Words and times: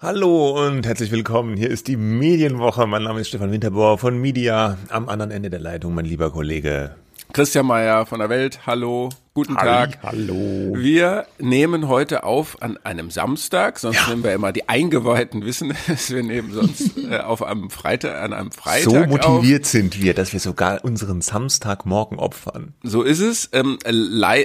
Hallo 0.00 0.66
und 0.66 0.84
herzlich 0.84 1.10
willkommen. 1.10 1.56
Hier 1.56 1.70
ist 1.70 1.88
die 1.88 1.96
Medienwoche. 1.96 2.86
Mein 2.86 3.04
Name 3.04 3.20
ist 3.20 3.28
Stefan 3.28 3.50
Winterbauer 3.50 3.96
von 3.96 4.20
Media. 4.20 4.76
Am 4.90 5.08
anderen 5.08 5.30
Ende 5.30 5.48
der 5.48 5.60
Leitung 5.60 5.94
mein 5.94 6.04
lieber 6.04 6.30
Kollege 6.30 6.96
Christian 7.32 7.64
Mayer 7.64 8.04
von 8.04 8.18
der 8.18 8.28
Welt. 8.28 8.66
Hallo, 8.66 9.08
guten 9.34 9.54
Tag. 9.54 9.98
Hallo. 10.02 10.74
Wir 10.76 11.26
nehmen 11.38 11.88
heute 11.88 12.24
auf 12.24 12.60
an 12.60 12.76
einem 12.84 13.10
Samstag, 13.10 13.78
sonst 13.78 13.96
ja. 13.96 14.08
nehmen 14.08 14.24
wir 14.24 14.34
immer 14.34 14.52
die 14.52 14.68
Eingeweihten 14.68 15.42
wissen 15.46 15.74
es. 15.88 16.10
Wir 16.10 16.22
nehmen 16.22 16.52
sonst 16.52 16.98
äh, 16.98 17.18
auf 17.18 17.42
einem 17.42 17.70
Freitag, 17.70 18.22
an 18.22 18.32
einem 18.32 18.52
Freitag. 18.52 18.84
So 18.84 19.06
motiviert 19.06 19.64
auf. 19.64 19.70
sind 19.70 20.02
wir, 20.02 20.14
dass 20.14 20.32
wir 20.32 20.40
sogar 20.40 20.84
unseren 20.84 21.22
Samstagmorgen 21.22 22.18
opfern. 22.18 22.74
So 22.82 23.02
ist 23.02 23.20
es. 23.20 23.48
Ähm, 23.52 23.78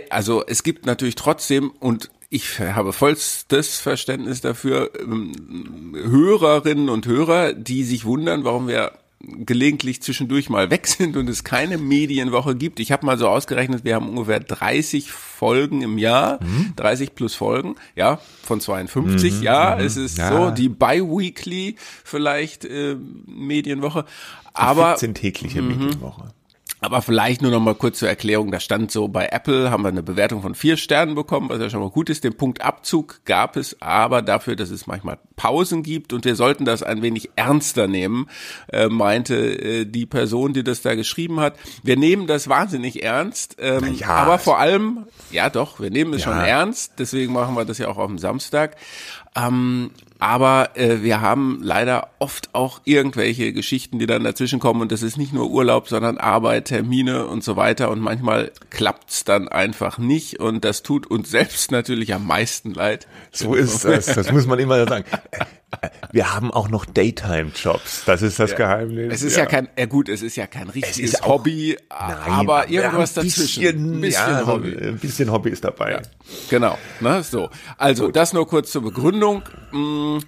also 0.10 0.44
es 0.46 0.63
gibt 0.63 0.86
natürlich 0.86 1.16
trotzdem 1.16 1.72
und 1.72 2.10
ich 2.30 2.60
habe 2.60 2.91
vollstes 2.94 3.80
Verständnis 3.80 4.41
dafür, 4.41 4.91
ähm, 4.99 5.96
Hörerinnen 5.96 6.90
und 6.90 7.05
Hörer, 7.05 7.54
die 7.54 7.84
sich 7.84 8.05
wundern, 8.05 8.44
warum 8.44 8.68
wir 8.68 8.91
gelegentlich 9.27 10.02
zwischendurch 10.02 10.49
mal 10.49 10.70
weg 10.70 10.88
sind 10.88 11.17
und 11.17 11.30
es 11.30 11.44
keine 11.44 11.77
Medienwoche 11.77 12.55
gibt. 12.55 12.80
Ich 12.80 12.91
habe 12.91 13.05
mal 13.05 13.18
so 13.18 13.27
ausgerechnet, 13.27 13.84
wir 13.84 13.95
haben 13.95 14.09
ungefähr 14.09 14.40
30 14.40 15.12
Folgen 15.12 15.81
im 15.81 15.98
Jahr, 15.98 16.41
mhm. 16.41 16.73
30 16.76 17.13
plus 17.13 17.35
Folgen, 17.35 17.76
ja, 17.95 18.20
von 18.44 18.62
52. 18.62 19.35
Mhm. 19.35 19.44
Ja, 19.44 19.76
mhm. 19.76 19.85
es 19.85 19.98
ist 19.98 20.18
ja. 20.18 20.32
so 20.32 20.52
die 20.52 20.70
bi-weekly 20.70 21.76
vielleicht 22.04 22.66
äh, 22.66 22.95
Medienwoche. 23.26 24.05
Aber 24.54 24.90
14 24.90 25.13
tägliche 25.13 25.62
mhm. 25.62 25.68
Medienwoche. 25.68 26.34
Aber 26.88 27.02
vielleicht 27.02 27.41
nur 27.41 27.52
noch 27.52 27.60
mal 27.60 27.76
kurz 27.76 27.99
zur 27.99 28.07
Erklärung. 28.07 28.49
Da 28.49 28.62
stand 28.62 28.93
so, 28.93 29.10
bei 29.10 29.27
Apple 29.30 29.70
haben 29.70 29.84
wir 29.84 29.90
eine 29.90 30.04
Bewertung 30.04 30.41
von 30.41 30.55
vier 30.55 30.77
Sternen 30.77 31.16
bekommen, 31.16 31.49
was 31.49 31.60
ja 31.60 31.70
schon 31.70 31.82
mal 31.82 31.90
gut 31.90 32.10
ist. 32.10 32.24
Den 32.24 32.38
Punkt 32.38 32.62
Abzug 32.62 33.20
gab 33.26 33.57
es 33.57 33.76
aber 33.82 34.21
dafür, 34.21 34.55
dass 34.55 34.70
es 34.70 34.88
manchmal 34.88 35.20
Pausen 35.35 35.84
gibt 35.84 36.13
und 36.13 36.24
wir 36.24 36.38
sollten 36.38 36.63
das 36.63 36.84
ein 36.84 37.02
wenig 37.02 37.32
ernster 37.35 37.90
nehmen, 37.90 38.30
äh, 38.71 38.88
meinte 38.88 39.35
äh, 39.35 39.84
die 39.84 40.05
Person, 40.05 40.54
die 40.54 40.63
das 40.63 40.82
da 40.82 40.96
geschrieben 40.96 41.41
hat. 41.41 41.58
Wir 41.84 41.98
nehmen 41.98 42.26
das 42.26 42.48
wahnsinnig 42.48 43.04
ernst, 43.04 43.58
ähm, 43.60 43.93
ja. 43.96 44.08
aber 44.08 44.40
vor 44.40 44.58
allem, 44.58 45.08
ja 45.30 45.49
doch, 45.49 45.82
wir 45.82 45.91
nehmen 45.91 46.13
es 46.13 46.24
ja. 46.24 46.32
schon 46.32 46.40
ernst. 46.40 46.93
Deswegen 46.99 47.34
machen 47.34 47.54
wir 47.54 47.65
das 47.65 47.80
ja 47.80 47.90
auch 47.90 47.98
auf 47.98 48.08
dem 48.08 48.18
Samstag. 48.18 48.77
Ähm, 49.35 49.91
aber 50.20 50.76
äh, 50.76 51.01
wir 51.01 51.21
haben 51.21 51.60
leider 51.62 52.10
oft 52.20 52.54
auch 52.54 52.82
irgendwelche 52.85 53.54
Geschichten, 53.54 53.99
die 53.99 54.07
dann 54.07 54.24
dazwischen 54.24 54.59
kommen 54.59 54.82
und 54.82 54.91
das 54.91 55.04
ist 55.04 55.18
nicht 55.18 55.34
nur 55.34 55.49
Urlaub, 55.49 55.87
sondern 55.87 56.18
Arbeit, 56.18 56.65
Termine 56.65 57.27
und 57.27 57.43
so 57.43 57.55
weiter 57.55 57.90
und 57.90 57.99
manchmal 57.99 58.51
klappt's 58.70 59.24
dann 59.24 59.48
einfach 59.48 59.98
nicht 59.98 60.40
und 60.40 60.65
das 60.65 60.84
tut 60.84 61.07
uns 61.07 61.29
selbst 61.29 61.71
natürlich 61.71 62.13
am 62.13 62.26
meisten 62.26 62.74
leid. 62.74 63.07
So 63.32 63.54
ist 63.54 63.85
das, 63.85 64.06
das 64.07 64.31
muss 64.31 64.47
man 64.47 64.59
immer 64.59 64.88
sagen. 64.88 65.06
Wir 66.12 66.34
haben 66.34 66.51
auch 66.51 66.69
noch 66.69 66.85
Daytime-Jobs. 66.85 68.06
Das 68.06 68.22
ist 68.22 68.40
das 68.40 68.51
ja. 68.51 68.57
Geheimnis. 68.57 69.13
Es 69.16 69.22
ist 69.22 69.35
ja. 69.35 69.44
ja. 69.44 69.50
kein, 69.50 69.69
ja 69.78 69.85
gut, 69.85 70.07
es 70.07 70.22
ist 70.22 70.35
ja 70.35 70.47
kein 70.47 70.69
richtiges 70.69 71.22
auch, 71.22 71.28
Hobby, 71.28 71.78
nein, 71.90 72.09
aber 72.28 72.69
irgendwas 72.69 73.18
ein 73.18 73.25
bisschen, 73.25 73.44
dazwischen. 73.44 73.96
Ein 73.97 74.01
bisschen 74.01 74.31
ja, 74.31 74.47
Hobby. 74.47 74.78
Ein 74.78 74.97
bisschen 74.97 75.31
Hobby 75.31 75.50
ist 75.50 75.63
dabei. 75.63 75.91
Ja. 75.91 76.01
Genau, 76.50 76.78
ne, 77.01 77.22
so. 77.24 77.50
Also, 77.78 78.06
gut. 78.06 78.16
das 78.16 78.34
nur 78.34 78.47
kurz 78.47 78.72
zur 78.72 78.84
Begründung. 78.84 79.44
Mm, 79.72 80.19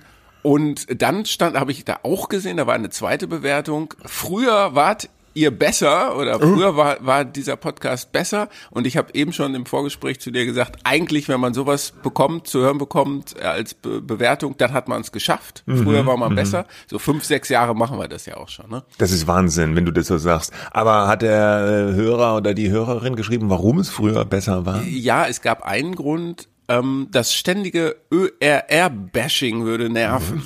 und 0.41 1.01
dann 1.01 1.25
stand, 1.25 1.57
habe 1.57 1.71
ich 1.71 1.85
da 1.85 1.99
auch 2.03 2.29
gesehen, 2.29 2.57
da 2.57 2.67
war 2.67 2.75
eine 2.75 2.89
zweite 2.89 3.27
Bewertung. 3.27 3.93
Früher 4.05 4.75
wart 4.75 5.09
ihr 5.33 5.51
besser 5.51 6.15
oder 6.17 6.37
mhm. 6.37 6.53
früher 6.53 6.77
war, 6.77 6.97
war 7.05 7.25
dieser 7.25 7.55
Podcast 7.55 8.11
besser 8.11 8.49
und 8.71 8.87
ich 8.87 8.97
habe 8.97 9.13
eben 9.13 9.33
schon 9.33 9.55
im 9.55 9.65
Vorgespräch 9.65 10.19
zu 10.19 10.31
dir 10.31 10.45
gesagt, 10.45 10.79
eigentlich, 10.83 11.27
wenn 11.27 11.39
man 11.39 11.53
sowas 11.53 11.93
bekommt, 12.03 12.47
zu 12.47 12.59
hören 12.59 12.77
bekommt 12.77 13.35
äh, 13.39 13.45
als 13.45 13.73
Be 13.73 14.01
Bewertung, 14.01 14.55
dann 14.57 14.73
hat 14.73 14.87
man 14.87 15.01
es 15.01 15.11
geschafft. 15.11 15.63
Mhm. 15.65 15.83
Früher 15.83 16.05
war 16.05 16.17
man 16.17 16.31
mhm. 16.31 16.35
besser. 16.35 16.65
So 16.89 16.99
fünf, 16.99 17.23
sechs 17.23 17.49
Jahre 17.49 17.75
machen 17.75 17.97
wir 17.97 18.07
das 18.07 18.25
ja 18.25 18.37
auch 18.37 18.49
schon. 18.49 18.69
Ne? 18.69 18.83
Das 18.97 19.11
ist 19.11 19.27
Wahnsinn, 19.27 19.75
wenn 19.75 19.85
du 19.85 19.91
das 19.91 20.07
so 20.07 20.17
sagst. 20.17 20.53
Aber 20.71 21.07
hat 21.07 21.21
der 21.21 21.91
äh, 21.91 21.95
Hörer 21.95 22.37
oder 22.37 22.53
die 22.53 22.69
Hörerin 22.69 23.15
geschrieben, 23.15 23.49
warum 23.49 23.79
es 23.79 23.89
früher 23.89 24.25
besser 24.25 24.65
war? 24.65 24.83
Ja, 24.83 25.25
es 25.27 25.41
gab 25.41 25.63
einen 25.63 25.95
Grund, 25.95 26.47
ähm, 26.67 27.07
das 27.11 27.33
ständige 27.33 27.97
ÖRR-Bashing 28.11 29.65
würde 29.65 29.89
nerven. 29.89 30.43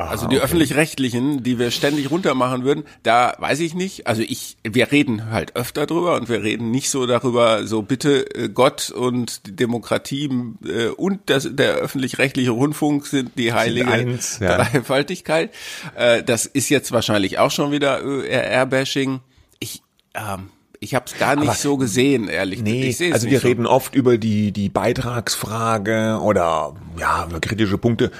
Aha, 0.00 0.10
also 0.10 0.26
die 0.26 0.36
okay. 0.36 0.44
öffentlich-rechtlichen, 0.44 1.42
die 1.42 1.58
wir 1.58 1.70
ständig 1.70 2.10
runtermachen 2.10 2.64
würden, 2.64 2.84
da 3.02 3.34
weiß 3.38 3.60
ich 3.60 3.74
nicht. 3.74 4.06
Also 4.06 4.22
ich, 4.22 4.56
wir 4.62 4.90
reden 4.90 5.30
halt 5.30 5.56
öfter 5.56 5.86
drüber 5.86 6.16
und 6.16 6.28
wir 6.28 6.42
reden 6.42 6.70
nicht 6.70 6.90
so 6.90 7.06
darüber, 7.06 7.66
so 7.66 7.82
bitte 7.82 8.34
äh, 8.34 8.48
Gott 8.48 8.90
und 8.90 9.46
die 9.46 9.54
Demokratie 9.56 10.30
äh, 10.64 10.88
und 10.88 11.20
das, 11.26 11.48
der 11.50 11.74
öffentlich-rechtliche 11.74 12.50
Rundfunk 12.50 13.06
sind 13.06 13.32
die 13.36 13.52
heilige 13.52 13.88
eins, 13.88 14.38
ja. 14.38 14.56
Dreifaltigkeit. 14.56 15.50
Äh, 15.94 16.22
das 16.22 16.46
ist 16.46 16.70
jetzt 16.70 16.92
wahrscheinlich 16.92 17.38
auch 17.38 17.50
schon 17.50 17.70
wieder 17.70 18.02
ÖRR-Bashing. 18.02 19.20
Ich, 19.58 19.82
ähm, 20.14 20.48
ich 20.80 20.94
habe 20.94 21.04
es 21.06 21.18
gar 21.18 21.36
nicht 21.36 21.48
Aber 21.48 21.58
so 21.58 21.76
gesehen, 21.76 22.28
ehrlich. 22.28 22.62
Nee, 22.62 22.96
also 23.12 23.28
wir 23.28 23.40
so. 23.40 23.46
reden 23.46 23.66
oft 23.66 23.94
über 23.94 24.16
die 24.16 24.50
die 24.50 24.70
Beitragsfrage 24.70 26.18
oder 26.22 26.74
ja 26.98 27.26
über 27.28 27.38
kritische 27.38 27.76
Punkte 27.76 28.10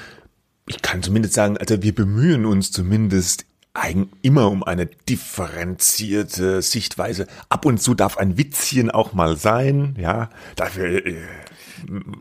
ich 0.71 0.81
kann 0.81 1.03
zumindest 1.03 1.33
sagen, 1.33 1.57
also 1.57 1.83
wir 1.83 1.93
bemühen 1.93 2.45
uns 2.45 2.71
zumindest 2.71 3.45
immer 4.21 4.49
um 4.49 4.63
eine 4.63 4.85
differenzierte 4.85 6.61
Sichtweise. 6.61 7.27
Ab 7.49 7.65
und 7.65 7.81
zu 7.81 7.93
darf 7.93 8.17
ein 8.17 8.37
Witzchen 8.37 8.89
auch 8.89 9.11
mal 9.11 9.35
sein, 9.35 9.95
ja. 9.99 10.29
Dafür 10.55 11.05
äh, 11.05 11.15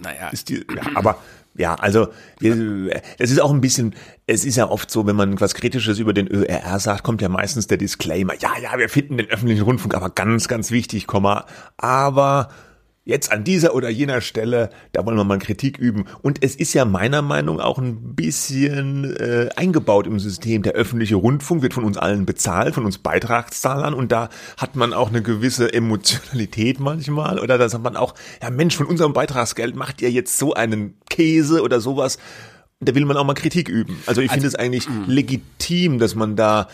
naja. 0.01 0.29
ist 0.31 0.49
die, 0.49 0.65
ja, 0.75 0.83
aber 0.95 1.19
ja, 1.55 1.75
also 1.77 2.09
wir, 2.41 3.03
es 3.19 3.31
ist 3.31 3.41
auch 3.41 3.53
ein 3.53 3.61
bisschen, 3.61 3.95
es 4.27 4.45
ist 4.45 4.57
ja 4.57 4.69
oft 4.69 4.91
so, 4.91 5.07
wenn 5.07 5.17
man 5.17 5.41
was 5.41 5.55
Kritisches 5.55 6.01
über 6.01 6.13
den 6.13 6.27
ÖRR 6.27 6.81
sagt, 6.81 7.05
kommt 7.05 7.23
ja 7.23 7.29
meistens 7.29 7.69
der 7.69 7.79
Disclaimer, 7.79 8.35
ja, 8.41 8.51
ja, 8.61 8.79
wir 8.79 8.89
finden 8.89 9.19
den 9.19 9.29
öffentlichen 9.29 9.63
Rundfunk 9.63 9.95
aber 9.95 10.11
ganz, 10.11 10.49
ganz 10.49 10.73
wichtig, 10.73 11.07
Komma, 11.07 11.47
aber 11.77 12.49
jetzt 13.11 13.31
an 13.31 13.45
dieser 13.45 13.75
oder 13.75 13.91
jener 13.91 14.21
Stelle, 14.21 14.71
da 14.93 15.05
wollen 15.05 15.17
wir 15.17 15.25
mal 15.25 15.39
Kritik 15.39 15.79
üben. 15.79 16.07
Und 16.23 16.43
es 16.43 16.55
ist 16.55 16.73
ja 16.73 16.85
meiner 16.85 17.21
Meinung 17.21 17.61
auch 17.61 17.79
ein 17.79 18.15
bisschen 18.15 19.17
äh, 19.17 19.51
eingebaut 19.57 20.07
im 20.07 20.19
System. 20.19 20.63
Der 20.63 20.73
öffentliche 20.73 21.17
Rundfunk 21.17 21.61
wird 21.61 21.75
von 21.75 21.85
uns 21.85 21.99
allen 21.99 22.25
bezahlt, 22.25 22.75
von 22.75 22.87
uns 22.87 22.99
Beitragszahlern 22.99 23.93
und 23.93 24.13
da 24.13 24.31
hat 24.57 24.77
man 24.77 24.95
auch 24.95 25.09
eine 25.09 25.23
gewisse 25.23 25.73
Emotionalität 25.73 26.81
manchmal 26.81 27.39
oder 27.39 27.59
da 27.59 27.69
sagt 27.69 27.85
man 27.85 27.97
auch, 27.97 28.15
ja 28.41 28.51
Mensch, 28.51 28.77
von 28.77 28.87
unserem 28.87 29.13
Beitragsgeld 29.13 29.75
macht 29.75 30.01
ihr 30.01 30.11
jetzt 30.11 30.39
so 30.39 30.55
einen 30.55 30.95
Käse 31.09 31.63
oder 31.63 31.81
sowas 31.81 32.19
da 32.81 32.95
will 32.95 33.05
man 33.05 33.17
auch 33.19 33.25
mal 33.25 33.35
Kritik 33.35 33.69
üben. 33.69 33.99
Also 34.07 34.23
ich 34.23 34.31
also, 34.31 34.41
finde 34.41 34.49
es 34.49 34.55
eigentlich 34.55 34.89
mh. 34.89 35.05
legitim, 35.07 35.99
dass 35.99 36.15
man 36.15 36.35
da 36.35 36.69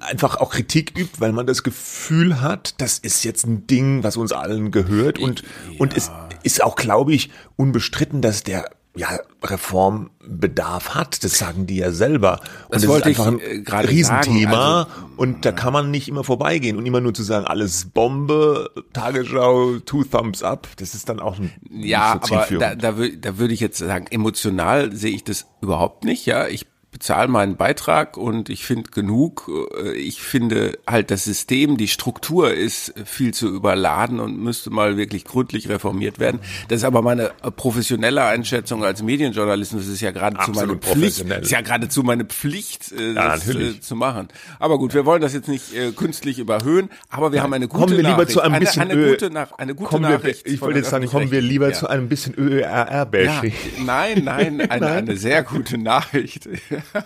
einfach 0.00 0.36
auch 0.36 0.50
Kritik 0.50 0.98
übt, 0.98 1.20
weil 1.20 1.32
man 1.32 1.46
das 1.46 1.62
Gefühl 1.62 2.40
hat, 2.40 2.74
das 2.78 2.98
ist 2.98 3.22
jetzt 3.24 3.46
ein 3.46 3.66
Ding, 3.68 4.02
was 4.02 4.16
uns 4.16 4.32
allen 4.32 4.72
gehört 4.72 5.18
und 5.18 5.42
ja. 5.42 5.78
und 5.78 5.96
es 5.96 6.10
ist 6.42 6.62
auch, 6.62 6.74
glaube 6.74 7.14
ich, 7.14 7.30
unbestritten, 7.56 8.20
dass 8.20 8.42
der 8.42 8.68
ja, 8.96 9.18
Reformbedarf 9.42 10.94
hat. 10.94 11.24
Das 11.24 11.38
sagen 11.38 11.66
die 11.66 11.76
ja 11.76 11.90
selber. 11.90 12.40
Und 12.68 12.74
das, 12.74 12.82
das 12.82 12.96
ist 12.96 13.06
einfach 13.06 13.26
ein 13.26 13.40
äh, 13.40 13.76
Riesenthema. 13.76 14.82
Also, 14.82 14.90
und 15.16 15.44
da 15.44 15.52
kann 15.52 15.72
man 15.72 15.90
nicht 15.90 16.08
immer 16.08 16.22
vorbeigehen 16.22 16.76
und 16.76 16.86
immer 16.86 17.00
nur 17.00 17.12
zu 17.12 17.22
sagen, 17.22 17.46
alles 17.46 17.86
Bombe, 17.86 18.70
Tagesschau, 18.92 19.78
two 19.80 20.04
thumbs 20.04 20.42
up. 20.42 20.68
Das 20.76 20.94
ist 20.94 21.08
dann 21.08 21.20
auch 21.20 21.38
ein 21.38 21.52
Ja, 21.70 22.20
aber 22.22 22.46
da, 22.58 22.74
da, 22.74 22.92
da 22.92 23.38
würde 23.38 23.54
ich 23.54 23.60
jetzt 23.60 23.78
sagen, 23.78 24.06
emotional 24.10 24.94
sehe 24.94 25.14
ich 25.14 25.24
das 25.24 25.46
überhaupt 25.60 26.04
nicht. 26.04 26.24
Ja, 26.26 26.46
ich 26.46 26.66
bezahle 27.04 27.28
meinen 27.28 27.56
Beitrag 27.56 28.16
und 28.16 28.48
ich 28.48 28.64
finde 28.64 28.90
genug. 28.90 29.50
Äh, 29.76 29.92
ich 29.92 30.22
finde 30.22 30.78
halt 30.86 31.10
das 31.10 31.24
System, 31.24 31.76
die 31.76 31.88
Struktur 31.88 32.54
ist 32.54 32.94
viel 33.04 33.34
zu 33.34 33.48
überladen 33.48 34.20
und 34.20 34.38
müsste 34.38 34.70
mal 34.70 34.96
wirklich 34.96 35.26
gründlich 35.26 35.68
reformiert 35.68 36.18
werden. 36.18 36.40
Das 36.68 36.78
ist 36.78 36.84
aber 36.84 37.02
meine 37.02 37.32
professionelle 37.56 38.24
Einschätzung 38.24 38.84
als 38.84 39.02
Medienjournalist. 39.02 39.74
Das 39.74 39.86
ist 39.86 40.00
ja 40.00 40.12
geradezu 40.12 40.52
meine 40.52 40.76
Pflicht. 40.76 41.30
Das 41.30 41.42
ist 41.42 41.50
ja 41.50 41.60
geradezu 41.60 42.02
meine 42.04 42.24
Pflicht, 42.24 42.92
äh, 42.92 43.12
das 43.12 43.52
ja, 43.52 43.60
äh, 43.60 43.80
zu 43.80 43.96
machen. 43.96 44.28
Aber 44.58 44.78
gut, 44.78 44.94
wir 44.94 45.04
wollen 45.04 45.20
das 45.20 45.34
jetzt 45.34 45.48
nicht 45.48 45.64
künstlich 45.96 46.38
überhöhen, 46.38 46.88
aber 47.10 47.32
wir 47.32 47.38
ja, 47.38 47.42
haben 47.42 47.52
eine 47.52 47.68
gute 47.68 47.80
kommen 47.80 47.96
wir 47.98 47.98
lieber 47.98 48.12
Nachricht. 48.12 48.30
Zu 48.30 48.40
einem 48.40 48.60
bisschen 48.60 48.82
eine, 48.82 48.92
eine 48.94 49.10
gute, 49.10 49.30
nach, 49.30 49.52
eine 49.58 49.74
gute 49.74 50.00
Nachricht. 50.00 50.46
Wir, 50.46 50.54
ich 50.54 50.60
wollte 50.62 50.78
jetzt 50.78 50.88
sagen, 50.88 51.06
kommen 51.06 51.30
wir 51.30 51.42
lieber 51.42 51.68
ja. 51.68 51.74
zu 51.74 51.86
einem 51.86 52.08
bisschen 52.08 52.34
ÖRR-Bashing. 52.34 53.52
Nein, 53.84 54.22
nein, 54.24 54.62
eine, 54.62 54.66
nein, 54.68 54.82
eine 54.82 55.16
sehr 55.18 55.42
gute 55.42 55.76
Nachricht. 55.76 56.48
ja. 56.94 57.04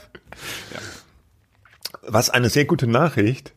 Was 2.03 2.31
eine 2.31 2.49
sehr 2.49 2.65
gute 2.65 2.87
Nachricht. 2.87 3.55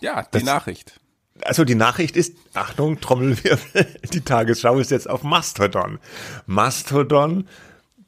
Ja, 0.00 0.22
die 0.22 0.28
das, 0.32 0.42
Nachricht. 0.44 1.00
Also 1.42 1.64
die 1.64 1.74
Nachricht 1.74 2.16
ist, 2.16 2.36
Achtung, 2.54 3.00
Trommelwirbel, 3.00 3.86
die 4.12 4.20
Tagesschau 4.20 4.78
ist 4.78 4.90
jetzt 4.90 5.08
auf 5.08 5.22
Mastodon. 5.22 5.98
Mastodon 6.46 7.46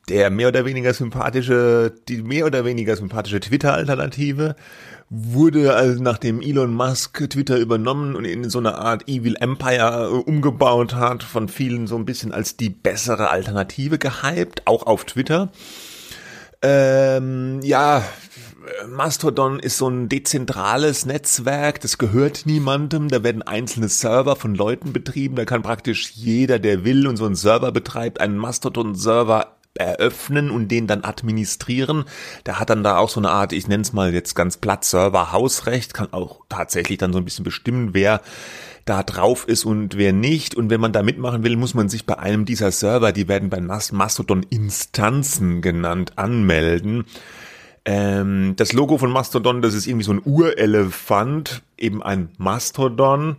der 0.08 0.30
mehr 0.30 0.48
oder 0.48 0.64
weniger 0.64 0.92
sympathische, 0.92 1.94
die 2.08 2.22
mehr 2.22 2.46
oder 2.46 2.64
weniger 2.64 2.96
sympathische 2.96 3.40
Twitter-Alternative 3.40 4.54
wurde 5.10 5.74
also 5.74 6.02
nachdem 6.02 6.40
Elon 6.40 6.74
Musk 6.74 7.28
Twitter 7.30 7.58
übernommen 7.58 8.16
und 8.16 8.24
in 8.24 8.48
so 8.50 8.58
eine 8.58 8.76
Art 8.76 9.08
Evil 9.08 9.36
Empire 9.38 10.10
äh, 10.10 10.30
umgebaut 10.30 10.94
hat, 10.94 11.22
von 11.22 11.48
vielen 11.48 11.86
so 11.86 11.96
ein 11.96 12.04
bisschen 12.04 12.32
als 12.32 12.56
die 12.56 12.70
bessere 12.70 13.30
Alternative 13.30 13.98
gehypt, 13.98 14.66
auch 14.66 14.84
auf 14.84 15.04
Twitter. 15.04 15.50
Ähm, 16.66 17.60
ja, 17.62 18.02
Mastodon 18.88 19.58
ist 19.58 19.76
so 19.76 19.88
ein 19.88 20.08
dezentrales 20.08 21.04
Netzwerk, 21.04 21.82
das 21.82 21.98
gehört 21.98 22.46
niemandem, 22.46 23.08
da 23.08 23.22
werden 23.22 23.42
einzelne 23.42 23.88
Server 23.88 24.34
von 24.34 24.54
Leuten 24.54 24.94
betrieben, 24.94 25.36
da 25.36 25.44
kann 25.44 25.60
praktisch 25.60 26.12
jeder, 26.12 26.58
der 26.58 26.86
will 26.86 27.06
und 27.06 27.18
so 27.18 27.26
einen 27.26 27.34
Server 27.34 27.70
betreibt, 27.70 28.18
einen 28.18 28.38
Mastodon-Server 28.38 29.56
eröffnen 29.74 30.50
und 30.50 30.68
den 30.68 30.86
dann 30.86 31.04
administrieren. 31.04 32.04
Der 32.46 32.58
hat 32.58 32.70
dann 32.70 32.82
da 32.82 32.96
auch 32.96 33.10
so 33.10 33.20
eine 33.20 33.30
Art, 33.30 33.52
ich 33.52 33.68
nenne 33.68 33.82
es 33.82 33.92
mal 33.92 34.14
jetzt 34.14 34.34
ganz 34.34 34.56
platt, 34.56 34.84
Server-Hausrecht, 34.84 35.92
kann 35.92 36.14
auch 36.14 36.46
tatsächlich 36.48 36.96
dann 36.96 37.12
so 37.12 37.18
ein 37.18 37.26
bisschen 37.26 37.44
bestimmen, 37.44 37.90
wer 37.92 38.22
da 38.84 39.02
drauf 39.02 39.48
ist 39.48 39.64
und 39.64 39.96
wer 39.96 40.12
nicht. 40.12 40.54
Und 40.54 40.70
wenn 40.70 40.80
man 40.80 40.92
da 40.92 41.02
mitmachen 41.02 41.42
will, 41.42 41.56
muss 41.56 41.74
man 41.74 41.88
sich 41.88 42.06
bei 42.06 42.18
einem 42.18 42.44
dieser 42.44 42.70
Server, 42.70 43.12
die 43.12 43.28
werden 43.28 43.50
bei 43.50 43.60
Mastodon 43.60 44.44
Instanzen 44.50 45.62
genannt, 45.62 46.12
anmelden. 46.16 47.04
Ähm, 47.84 48.54
das 48.56 48.72
Logo 48.72 48.98
von 48.98 49.10
Mastodon, 49.10 49.62
das 49.62 49.74
ist 49.74 49.86
irgendwie 49.86 50.04
so 50.04 50.12
ein 50.12 50.22
Urelefant, 50.24 51.62
eben 51.78 52.02
ein 52.02 52.30
Mastodon. 52.38 53.36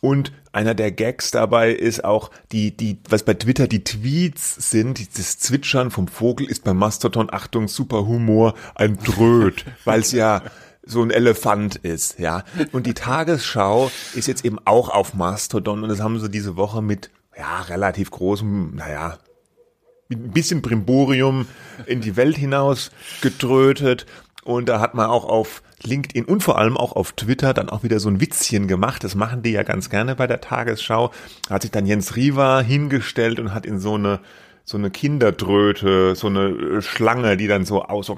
Und 0.00 0.32
einer 0.52 0.74
der 0.74 0.92
Gags 0.92 1.30
dabei 1.30 1.72
ist 1.72 2.04
auch 2.04 2.30
die, 2.52 2.76
die, 2.76 2.98
was 3.08 3.24
bei 3.24 3.34
Twitter 3.34 3.66
die 3.66 3.84
Tweets 3.84 4.70
sind, 4.70 5.18
das 5.18 5.38
Zwitschern 5.38 5.90
vom 5.90 6.08
Vogel 6.08 6.46
ist 6.46 6.64
bei 6.64 6.72
Mastodon, 6.72 7.28
Achtung, 7.32 7.68
super 7.68 8.06
Humor, 8.06 8.54
ein 8.74 8.96
Dröt, 8.98 9.64
weil 9.84 10.00
es 10.00 10.12
ja 10.12 10.42
so 10.88 11.02
ein 11.02 11.10
Elefant 11.10 11.76
ist, 11.76 12.18
ja. 12.18 12.44
Und 12.72 12.86
die 12.86 12.94
Tagesschau 12.94 13.90
ist 14.14 14.26
jetzt 14.26 14.44
eben 14.44 14.58
auch 14.64 14.88
auf 14.88 15.14
Mastodon 15.14 15.82
und 15.82 15.88
das 15.88 16.00
haben 16.00 16.18
sie 16.18 16.30
diese 16.30 16.56
Woche 16.56 16.82
mit, 16.82 17.10
ja, 17.36 17.60
relativ 17.62 18.10
großem, 18.10 18.74
naja, 18.74 19.18
ein 20.10 20.30
bisschen 20.30 20.62
Brimborium 20.62 21.46
in 21.86 22.00
die 22.00 22.16
Welt 22.16 22.36
hinaus 22.36 22.90
gedrötet. 23.20 24.06
Und 24.44 24.66
da 24.70 24.80
hat 24.80 24.94
man 24.94 25.10
auch 25.10 25.26
auf 25.26 25.62
LinkedIn 25.82 26.24
und 26.24 26.42
vor 26.42 26.56
allem 26.56 26.78
auch 26.78 26.92
auf 26.92 27.12
Twitter 27.12 27.52
dann 27.52 27.68
auch 27.68 27.82
wieder 27.82 28.00
so 28.00 28.08
ein 28.08 28.20
Witzchen 28.20 28.66
gemacht. 28.66 29.04
Das 29.04 29.14
machen 29.14 29.42
die 29.42 29.50
ja 29.50 29.62
ganz 29.62 29.90
gerne 29.90 30.16
bei 30.16 30.26
der 30.26 30.40
Tagesschau. 30.40 31.12
Da 31.46 31.56
hat 31.56 31.62
sich 31.62 31.70
dann 31.70 31.84
Jens 31.84 32.16
Riva 32.16 32.60
hingestellt 32.60 33.40
und 33.40 33.52
hat 33.52 33.66
in 33.66 33.78
so 33.78 33.96
eine 33.96 34.20
so 34.68 34.76
eine 34.76 34.90
Kinderdröte, 34.90 36.14
so 36.14 36.26
eine 36.26 36.82
Schlange, 36.82 37.38
die 37.38 37.46
dann 37.46 37.64
so 37.64 37.84
aus 37.84 38.12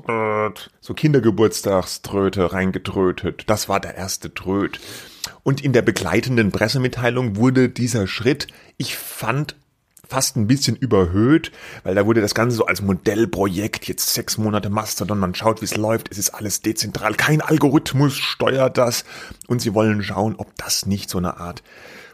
so 0.80 0.94
Kindergeburtstagströte 0.94 2.52
reingedrötet. 2.52 3.44
Das 3.46 3.68
war 3.68 3.78
der 3.78 3.94
erste 3.94 4.30
Dröt. 4.30 4.80
Und 5.44 5.62
in 5.62 5.72
der 5.72 5.82
begleitenden 5.82 6.50
Pressemitteilung 6.50 7.36
wurde 7.36 7.68
dieser 7.68 8.08
Schritt, 8.08 8.48
ich 8.78 8.96
fand 8.96 9.54
fast 10.08 10.36
ein 10.36 10.48
bisschen 10.48 10.74
überhöht, 10.74 11.52
weil 11.84 11.94
da 11.94 12.04
wurde 12.04 12.20
das 12.20 12.34
Ganze 12.34 12.56
so 12.56 12.66
als 12.66 12.82
Modellprojekt, 12.82 13.86
jetzt 13.86 14.12
sechs 14.12 14.36
Monate 14.36 14.70
Mastodon, 14.70 15.20
man 15.20 15.36
schaut, 15.36 15.60
wie 15.60 15.66
es 15.66 15.76
läuft, 15.76 16.10
es 16.10 16.18
ist 16.18 16.30
alles 16.30 16.62
dezentral, 16.62 17.14
kein 17.14 17.42
Algorithmus 17.42 18.16
steuert 18.16 18.76
das 18.76 19.04
und 19.46 19.62
sie 19.62 19.72
wollen 19.72 20.02
schauen, 20.02 20.34
ob 20.36 20.52
das 20.56 20.84
nicht 20.84 21.10
so 21.10 21.18
eine 21.18 21.36
Art 21.36 21.62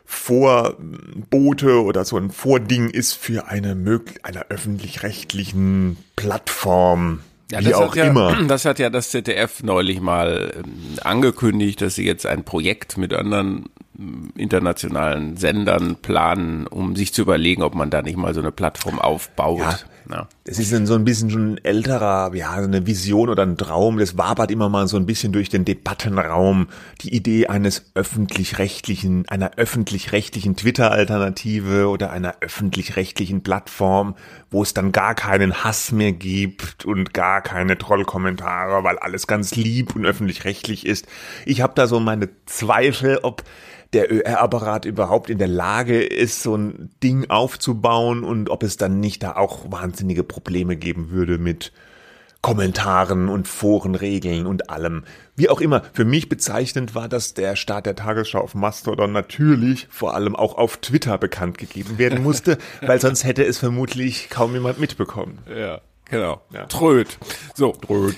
Vorbote 0.07 1.83
oder 1.83 2.05
so 2.05 2.17
ein 2.17 2.31
Vording 2.31 2.89
ist 2.89 3.15
für 3.15 3.49
eine 3.49 3.75
möglich 3.75 4.25
einer 4.25 4.47
öffentlich-rechtlichen 4.49 5.97
Plattform. 6.15 7.21
Ja, 7.51 7.61
wie 7.65 7.75
auch 7.75 7.95
ja, 7.95 8.05
immer. 8.05 8.37
Das 8.49 8.65
hat 8.65 8.79
ja 8.79 8.89
das 8.91 9.11
ZDF 9.11 9.63
neulich 9.63 10.01
mal 10.01 10.53
ähm, 10.57 10.99
angekündigt, 11.03 11.81
dass 11.83 11.97
sie 11.97 12.05
jetzt 12.05 12.27
ein 12.27 12.45
Projekt 12.45 12.97
mit 12.99 13.13
anderen 13.13 13.67
internationalen 14.37 15.37
Sendern 15.37 15.97
planen, 15.97 16.67
um 16.67 16.97
sich 16.97 17.15
zu 17.15 17.23
überlegen, 17.23 17.63
ob 17.63 17.75
man 17.75 17.91
da 17.91 18.03
nicht 18.03 18.17
mal 18.17 18.35
so 18.35 18.41
eine 18.41 18.53
Plattform 18.53 18.99
aufbaut. 18.99 19.61
Ja, 19.61 19.79
ja. 20.11 20.29
Das 20.45 20.59
ist 20.59 20.73
dann 20.73 20.87
so 20.87 20.95
ein 20.95 21.05
bisschen 21.05 21.31
schon 21.31 21.55
ein 21.55 21.65
älterer, 21.65 22.33
ja, 22.35 22.53
eine 22.53 22.87
Vision 22.87 23.29
oder 23.29 23.43
ein 23.43 23.57
Traum. 23.57 23.99
Das 23.99 24.19
wabert 24.19 24.51
immer 24.51 24.69
mal 24.69 24.87
so 24.87 24.97
ein 24.97 25.07
bisschen 25.07 25.33
durch 25.33 25.49
den 25.49 25.65
Debattenraum. 25.65 26.69
Die 27.01 27.15
Idee 27.15 27.47
eines 27.47 27.91
öffentlich-rechtlichen, 27.95 29.27
einer 29.29 29.53
öffentlich-rechtlichen 29.57 30.57
Twitter-Alternative 30.57 31.89
oder 31.89 32.11
einer 32.11 32.37
öffentlich-rechtlichen 32.41 33.43
Plattform, 33.43 34.15
wo 34.51 34.63
es 34.63 34.75
dann 34.75 34.93
gar 34.93 35.15
keinen 35.15 35.65
Hass 35.65 35.91
mehr 35.91 36.13
gibt 36.13 36.85
und 36.85 37.15
gar 37.15 37.41
keine 37.41 37.79
Trollkommentare, 37.79 38.85
weil 38.85 38.99
alles 38.99 39.27
ganz 39.27 39.57
lieb 39.57 39.97
und 39.97 40.05
öffentlich-rechtlich 40.05 40.87
ist. 40.87 41.07
Ich 41.47 41.63
habe 41.63 41.73
da 41.75 41.87
so 41.87 41.99
meine 41.99 42.29
Zweifel, 42.45 43.21
ob 43.23 43.43
der 43.93 44.13
ÖR-Apparat 44.13 44.85
überhaupt 44.85 45.31
in 45.31 45.39
der 45.39 45.49
Lage 45.49 46.03
ist, 46.03 46.43
so 46.43 46.57
ein 46.57 46.91
Ding 47.03 47.31
aufzubauen 47.31 48.25
und 48.25 48.51
ob 48.51 48.63
es 48.63 48.77
dann 48.77 49.01
nicht 49.01 49.23
da 49.23 49.37
auch 49.37 49.71
wahnsinnige 49.71 50.25
Probleme 50.25 50.77
geben 50.77 51.11
würde 51.11 51.39
mit 51.39 51.73
Kommentaren 52.47 53.29
und 53.29 53.49
Forenregeln 53.49 54.47
und 54.47 54.71
allem. 54.71 55.05
Wie 55.35 55.49
auch 55.49 55.61
immer, 55.61 55.83
für 55.93 56.05
mich 56.05 56.29
bezeichnend 56.29 56.95
war, 56.95 57.09
dass 57.09 57.35
der 57.35 57.57
Start 57.57 57.87
der 57.87 57.97
Tagesschau 57.97 58.41
auf 58.41 58.55
Mastodon 58.55 59.11
natürlich 59.11 59.89
vor 59.91 60.15
allem 60.15 60.37
auch 60.37 60.57
auf 60.57 60.77
Twitter 60.77 61.19
bekannt 61.19 61.59
gegeben 61.59 61.99
werden 61.99 62.23
musste, 62.23 62.59
weil 62.83 63.01
sonst 63.01 63.25
hätte 63.25 63.45
es 63.45 63.59
vermutlich 63.59 64.31
kaum 64.31 64.53
jemand 64.53 64.79
mitbekommen. 64.79 65.39
Ja, 65.49 65.81
genau. 66.09 66.41
Ja. 66.53 66.67
Tröd. 66.67 67.19
So. 67.55 67.73
Tröd. 67.73 68.17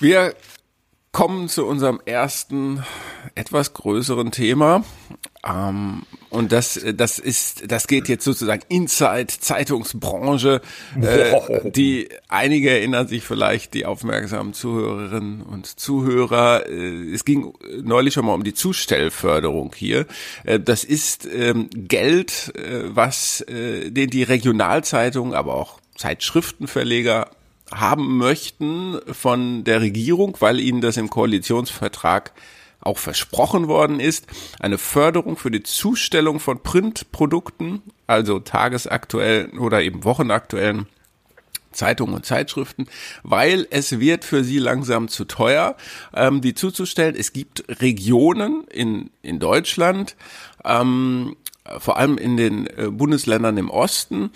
Wir 0.00 0.34
kommen 1.12 1.48
zu 1.48 1.66
unserem 1.66 2.00
ersten 2.04 2.84
etwas 3.34 3.74
größeren 3.74 4.30
Thema. 4.30 4.84
Ähm, 5.46 6.02
und 6.30 6.52
das, 6.52 6.80
das 6.94 7.18
ist, 7.18 7.70
das 7.70 7.86
geht 7.86 8.08
jetzt 8.08 8.24
sozusagen 8.24 8.62
Inside 8.68 9.28
Zeitungsbranche. 9.28 10.60
Äh, 11.00 11.70
die 11.70 12.08
einige 12.28 12.70
erinnern 12.70 13.08
sich 13.08 13.24
vielleicht, 13.24 13.74
die 13.74 13.86
aufmerksamen 13.86 14.52
Zuhörerinnen 14.52 15.42
und 15.42 15.66
Zuhörer. 15.66 16.68
Äh, 16.68 17.12
es 17.12 17.24
ging 17.24 17.54
neulich 17.82 18.14
schon 18.14 18.26
mal 18.26 18.34
um 18.34 18.44
die 18.44 18.54
Zustellförderung 18.54 19.72
hier. 19.74 20.06
Äh, 20.44 20.60
das 20.60 20.84
ist 20.84 21.26
ähm, 21.26 21.70
Geld, 21.72 22.52
äh, 22.56 22.94
was 22.94 23.40
äh, 23.42 23.90
den 23.90 24.10
die 24.10 24.22
Regionalzeitungen, 24.22 25.34
aber 25.34 25.54
auch 25.54 25.80
Zeitschriftenverleger 25.96 27.30
haben 27.72 28.16
möchten 28.16 28.98
von 29.12 29.64
der 29.64 29.80
Regierung, 29.80 30.36
weil 30.40 30.60
ihnen 30.60 30.80
das 30.80 30.96
im 30.96 31.10
Koalitionsvertrag 31.10 32.32
auch 32.80 32.98
versprochen 32.98 33.68
worden 33.68 34.00
ist, 34.00 34.26
eine 34.60 34.78
Förderung 34.78 35.36
für 35.36 35.50
die 35.50 35.62
Zustellung 35.62 36.40
von 36.40 36.62
Printprodukten, 36.62 37.82
also 38.06 38.38
tagesaktuellen 38.38 39.58
oder 39.58 39.82
eben 39.82 40.04
wochenaktuellen 40.04 40.86
Zeitungen 41.72 42.14
und 42.14 42.26
Zeitschriften, 42.26 42.86
weil 43.22 43.66
es 43.70 44.00
wird 44.00 44.24
für 44.24 44.42
sie 44.42 44.58
langsam 44.58 45.08
zu 45.08 45.24
teuer, 45.24 45.76
ähm, 46.14 46.40
die 46.40 46.54
zuzustellen. 46.54 47.14
Es 47.16 47.32
gibt 47.32 47.64
Regionen 47.80 48.64
in, 48.68 49.10
in 49.22 49.38
Deutschland, 49.38 50.16
ähm, 50.64 51.36
vor 51.78 51.98
allem 51.98 52.16
in 52.16 52.36
den 52.36 52.66
äh, 52.66 52.88
Bundesländern 52.90 53.58
im 53.58 53.70
Osten, 53.70 54.30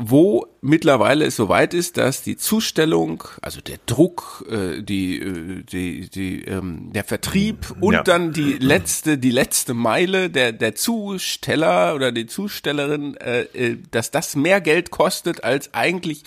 wo 0.00 0.46
mittlerweile 0.60 1.26
es 1.26 1.36
soweit 1.36 1.74
ist, 1.74 1.96
dass 1.96 2.22
die 2.22 2.36
Zustellung, 2.36 3.24
also 3.42 3.60
der 3.60 3.78
Druck, 3.86 4.44
äh, 4.48 4.82
die, 4.82 5.18
äh, 5.18 5.62
die, 5.64 6.08
die, 6.08 6.44
ähm, 6.44 6.92
der 6.92 7.04
Vertrieb 7.04 7.74
und 7.80 7.94
ja. 7.94 8.02
dann 8.02 8.32
die 8.32 8.54
letzte, 8.54 9.18
die 9.18 9.30
letzte 9.30 9.74
Meile 9.74 10.30
der, 10.30 10.52
der 10.52 10.74
Zusteller 10.74 11.94
oder 11.94 12.12
die 12.12 12.26
Zustellerin, 12.26 13.16
äh, 13.16 13.42
äh 13.52 13.78
dass 13.90 14.10
das 14.10 14.36
mehr 14.36 14.60
Geld 14.60 14.90
kostet 14.90 15.44
als 15.44 15.74
eigentlich 15.74 16.22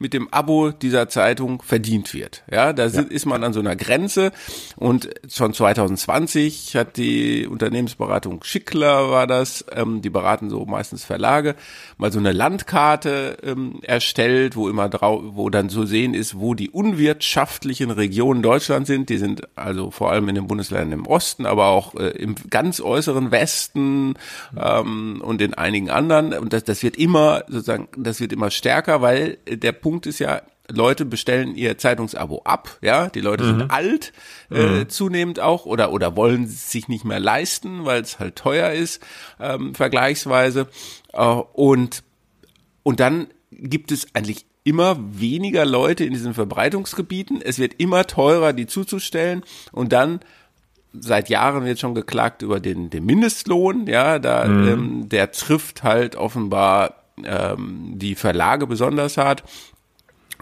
mit 0.00 0.14
dem 0.14 0.32
Abo 0.32 0.70
dieser 0.70 1.08
Zeitung 1.08 1.62
verdient 1.62 2.12
wird. 2.14 2.42
Ja, 2.50 2.72
da 2.72 2.86
ja. 2.86 3.02
ist 3.02 3.26
man 3.26 3.44
an 3.44 3.52
so 3.52 3.60
einer 3.60 3.76
Grenze 3.76 4.32
und 4.76 5.10
schon 5.28 5.54
2020 5.54 6.74
hat 6.74 6.96
die 6.96 7.46
Unternehmensberatung 7.46 8.42
Schickler 8.42 9.10
war 9.10 9.26
das, 9.26 9.64
ähm, 9.72 10.00
die 10.02 10.10
beraten 10.10 10.50
so 10.50 10.64
meistens 10.64 11.04
Verlage, 11.04 11.54
mal 11.98 12.10
so 12.10 12.18
eine 12.18 12.32
Landkarte 12.32 13.36
ähm, 13.42 13.80
erstellt, 13.82 14.56
wo 14.56 14.68
immer 14.68 14.88
drauf, 14.88 15.22
wo 15.22 15.50
dann 15.50 15.68
zu 15.68 15.84
sehen 15.84 16.14
ist, 16.14 16.38
wo 16.38 16.54
die 16.54 16.70
unwirtschaftlichen 16.70 17.90
Regionen 17.90 18.42
Deutschlands 18.42 18.88
sind. 18.88 19.10
Die 19.10 19.18
sind 19.18 19.42
also 19.54 19.90
vor 19.90 20.10
allem 20.10 20.28
in 20.30 20.34
den 20.34 20.46
Bundesländern 20.46 21.00
im 21.00 21.06
Osten, 21.06 21.44
aber 21.44 21.66
auch 21.66 21.94
äh, 21.94 22.08
im 22.08 22.36
ganz 22.48 22.80
äußeren 22.80 23.30
Westen 23.30 24.14
ähm, 24.56 25.20
und 25.22 25.42
in 25.42 25.52
einigen 25.54 25.90
anderen. 25.90 26.32
Und 26.32 26.54
das, 26.54 26.64
das 26.64 26.82
wird 26.82 26.96
immer 26.96 27.44
sozusagen, 27.48 27.88
das 27.96 28.20
wird 28.20 28.32
immer 28.32 28.50
stärker, 28.50 29.02
weil 29.02 29.36
der 29.46 29.72
Punkt 29.72 29.89
Punkt 29.90 30.06
ist 30.06 30.20
ja, 30.20 30.42
Leute 30.68 31.04
bestellen 31.04 31.56
ihr 31.56 31.76
Zeitungsabo 31.76 32.42
ab, 32.44 32.78
ja, 32.80 33.08
die 33.08 33.20
Leute 33.20 33.42
mhm. 33.42 33.48
sind 33.48 33.70
alt, 33.72 34.12
äh, 34.52 34.66
mhm. 34.66 34.88
zunehmend 34.88 35.40
auch 35.40 35.66
oder 35.66 35.90
oder 35.90 36.14
wollen 36.14 36.46
sich 36.46 36.86
nicht 36.86 37.04
mehr 37.04 37.18
leisten, 37.18 37.84
weil 37.84 38.00
es 38.02 38.20
halt 38.20 38.36
teuer 38.36 38.70
ist 38.70 39.02
ähm, 39.40 39.74
vergleichsweise 39.74 40.68
äh, 41.12 41.24
und 41.24 42.04
und 42.84 43.00
dann 43.00 43.26
gibt 43.50 43.90
es 43.90 44.06
eigentlich 44.14 44.46
immer 44.62 44.96
weniger 45.00 45.64
Leute 45.64 46.04
in 46.04 46.12
diesen 46.12 46.34
Verbreitungsgebieten. 46.34 47.40
Es 47.42 47.58
wird 47.58 47.74
immer 47.78 48.06
teurer, 48.06 48.52
die 48.52 48.66
zuzustellen. 48.66 49.42
Und 49.72 49.92
dann 49.92 50.20
seit 50.92 51.28
Jahren 51.28 51.64
wird 51.64 51.80
schon 51.80 51.94
geklagt 51.94 52.42
über 52.42 52.60
den, 52.60 52.90
den 52.90 53.04
Mindestlohn. 53.04 53.86
Ja, 53.86 54.18
da 54.18 54.46
mhm. 54.46 54.68
ähm, 54.68 55.08
der 55.08 55.32
trifft 55.32 55.82
halt 55.82 56.14
offenbar 56.14 57.00
ähm, 57.24 57.92
die 57.96 58.14
Verlage 58.14 58.66
besonders 58.66 59.16
hart. 59.16 59.44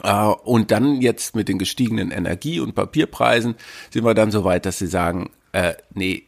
Uh, 0.05 0.35
und 0.45 0.71
dann 0.71 1.00
jetzt 1.00 1.35
mit 1.35 1.49
den 1.49 1.59
gestiegenen 1.59 2.11
Energie- 2.11 2.61
und 2.61 2.75
Papierpreisen 2.75 3.55
sind 3.90 4.05
wir 4.05 4.14
dann 4.14 4.31
so 4.31 4.45
weit, 4.45 4.67
dass 4.67 4.78
sie 4.78 4.87
sagen, 4.87 5.31
äh, 5.52 5.75
nee, 5.95 6.14
äh, 6.14 6.28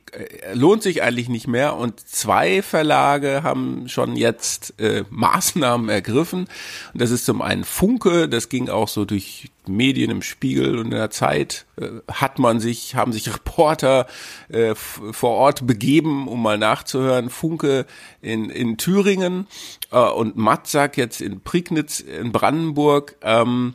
lohnt 0.53 0.83
sich 0.83 1.03
eigentlich 1.03 1.29
nicht 1.29 1.47
mehr. 1.47 1.77
Und 1.77 2.01
zwei 2.01 2.63
Verlage 2.63 3.43
haben 3.43 3.89
schon 3.89 4.17
jetzt 4.17 4.75
äh, 4.81 5.05
Maßnahmen 5.11 5.89
ergriffen. 5.89 6.49
Und 6.93 7.01
das 7.01 7.11
ist 7.11 7.25
zum 7.25 7.43
einen 7.43 7.65
Funke, 7.65 8.29
das 8.29 8.49
ging 8.49 8.69
auch 8.69 8.89
so 8.89 9.05
durch 9.05 9.51
Medien 9.67 10.11
im 10.11 10.23
Spiegel 10.23 10.79
und 10.79 10.87
in 10.87 10.91
der 10.93 11.11
Zeit 11.11 11.67
äh, 11.77 11.89
hat 12.11 12.39
man 12.39 12.61
sich, 12.61 12.95
haben 12.95 13.13
sich 13.13 13.33
Reporter 13.33 14.07
äh, 14.49 14.75
vor 14.75 15.31
Ort 15.31 15.67
begeben, 15.67 16.29
um 16.29 16.43
mal 16.43 16.59
nachzuhören. 16.59 17.31
Funke 17.31 17.87
in, 18.21 18.51
in 18.51 18.79
Thüringen 18.79 19.47
äh, 19.93 19.99
und 19.99 20.37
Matzak 20.37 20.97
jetzt 20.97 21.21
in 21.21 21.41
Prignitz 21.41 22.01
in 22.01 22.33
Brandenburg. 22.33 23.17
Ähm, 23.23 23.75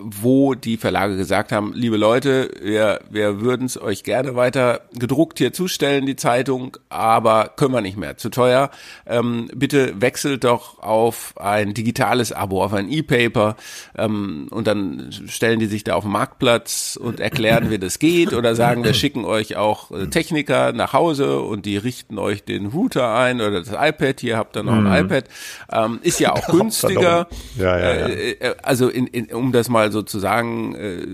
wo 0.00 0.54
die 0.54 0.76
Verlage 0.76 1.16
gesagt 1.16 1.52
haben, 1.52 1.72
liebe 1.74 1.96
Leute, 1.96 2.50
wir, 2.62 3.00
wir 3.10 3.40
würden 3.40 3.66
es 3.66 3.80
euch 3.80 4.02
gerne 4.02 4.34
weiter 4.34 4.80
gedruckt 4.98 5.38
hier 5.38 5.52
zustellen, 5.52 6.06
die 6.06 6.16
Zeitung, 6.16 6.76
aber 6.88 7.52
können 7.56 7.74
wir 7.74 7.82
nicht 7.82 7.98
mehr, 7.98 8.16
zu 8.16 8.30
teuer. 8.30 8.70
Ähm, 9.06 9.50
bitte 9.54 10.00
wechselt 10.00 10.44
doch 10.44 10.78
auf 10.78 11.34
ein 11.36 11.74
digitales 11.74 12.32
Abo, 12.32 12.64
auf 12.64 12.72
ein 12.72 12.90
E-Paper 12.90 13.56
ähm, 13.96 14.48
und 14.50 14.66
dann 14.66 15.10
stellen 15.26 15.60
die 15.60 15.66
sich 15.66 15.84
da 15.84 15.94
auf 15.94 16.04
den 16.04 16.12
Marktplatz 16.12 16.98
und 17.00 17.20
erklären, 17.20 17.70
wie 17.70 17.78
das 17.78 17.98
geht 17.98 18.32
oder 18.32 18.54
sagen, 18.54 18.82
wir 18.84 18.94
schicken 18.94 19.24
euch 19.24 19.56
auch 19.56 19.90
äh, 19.90 20.06
Techniker 20.06 20.72
nach 20.72 20.94
Hause 20.94 21.40
und 21.40 21.66
die 21.66 21.76
richten 21.76 22.18
euch 22.18 22.42
den 22.42 22.66
Router 22.66 23.14
ein 23.14 23.40
oder 23.40 23.62
das 23.62 23.68
iPad, 23.68 24.20
hier 24.20 24.38
habt 24.38 24.56
ihr 24.56 24.62
noch 24.62 24.72
ein 24.72 24.84
mhm. 24.84 25.06
iPad. 25.06 25.24
Ähm, 25.70 25.98
ist 26.02 26.20
ja 26.20 26.32
auch 26.32 26.46
günstiger. 26.50 27.28
Ja, 27.56 27.78
ja, 27.78 27.94
ja. 27.94 28.06
Äh, 28.06 28.30
äh, 28.32 28.54
also 28.62 28.88
in, 28.88 29.06
in, 29.06 29.26
um 29.34 29.52
das 29.52 29.68
mal 29.68 29.89
sozusagen 29.90 30.74
äh, 30.74 31.06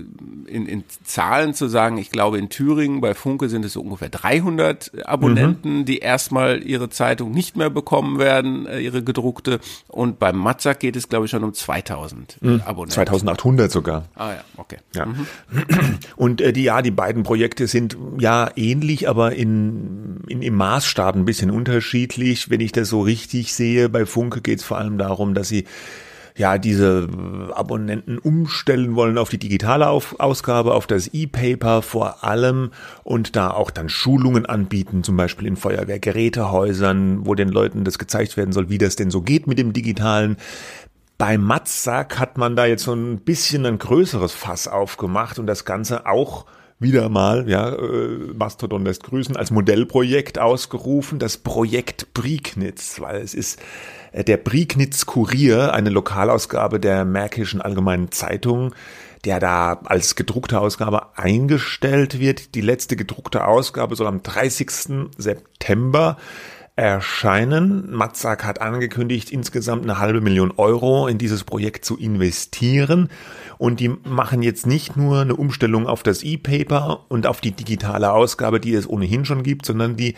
in, 0.47 0.65
in 0.65 0.83
Zahlen 1.03 1.53
zu 1.53 1.67
sagen, 1.67 1.97
ich 1.97 2.09
glaube 2.09 2.37
in 2.37 2.49
Thüringen 2.49 3.01
bei 3.01 3.13
Funke 3.13 3.49
sind 3.49 3.65
es 3.65 3.73
so 3.73 3.81
ungefähr 3.81 4.09
300 4.09 5.05
Abonnenten, 5.05 5.79
mhm. 5.79 5.85
die 5.85 5.99
erstmal 5.99 6.63
ihre 6.63 6.89
Zeitung 6.89 7.31
nicht 7.31 7.57
mehr 7.57 7.69
bekommen 7.69 8.19
werden, 8.19 8.65
äh, 8.65 8.79
ihre 8.79 9.03
gedruckte. 9.03 9.59
Und 9.87 10.19
beim 10.19 10.37
Matzak 10.37 10.79
geht 10.79 10.95
es, 10.95 11.09
glaube 11.09 11.25
ich, 11.25 11.31
schon 11.31 11.43
um 11.43 11.53
2000 11.53 12.37
mhm. 12.41 12.61
Abonnenten. 12.65 12.95
2800 12.95 13.71
sogar. 13.71 14.05
Ah 14.15 14.31
ja, 14.31 14.43
okay. 14.57 14.77
Ja. 14.95 15.05
Mhm. 15.05 15.27
Und 16.15 16.41
äh, 16.41 16.53
die, 16.53 16.63
ja, 16.63 16.81
die 16.81 16.91
beiden 16.91 17.23
Projekte 17.23 17.67
sind 17.67 17.97
ja 18.19 18.49
ähnlich, 18.55 19.09
aber 19.09 19.35
in, 19.35 20.21
in, 20.27 20.41
im 20.41 20.55
Maßstab 20.55 21.15
ein 21.15 21.25
bisschen 21.25 21.51
unterschiedlich. 21.51 22.49
Wenn 22.49 22.61
ich 22.61 22.71
das 22.71 22.89
so 22.89 23.01
richtig 23.01 23.53
sehe, 23.53 23.89
bei 23.89 24.05
Funke 24.05 24.41
geht 24.41 24.59
es 24.59 24.65
vor 24.65 24.77
allem 24.77 24.97
darum, 24.97 25.33
dass 25.33 25.47
sie 25.47 25.65
ja 26.37 26.57
diese 26.57 27.07
Abonnenten 27.53 28.17
umstellen 28.17 28.95
wollen 28.95 29.17
auf 29.17 29.29
die 29.29 29.39
digitale 29.39 29.89
auf 29.89 30.19
Ausgabe, 30.19 30.73
auf 30.73 30.87
das 30.87 31.07
E-Paper 31.13 31.81
vor 31.81 32.23
allem 32.23 32.71
und 33.03 33.35
da 33.35 33.51
auch 33.51 33.71
dann 33.71 33.89
Schulungen 33.89 34.45
anbieten, 34.45 35.03
zum 35.03 35.17
Beispiel 35.17 35.47
in 35.47 35.55
Feuerwehrgerätehäusern, 35.55 37.25
wo 37.25 37.35
den 37.35 37.49
Leuten 37.49 37.83
das 37.83 37.97
gezeigt 37.97 38.37
werden 38.37 38.51
soll, 38.51 38.69
wie 38.69 38.77
das 38.77 38.95
denn 38.95 39.11
so 39.11 39.21
geht 39.21 39.47
mit 39.47 39.57
dem 39.57 39.73
digitalen. 39.73 40.37
Bei 41.17 41.39
Matzak 41.39 42.19
hat 42.19 42.37
man 42.37 42.55
da 42.55 42.65
jetzt 42.65 42.83
so 42.83 42.93
ein 42.93 43.19
bisschen 43.19 43.65
ein 43.65 43.79
größeres 43.79 44.33
Fass 44.33 44.67
aufgemacht 44.67 45.39
und 45.39 45.47
das 45.47 45.65
Ganze 45.65 46.05
auch 46.05 46.45
wieder 46.79 47.09
mal, 47.09 47.49
ja, 47.49 47.69
äh, 47.69 48.33
Mastodon 48.35 48.85
lässt 48.85 49.03
grüßen, 49.03 49.35
als 49.35 49.51
Modellprojekt 49.51 50.37
ausgerufen, 50.37 51.17
das 51.17 51.37
Projekt 51.37 52.13
Prignitz, 52.13 52.99
weil 53.01 53.21
es 53.21 53.33
ist 53.33 53.59
äh, 54.11 54.23
der 54.23 54.37
Prignitz 54.37 55.05
Kurier, 55.05 55.73
eine 55.73 55.89
Lokalausgabe 55.89 56.79
der 56.79 57.03
Märkischen 57.03 57.61
Allgemeinen 57.61 58.11
Zeitung, 58.11 58.75
der 59.25 59.39
da 59.39 59.81
als 59.85 60.15
gedruckte 60.15 60.59
Ausgabe 60.59 61.17
eingestellt 61.17 62.19
wird. 62.19 62.53
Die 62.53 62.61
letzte 62.61 62.95
gedruckte 62.95 63.45
Ausgabe 63.45 63.95
soll 63.95 64.07
am 64.07 64.21
30. 64.21 65.09
September 65.17 66.17
erscheinen. 66.77 67.91
Matzak 67.91 68.45
hat 68.45 68.61
angekündigt, 68.61 69.31
insgesamt 69.31 69.83
eine 69.83 69.97
halbe 69.97 70.21
Million 70.21 70.53
Euro 70.55 71.07
in 71.07 71.17
dieses 71.17 71.43
Projekt 71.43 71.83
zu 71.83 71.97
investieren. 71.97 73.09
Und 73.57 73.79
die 73.79 73.89
machen 73.89 74.43
jetzt 74.43 74.67
nicht 74.67 74.95
nur 74.95 75.21
eine 75.21 75.35
Umstellung 75.35 75.87
auf 75.87 76.03
das 76.03 76.21
E-Paper 76.21 77.05
und 77.09 77.25
auf 77.25 77.41
die 77.41 77.51
digitale 77.51 78.11
Ausgabe, 78.11 78.59
die 78.59 78.75
es 78.75 78.87
ohnehin 78.87 79.25
schon 79.25 79.41
gibt, 79.41 79.65
sondern 79.65 79.97
die 79.97 80.13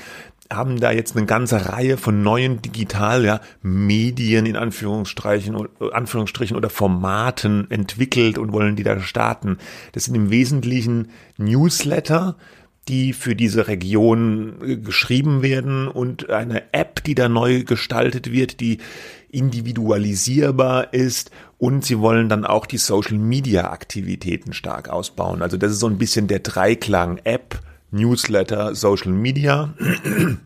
haben 0.52 0.80
da 0.80 0.92
jetzt 0.92 1.16
eine 1.16 1.26
ganze 1.26 1.70
Reihe 1.70 1.96
von 1.96 2.24
neuen 2.24 2.62
digital 2.62 3.24
ja, 3.24 3.40
Medien 3.62 4.46
in 4.46 4.58
Anführungsstrichen, 4.58 5.56
Anführungsstrichen 5.94 6.58
oder 6.58 6.70
Formaten 6.70 7.72
entwickelt 7.72 8.38
und 8.38 8.52
wollen 8.52 8.76
die 8.76 8.84
da 8.84 9.00
starten. 9.00 9.60
Das 9.94 10.06
sind 10.06 10.16
im 10.16 10.30
Wesentlichen 10.30 11.10
Newsletter, 11.38 12.36
die 12.90 13.14
für 13.14 13.36
diese 13.36 13.68
Region 13.68 14.56
äh, 14.62 14.78
geschrieben 14.78 15.42
werden 15.42 15.88
und 15.88 16.30
eine 16.30 16.74
App, 16.74 17.04
die 17.04 17.16
da 17.16 17.30
neu 17.30 17.64
gestaltet 17.64 18.32
wird, 18.32 18.60
die 18.60 18.80
individualisierbar 19.30 20.94
ist 20.94 21.32
und 21.60 21.86
sie 21.86 22.00
wollen 22.00 22.30
dann 22.30 22.46
auch 22.46 22.66
die 22.66 22.78
Social 22.78 23.18
Media 23.18 23.72
Aktivitäten 23.72 24.54
stark 24.54 24.90
ausbauen. 24.90 25.42
Also 25.42 25.58
das 25.58 25.72
ist 25.72 25.80
so 25.80 25.88
ein 25.88 26.00
bisschen 26.00 26.28
der 26.28 26.40
Dreiklang 26.40 27.20
App, 27.24 27.60
Newsletter, 27.92 28.76
Social 28.76 29.12
Media. 29.12 29.74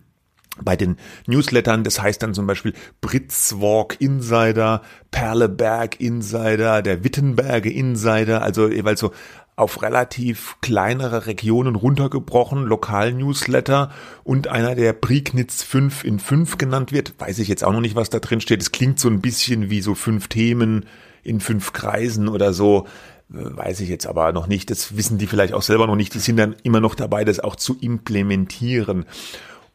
Bei 0.62 0.76
den 0.76 0.98
Newslettern, 1.26 1.84
das 1.84 2.00
heißt 2.00 2.22
dann 2.22 2.36
zum 2.36 2.46
Beispiel 2.46 2.74
Britzwalk 3.02 4.00
Insider, 4.00 4.84
Perleberg 5.10 6.00
Insider, 6.00 6.84
der 6.84 7.04
Wittenberge 7.04 7.72
Insider, 7.72 8.44
also 8.44 8.70
jeweils 8.70 9.00
so 9.00 9.14
auf 9.56 9.82
relativ 9.82 10.58
kleinere 10.62 11.28
Regionen 11.28 11.76
runtergebrochen, 11.76 12.64
Lokal-Newsletter 12.64 13.92
und 14.24 14.48
einer, 14.48 14.76
der 14.76 14.94
Prignitz 14.94 15.62
5 15.64 16.04
in 16.04 16.20
5 16.20 16.58
genannt 16.58 16.92
wird. 16.92 17.14
Weiß 17.20 17.38
ich 17.40 17.48
jetzt 17.48 17.64
auch 17.64 17.72
noch 17.72 17.82
nicht, 17.82 17.96
was 17.96 18.10
da 18.10 18.20
drin 18.20 18.42
steht. 18.42 18.62
Es 18.62 18.72
klingt 18.72 19.00
so 19.00 19.10
ein 19.10 19.22
bisschen 19.22 19.70
wie 19.70 19.82
so 19.82 19.94
fünf 19.94 20.28
Themen 20.28 20.86
in 21.24 21.40
fünf 21.40 21.72
Kreisen 21.72 22.28
oder 22.28 22.52
so. 22.54 22.88
Weiß 23.30 23.80
ich 23.80 23.90
jetzt 23.90 24.08
aber 24.08 24.32
noch 24.32 24.48
nicht. 24.48 24.70
Das 24.70 24.98
wissen 24.98 25.18
die 25.18 25.28
vielleicht 25.28 25.54
auch 25.54 25.62
selber 25.62 25.88
noch 25.88 25.96
nicht. 25.96 26.14
Die 26.14 26.20
sind 26.20 26.38
dann 26.38 26.56
immer 26.64 26.80
noch 26.80 26.96
dabei, 26.96 27.24
das 27.24 27.40
auch 27.40 27.56
zu 27.56 27.78
implementieren. 27.80 29.06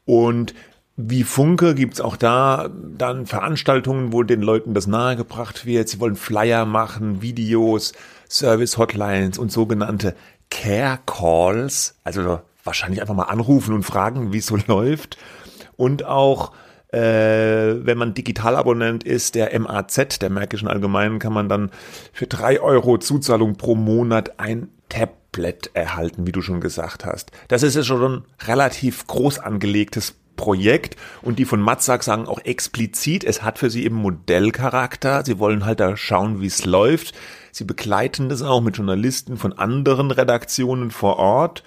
Und 0.05 0.55
wie 1.01 1.23
Funke 1.23 1.77
gibt's 1.77 2.01
auch 2.01 2.17
da 2.17 2.69
dann 2.73 3.25
Veranstaltungen, 3.27 4.13
wo 4.13 4.25
den 4.25 4.43
Leuten 4.43 4.75
das 4.75 4.89
nahegebracht 4.89 5.65
wird. 5.65 5.89
Sie 5.89 6.01
wollen 6.01 6.17
Flyer 6.17 6.67
machen, 6.67 7.23
Videos, 7.23 7.93
Service-Hotlines 8.29 9.39
und 9.39 9.53
sogenannte 9.53 10.17
Care 10.51 10.99
Calls. 11.07 11.95
Also 12.03 12.41
wahrscheinlich 12.65 13.01
einfach 13.01 13.15
mal 13.15 13.25
anrufen 13.25 13.75
und 13.75 13.85
fragen, 13.85 14.33
wie 14.33 14.39
es 14.39 14.47
so 14.47 14.59
läuft. 14.67 15.19
Und 15.77 16.05
auch 16.05 16.51
äh, 16.89 16.99
wenn 16.99 17.97
man 17.97 18.15
Digitalabonnent 18.15 19.05
ist, 19.05 19.37
der 19.37 19.57
MAZ, 19.57 20.19
der 20.19 20.31
Märkischen 20.31 20.67
Allgemeinen, 20.67 21.21
kann 21.21 21.33
man 21.33 21.49
dann 21.49 21.71
für 22.13 22.27
drei 22.27 22.61
Euro 22.61 22.99
Zuzahlung 22.99 23.55
pro 23.55 23.77
Monat 23.77 24.41
ein 24.41 24.69
Tablet 24.89 25.71
erhalten, 25.75 26.27
wie 26.27 26.33
du 26.33 26.43
schon 26.43 26.61
gesagt 26.61 27.05
hast. 27.05 27.31
Das 27.47 27.63
ist 27.63 27.77
ja 27.77 27.85
schon 27.85 28.03
ein 28.03 28.25
relativ 28.49 29.07
groß 29.07 29.39
angelegtes 29.39 30.17
Projekt 30.39 30.97
und 31.21 31.39
die 31.39 31.45
von 31.45 31.61
Matzak 31.61 32.03
sagen 32.03 32.27
auch 32.27 32.39
explizit, 32.39 33.25
es 33.25 33.43
hat 33.43 33.59
für 33.59 33.69
sie 33.69 33.85
eben 33.85 33.97
Modellcharakter. 33.97 35.23
Sie 35.27 35.39
wollen 35.39 35.67
halt 35.67 35.81
da 35.81 35.99
schauen, 35.99 36.41
wie 36.41 36.47
es 36.47 36.65
läuft. 36.65 37.15
Sie 37.53 37.65
begleiten 37.65 38.31
das 38.31 38.41
auch 38.41 38.63
mit 38.63 38.79
Journalisten 38.79 39.37
von 39.37 39.53
anderen 39.53 40.11
Redaktionen 40.11 40.91
vor 40.91 41.19
Ort 41.19 41.63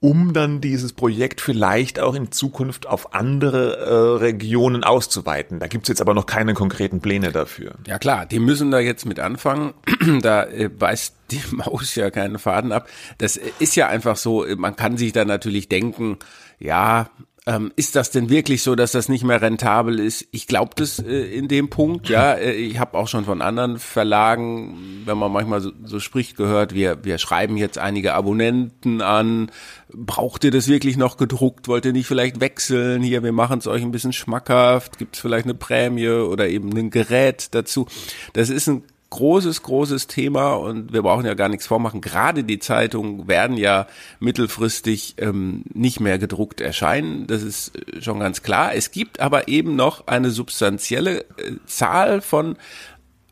um 0.00 0.32
dann 0.32 0.60
dieses 0.60 0.92
Projekt 0.92 1.40
vielleicht 1.40 1.98
auch 1.98 2.14
in 2.14 2.30
Zukunft 2.30 2.86
auf 2.86 3.14
andere 3.14 3.76
äh, 3.78 4.18
Regionen 4.18 4.84
auszuweiten. 4.84 5.58
Da 5.58 5.68
gibt's 5.68 5.88
jetzt 5.88 6.00
aber 6.00 6.12
noch 6.12 6.26
keine 6.26 6.54
konkreten 6.54 7.00
Pläne 7.00 7.32
dafür. 7.32 7.74
Ja 7.86 7.98
klar, 7.98 8.26
die 8.26 8.38
müssen 8.38 8.70
da 8.70 8.78
jetzt 8.78 9.06
mit 9.06 9.18
anfangen. 9.18 9.72
da 10.22 10.44
äh, 10.44 10.68
beißt 10.68 11.14
die 11.30 11.42
Maus 11.50 11.94
ja 11.94 12.10
keinen 12.10 12.38
Faden 12.38 12.72
ab. 12.72 12.88
Das 13.18 13.36
ist 13.36 13.74
ja 13.74 13.88
einfach 13.88 14.16
so, 14.16 14.46
man 14.56 14.76
kann 14.76 14.96
sich 14.96 15.12
da 15.12 15.24
natürlich 15.24 15.68
denken, 15.68 16.18
ja, 16.58 17.08
Ähm, 17.48 17.72
ist 17.76 17.94
das 17.94 18.10
denn 18.10 18.28
wirklich 18.28 18.64
so, 18.64 18.74
dass 18.74 18.90
das 18.90 19.08
nicht 19.08 19.22
mehr 19.22 19.40
rentabel 19.40 20.00
ist? 20.00 20.26
Ich 20.32 20.48
glaube 20.48 20.72
das 20.74 20.98
äh, 20.98 21.26
in 21.26 21.46
dem 21.46 21.70
Punkt, 21.70 22.08
ja. 22.08 22.34
Äh, 22.36 22.52
ich 22.52 22.80
habe 22.80 22.98
auch 22.98 23.06
schon 23.06 23.24
von 23.24 23.40
anderen 23.40 23.78
Verlagen, 23.78 25.02
wenn 25.04 25.16
man 25.16 25.30
manchmal 25.30 25.60
so, 25.60 25.70
so 25.84 26.00
spricht, 26.00 26.36
gehört, 26.36 26.74
wir, 26.74 27.04
wir 27.04 27.18
schreiben 27.18 27.56
jetzt 27.56 27.78
einige 27.78 28.14
Abonnenten 28.14 29.00
an. 29.00 29.52
Braucht 29.92 30.42
ihr 30.42 30.50
das 30.50 30.66
wirklich 30.66 30.96
noch 30.96 31.16
gedruckt? 31.16 31.68
Wollt 31.68 31.84
ihr 31.84 31.92
nicht 31.92 32.08
vielleicht 32.08 32.40
wechseln? 32.40 33.02
Hier, 33.02 33.22
wir 33.22 33.32
machen 33.32 33.60
es 33.60 33.68
euch 33.68 33.82
ein 33.82 33.92
bisschen 33.92 34.12
schmackhaft. 34.12 34.98
Gibt 34.98 35.14
es 35.14 35.22
vielleicht 35.22 35.44
eine 35.44 35.54
Prämie 35.54 36.08
oder 36.08 36.48
eben 36.48 36.76
ein 36.76 36.90
Gerät 36.90 37.54
dazu? 37.54 37.86
Das 38.32 38.50
ist 38.50 38.68
ein 38.68 38.82
großes, 39.10 39.62
großes 39.62 40.08
Thema 40.08 40.54
und 40.54 40.92
wir 40.92 41.02
brauchen 41.02 41.26
ja 41.26 41.34
gar 41.34 41.48
nichts 41.48 41.66
vormachen. 41.66 42.00
Gerade 42.00 42.44
die 42.44 42.58
Zeitungen 42.58 43.28
werden 43.28 43.56
ja 43.56 43.86
mittelfristig 44.18 45.14
ähm, 45.18 45.62
nicht 45.72 46.00
mehr 46.00 46.18
gedruckt 46.18 46.60
erscheinen. 46.60 47.26
Das 47.26 47.42
ist 47.42 47.76
äh, 47.76 48.02
schon 48.02 48.20
ganz 48.20 48.42
klar. 48.42 48.74
Es 48.74 48.90
gibt 48.90 49.20
aber 49.20 49.48
eben 49.48 49.76
noch 49.76 50.06
eine 50.06 50.30
substanzielle 50.30 51.20
äh, 51.20 51.52
Zahl 51.66 52.20
von 52.20 52.56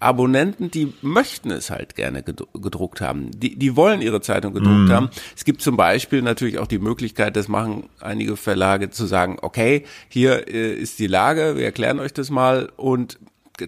Abonnenten, 0.05 0.71
die 0.71 0.93
möchten 1.01 1.51
es 1.51 1.71
halt 1.71 1.95
gerne 1.95 2.23
gedruckt 2.23 3.01
haben. 3.01 3.31
Die, 3.33 3.57
die 3.57 3.75
wollen 3.75 4.03
ihre 4.03 4.21
Zeitung 4.21 4.53
gedruckt 4.53 4.89
mm. 4.89 4.93
haben. 4.93 5.11
Es 5.35 5.45
gibt 5.45 5.63
zum 5.63 5.79
Beispiel 5.79 6.21
natürlich 6.21 6.59
auch 6.59 6.67
die 6.67 6.79
Möglichkeit, 6.79 7.37
das 7.37 7.49
machen 7.49 7.89
einige 8.01 8.37
Verlage 8.37 8.91
zu 8.91 9.07
sagen, 9.07 9.39
okay, 9.41 9.85
hier 10.09 10.47
äh, 10.47 10.75
ist 10.75 10.99
die 10.99 11.07
Lage, 11.07 11.57
wir 11.57 11.65
erklären 11.65 12.01
euch 12.01 12.13
das 12.13 12.29
mal 12.29 12.71
und 12.77 13.19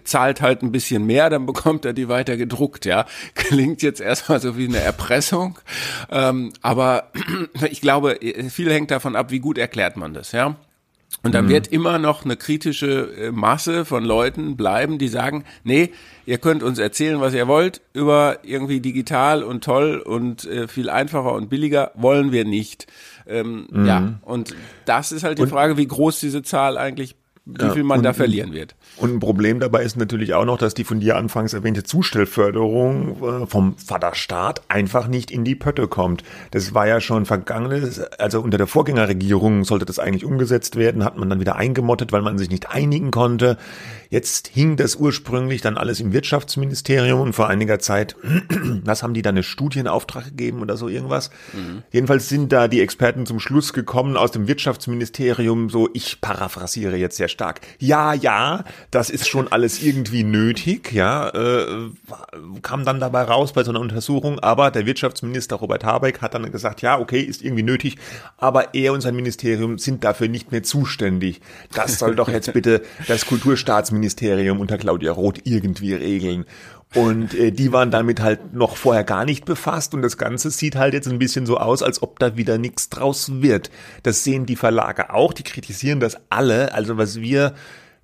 zahlt 0.03 0.41
halt 0.41 0.63
ein 0.63 0.71
bisschen 0.71 1.05
mehr, 1.05 1.29
dann 1.29 1.45
bekommt 1.45 1.85
er 1.85 1.93
die 1.93 2.09
weiter 2.09 2.37
gedruckt, 2.37 2.85
ja. 2.85 3.05
Klingt 3.35 3.81
jetzt 3.81 4.01
erstmal 4.01 4.39
so 4.39 4.57
wie 4.57 4.67
eine 4.67 4.79
Erpressung, 4.79 5.59
ähm, 6.11 6.51
aber 6.61 7.11
ich 7.69 7.81
glaube, 7.81 8.19
viel 8.49 8.71
hängt 8.71 8.91
davon 8.91 9.15
ab, 9.15 9.31
wie 9.31 9.39
gut 9.39 9.57
erklärt 9.57 9.97
man 9.97 10.13
das, 10.13 10.31
ja. 10.31 10.55
Und 11.23 11.33
da 11.33 11.41
mhm. 11.41 11.49
wird 11.49 11.67
immer 11.67 11.99
noch 11.99 12.25
eine 12.25 12.35
kritische 12.35 13.11
äh, 13.17 13.31
Masse 13.31 13.85
von 13.85 14.03
Leuten 14.03 14.55
bleiben, 14.55 14.97
die 14.97 15.07
sagen, 15.07 15.45
nee, 15.63 15.91
ihr 16.25 16.37
könnt 16.37 16.63
uns 16.63 16.79
erzählen, 16.79 17.21
was 17.21 17.33
ihr 17.33 17.47
wollt, 17.47 17.81
über 17.93 18.39
irgendwie 18.43 18.81
digital 18.81 19.43
und 19.43 19.63
toll 19.63 19.97
und 19.97 20.45
äh, 20.45 20.67
viel 20.67 20.89
einfacher 20.89 21.33
und 21.33 21.49
billiger 21.49 21.91
wollen 21.95 22.31
wir 22.31 22.45
nicht. 22.45 22.87
Ähm, 23.25 23.67
mhm. 23.71 23.85
Ja, 23.85 24.19
und 24.21 24.53
das 24.85 25.11
ist 25.11 25.23
halt 25.23 25.37
die 25.39 25.43
und 25.43 25.49
Frage, 25.49 25.77
wie 25.77 25.87
groß 25.87 26.19
diese 26.19 26.43
Zahl 26.43 26.77
eigentlich 26.77 27.15
wie 27.47 27.63
ja, 27.63 27.71
viel 27.71 27.83
man 27.83 27.99
und, 27.99 28.03
da 28.03 28.13
verlieren 28.13 28.51
wird. 28.51 28.75
Und 28.97 29.13
ein 29.13 29.19
Problem 29.19 29.61
dabei 29.61 29.83
ist 29.83 29.95
natürlich 29.95 30.33
auch 30.33 30.43
noch, 30.43 30.57
dass 30.57 30.73
die 30.73 30.83
von 30.83 30.99
dir 30.99 31.15
anfangs 31.15 31.53
erwähnte 31.53 31.83
Zustellförderung 31.83 33.43
äh, 33.43 33.47
vom 33.47 33.77
Vaterstaat 33.77 34.63
einfach 34.67 35.07
nicht 35.07 35.31
in 35.31 35.45
die 35.45 35.55
Pötte 35.55 35.87
kommt. 35.87 36.23
Das 36.51 36.73
war 36.73 36.87
ja 36.87 36.99
schon 36.99 37.25
vergangenes, 37.25 37.99
also 38.19 38.41
unter 38.41 38.57
der 38.57 38.67
Vorgängerregierung 38.67 39.63
sollte 39.63 39.85
das 39.85 39.97
eigentlich 39.97 40.25
umgesetzt 40.25 40.75
werden, 40.75 41.05
hat 41.05 41.17
man 41.17 41.29
dann 41.29 41.39
wieder 41.39 41.55
eingemottet, 41.55 42.11
weil 42.11 42.21
man 42.21 42.37
sich 42.37 42.49
nicht 42.49 42.69
einigen 42.69 43.11
konnte. 43.11 43.57
Jetzt 44.09 44.47
hing 44.47 44.75
das 44.75 44.95
ursprünglich 44.95 45.61
dann 45.61 45.77
alles 45.77 45.99
im 45.99 46.13
Wirtschaftsministerium 46.13 47.21
und 47.21 47.33
vor 47.33 47.47
einiger 47.47 47.79
Zeit, 47.79 48.15
was 48.83 49.03
haben 49.03 49.13
die 49.13 49.21
da 49.21 49.29
eine 49.29 49.43
Studie 49.43 49.79
in 49.79 49.87
Auftrag 49.87 50.25
gegeben 50.25 50.61
oder 50.61 50.75
so 50.75 50.89
irgendwas? 50.89 51.29
Mhm. 51.53 51.83
Jedenfalls 51.91 52.27
sind 52.27 52.51
da 52.51 52.67
die 52.67 52.81
Experten 52.81 53.25
zum 53.25 53.39
Schluss 53.39 53.71
gekommen 53.71 54.17
aus 54.17 54.31
dem 54.31 54.47
Wirtschaftsministerium, 54.47 55.69
so 55.69 55.89
ich 55.93 56.19
paraphrasiere 56.19 56.97
jetzt 56.97 57.17
sehr 57.17 57.27
stark. 57.37 57.61
Ja, 57.79 58.13
ja, 58.13 58.63
das 58.91 59.09
ist 59.09 59.27
schon 59.27 59.51
alles 59.51 59.81
irgendwie 59.83 60.23
nötig, 60.23 60.91
ja, 60.91 61.29
äh, 61.29 61.91
kam 62.61 62.83
dann 62.83 62.99
dabei 62.99 63.23
raus 63.23 63.53
bei 63.53 63.63
so 63.63 63.71
einer 63.71 63.79
Untersuchung, 63.79 64.39
aber 64.39 64.71
der 64.71 64.85
Wirtschaftsminister 64.85 65.57
Robert 65.57 65.83
Habeck 65.83 66.21
hat 66.21 66.33
dann 66.33 66.51
gesagt, 66.51 66.81
ja, 66.81 66.99
okay, 66.99 67.21
ist 67.21 67.43
irgendwie 67.43 67.63
nötig, 67.63 67.97
aber 68.37 68.73
er 68.73 68.93
und 68.93 69.01
sein 69.01 69.15
Ministerium 69.15 69.77
sind 69.77 70.03
dafür 70.03 70.27
nicht 70.27 70.51
mehr 70.51 70.63
zuständig. 70.63 71.41
Das 71.73 71.99
soll 71.99 72.15
doch 72.15 72.29
jetzt 72.29 72.53
bitte 72.53 72.81
das 73.07 73.25
Kulturstaatsministerium 73.25 74.07
Ministerium 74.07 74.61
unter 74.61 74.77
Claudia 74.77 75.11
Roth 75.11 75.41
irgendwie 75.43 75.93
regeln. 75.93 76.45
Und 76.95 77.33
äh, 77.33 77.51
die 77.51 77.73
waren 77.73 77.91
damit 77.91 78.21
halt 78.21 78.53
noch 78.53 78.77
vorher 78.77 79.03
gar 79.03 79.25
nicht 79.25 79.45
befasst 79.45 79.93
und 79.93 80.01
das 80.01 80.17
Ganze 80.17 80.49
sieht 80.49 80.75
halt 80.77 80.93
jetzt 80.93 81.07
ein 81.07 81.19
bisschen 81.19 81.45
so 81.45 81.57
aus, 81.57 81.83
als 81.83 82.01
ob 82.01 82.17
da 82.19 82.37
wieder 82.37 82.57
nichts 82.57 82.89
draus 82.89 83.41
wird. 83.41 83.69
Das 84.03 84.23
sehen 84.23 84.45
die 84.45 84.55
Verlage 84.55 85.13
auch, 85.13 85.33
die 85.33 85.43
kritisieren 85.43 85.99
das 85.99 86.17
alle. 86.29 86.73
Also 86.73 86.97
was 86.97 87.19
wir 87.19 87.53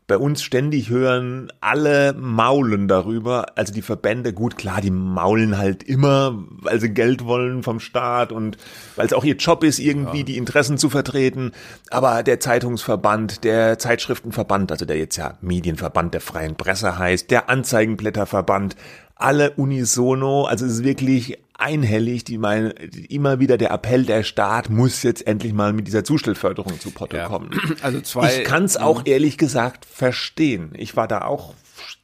bei 0.07 0.17
uns 0.17 0.43
ständig 0.43 0.89
hören, 0.89 1.51
alle 1.61 2.13
maulen 2.13 2.87
darüber. 2.87 3.45
Also 3.55 3.73
die 3.73 3.81
Verbände, 3.81 4.33
gut, 4.33 4.57
klar, 4.57 4.81
die 4.81 4.91
maulen 4.91 5.57
halt 5.57 5.83
immer, 5.83 6.43
weil 6.49 6.79
sie 6.79 6.93
Geld 6.93 7.25
wollen 7.25 7.63
vom 7.63 7.79
Staat 7.79 8.31
und 8.31 8.57
weil 8.95 9.05
es 9.05 9.13
auch 9.13 9.23
ihr 9.23 9.35
Job 9.35 9.63
ist, 9.63 9.79
irgendwie 9.79 10.19
ja. 10.19 10.23
die 10.23 10.37
Interessen 10.37 10.77
zu 10.77 10.89
vertreten. 10.89 11.51
Aber 11.89 12.23
der 12.23 12.39
Zeitungsverband, 12.39 13.43
der 13.43 13.79
Zeitschriftenverband, 13.79 14.71
also 14.71 14.85
der 14.85 14.97
jetzt 14.97 15.15
ja 15.15 15.37
Medienverband 15.41 16.13
der 16.13 16.21
freien 16.21 16.55
Presse 16.55 16.97
heißt, 16.97 17.31
der 17.31 17.49
Anzeigenblätterverband, 17.49 18.75
alle 19.15 19.51
unisono, 19.51 20.43
also 20.45 20.65
es 20.65 20.73
ist 20.73 20.83
wirklich 20.83 21.37
einhellig, 21.63 22.23
die 22.23 22.37
meinen 22.37 22.71
immer 23.09 23.39
wieder 23.39 23.57
der 23.57 23.71
Appell, 23.71 24.05
der 24.05 24.23
Staat 24.23 24.69
muss 24.69 25.01
jetzt 25.03 25.25
endlich 25.25 25.53
mal 25.53 25.73
mit 25.73 25.87
dieser 25.87 26.03
Zustellförderung 26.03 26.79
zu 26.79 26.91
Potte 26.91 27.17
ja. 27.17 27.27
kommen. 27.27 27.51
Also 27.81 28.01
zwei. 28.01 28.39
Ich 28.39 28.43
kann 28.43 28.63
es 28.63 28.77
auch 28.77 28.99
mhm. 28.99 29.07
ehrlich 29.07 29.37
gesagt 29.37 29.85
verstehen. 29.85 30.73
Ich 30.77 30.95
war 30.95 31.07
da 31.07 31.21
auch 31.21 31.53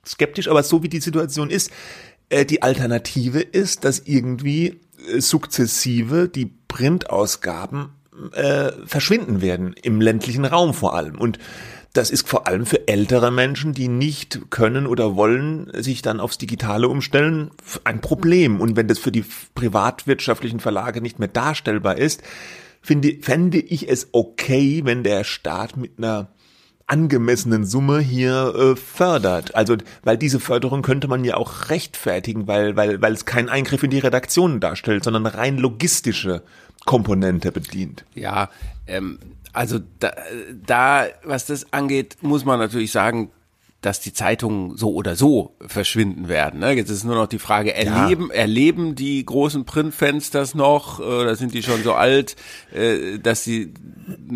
skeptisch, 0.06 0.48
aber 0.48 0.64
so 0.64 0.84
wie 0.84 0.90
die 0.90 1.00
Situation 1.00 1.50
ist, 1.50 1.72
äh, 2.30 2.46
die 2.46 2.62
Alternative 2.64 3.40
ist, 3.40 3.86
dass 3.86 4.00
irgendwie 4.00 4.80
äh, 5.12 5.22
sukzessive 5.22 6.28
die 6.28 6.52
Printausgaben 6.68 7.90
äh, 8.34 8.72
verschwinden 8.86 9.42
werden 9.42 9.74
im 9.82 10.02
ländlichen 10.02 10.46
Raum 10.46 10.74
vor 10.74 10.96
allem 10.96 11.20
und 11.20 11.40
das 11.94 12.12
ist 12.12 12.28
vor 12.28 12.48
allem 12.48 12.66
für 12.66 12.88
ältere 12.88 13.32
Menschen, 13.32 13.74
die 13.74 13.88
nicht 13.88 14.52
können 14.52 14.86
oder 14.86 15.16
wollen 15.16 15.72
sich 15.74 16.02
dann 16.02 16.20
aufs 16.20 16.38
Digitale 16.38 16.88
umstellen, 16.88 17.52
ein 17.84 18.02
Problem. 18.02 18.62
Und 18.62 18.76
wenn 18.76 18.88
das 18.88 19.00
für 19.00 19.12
die 19.12 19.26
privatwirtschaftlichen 19.56 20.60
Verlage 20.60 21.02
nicht 21.02 21.20
mehr 21.20 21.28
darstellbar 21.28 21.98
ist, 21.98 22.22
finde, 22.82 23.18
fände 23.22 23.60
ich 23.60 23.90
es 23.90 24.10
okay, 24.12 24.82
wenn 24.86 25.04
der 25.04 25.24
Staat 25.24 25.78
mit 25.78 25.98
einer 25.98 26.30
angemessenen 26.86 27.66
Summe 27.66 28.00
hier 28.00 28.54
äh, 28.56 28.76
fördert. 28.76 29.56
Also, 29.56 29.78
weil 30.04 30.18
diese 30.18 30.40
Förderung 30.40 30.82
könnte 30.82 31.08
man 31.08 31.24
ja 31.24 31.38
auch 31.38 31.70
rechtfertigen, 31.70 32.48
weil, 32.48 32.76
weil, 32.76 33.02
weil 33.02 33.14
es 33.14 33.26
keinen 33.26 33.50
Eingriff 33.50 33.84
in 33.84 33.92
die 33.92 34.00
Redaktionen 34.00 34.60
darstellt, 34.60 35.04
sondern 35.04 35.26
rein 35.26 35.58
logistische 35.58 36.44
Komponente 36.86 37.52
bedient. 37.52 38.06
Ja, 38.16 38.50
ähm, 38.88 39.20
also 39.54 39.80
da, 40.00 40.14
da, 40.66 41.08
was 41.24 41.46
das 41.46 41.72
angeht, 41.74 42.18
muss 42.22 42.46
man 42.46 42.60
natürlich 42.60 42.92
sagen, 42.92 43.32
dass 43.82 44.02
die 44.02 44.12
Zeitungen 44.12 44.76
so 44.76 44.94
oder 44.94 45.16
so 45.16 45.56
verschwinden 45.66 46.28
werden. 46.28 46.60
Ne? 46.60 46.74
Jetzt 46.74 46.90
ist 46.90 47.06
nur 47.06 47.16
noch 47.16 47.28
die 47.28 47.40
Frage, 47.40 47.74
erleben, 47.74 48.28
ja. 48.30 48.36
erleben 48.36 48.96
die 48.96 49.26
großen 49.26 49.64
Printfans 49.64 50.32
das 50.32 50.54
noch? 50.54 51.00
Oder 51.00 51.36
sind 51.38 51.54
die 51.54 51.64
schon 51.64 51.82
so 51.82 51.94
alt, 51.94 52.36
äh, 52.74 53.20
dass 53.20 53.46
sie 53.46 53.74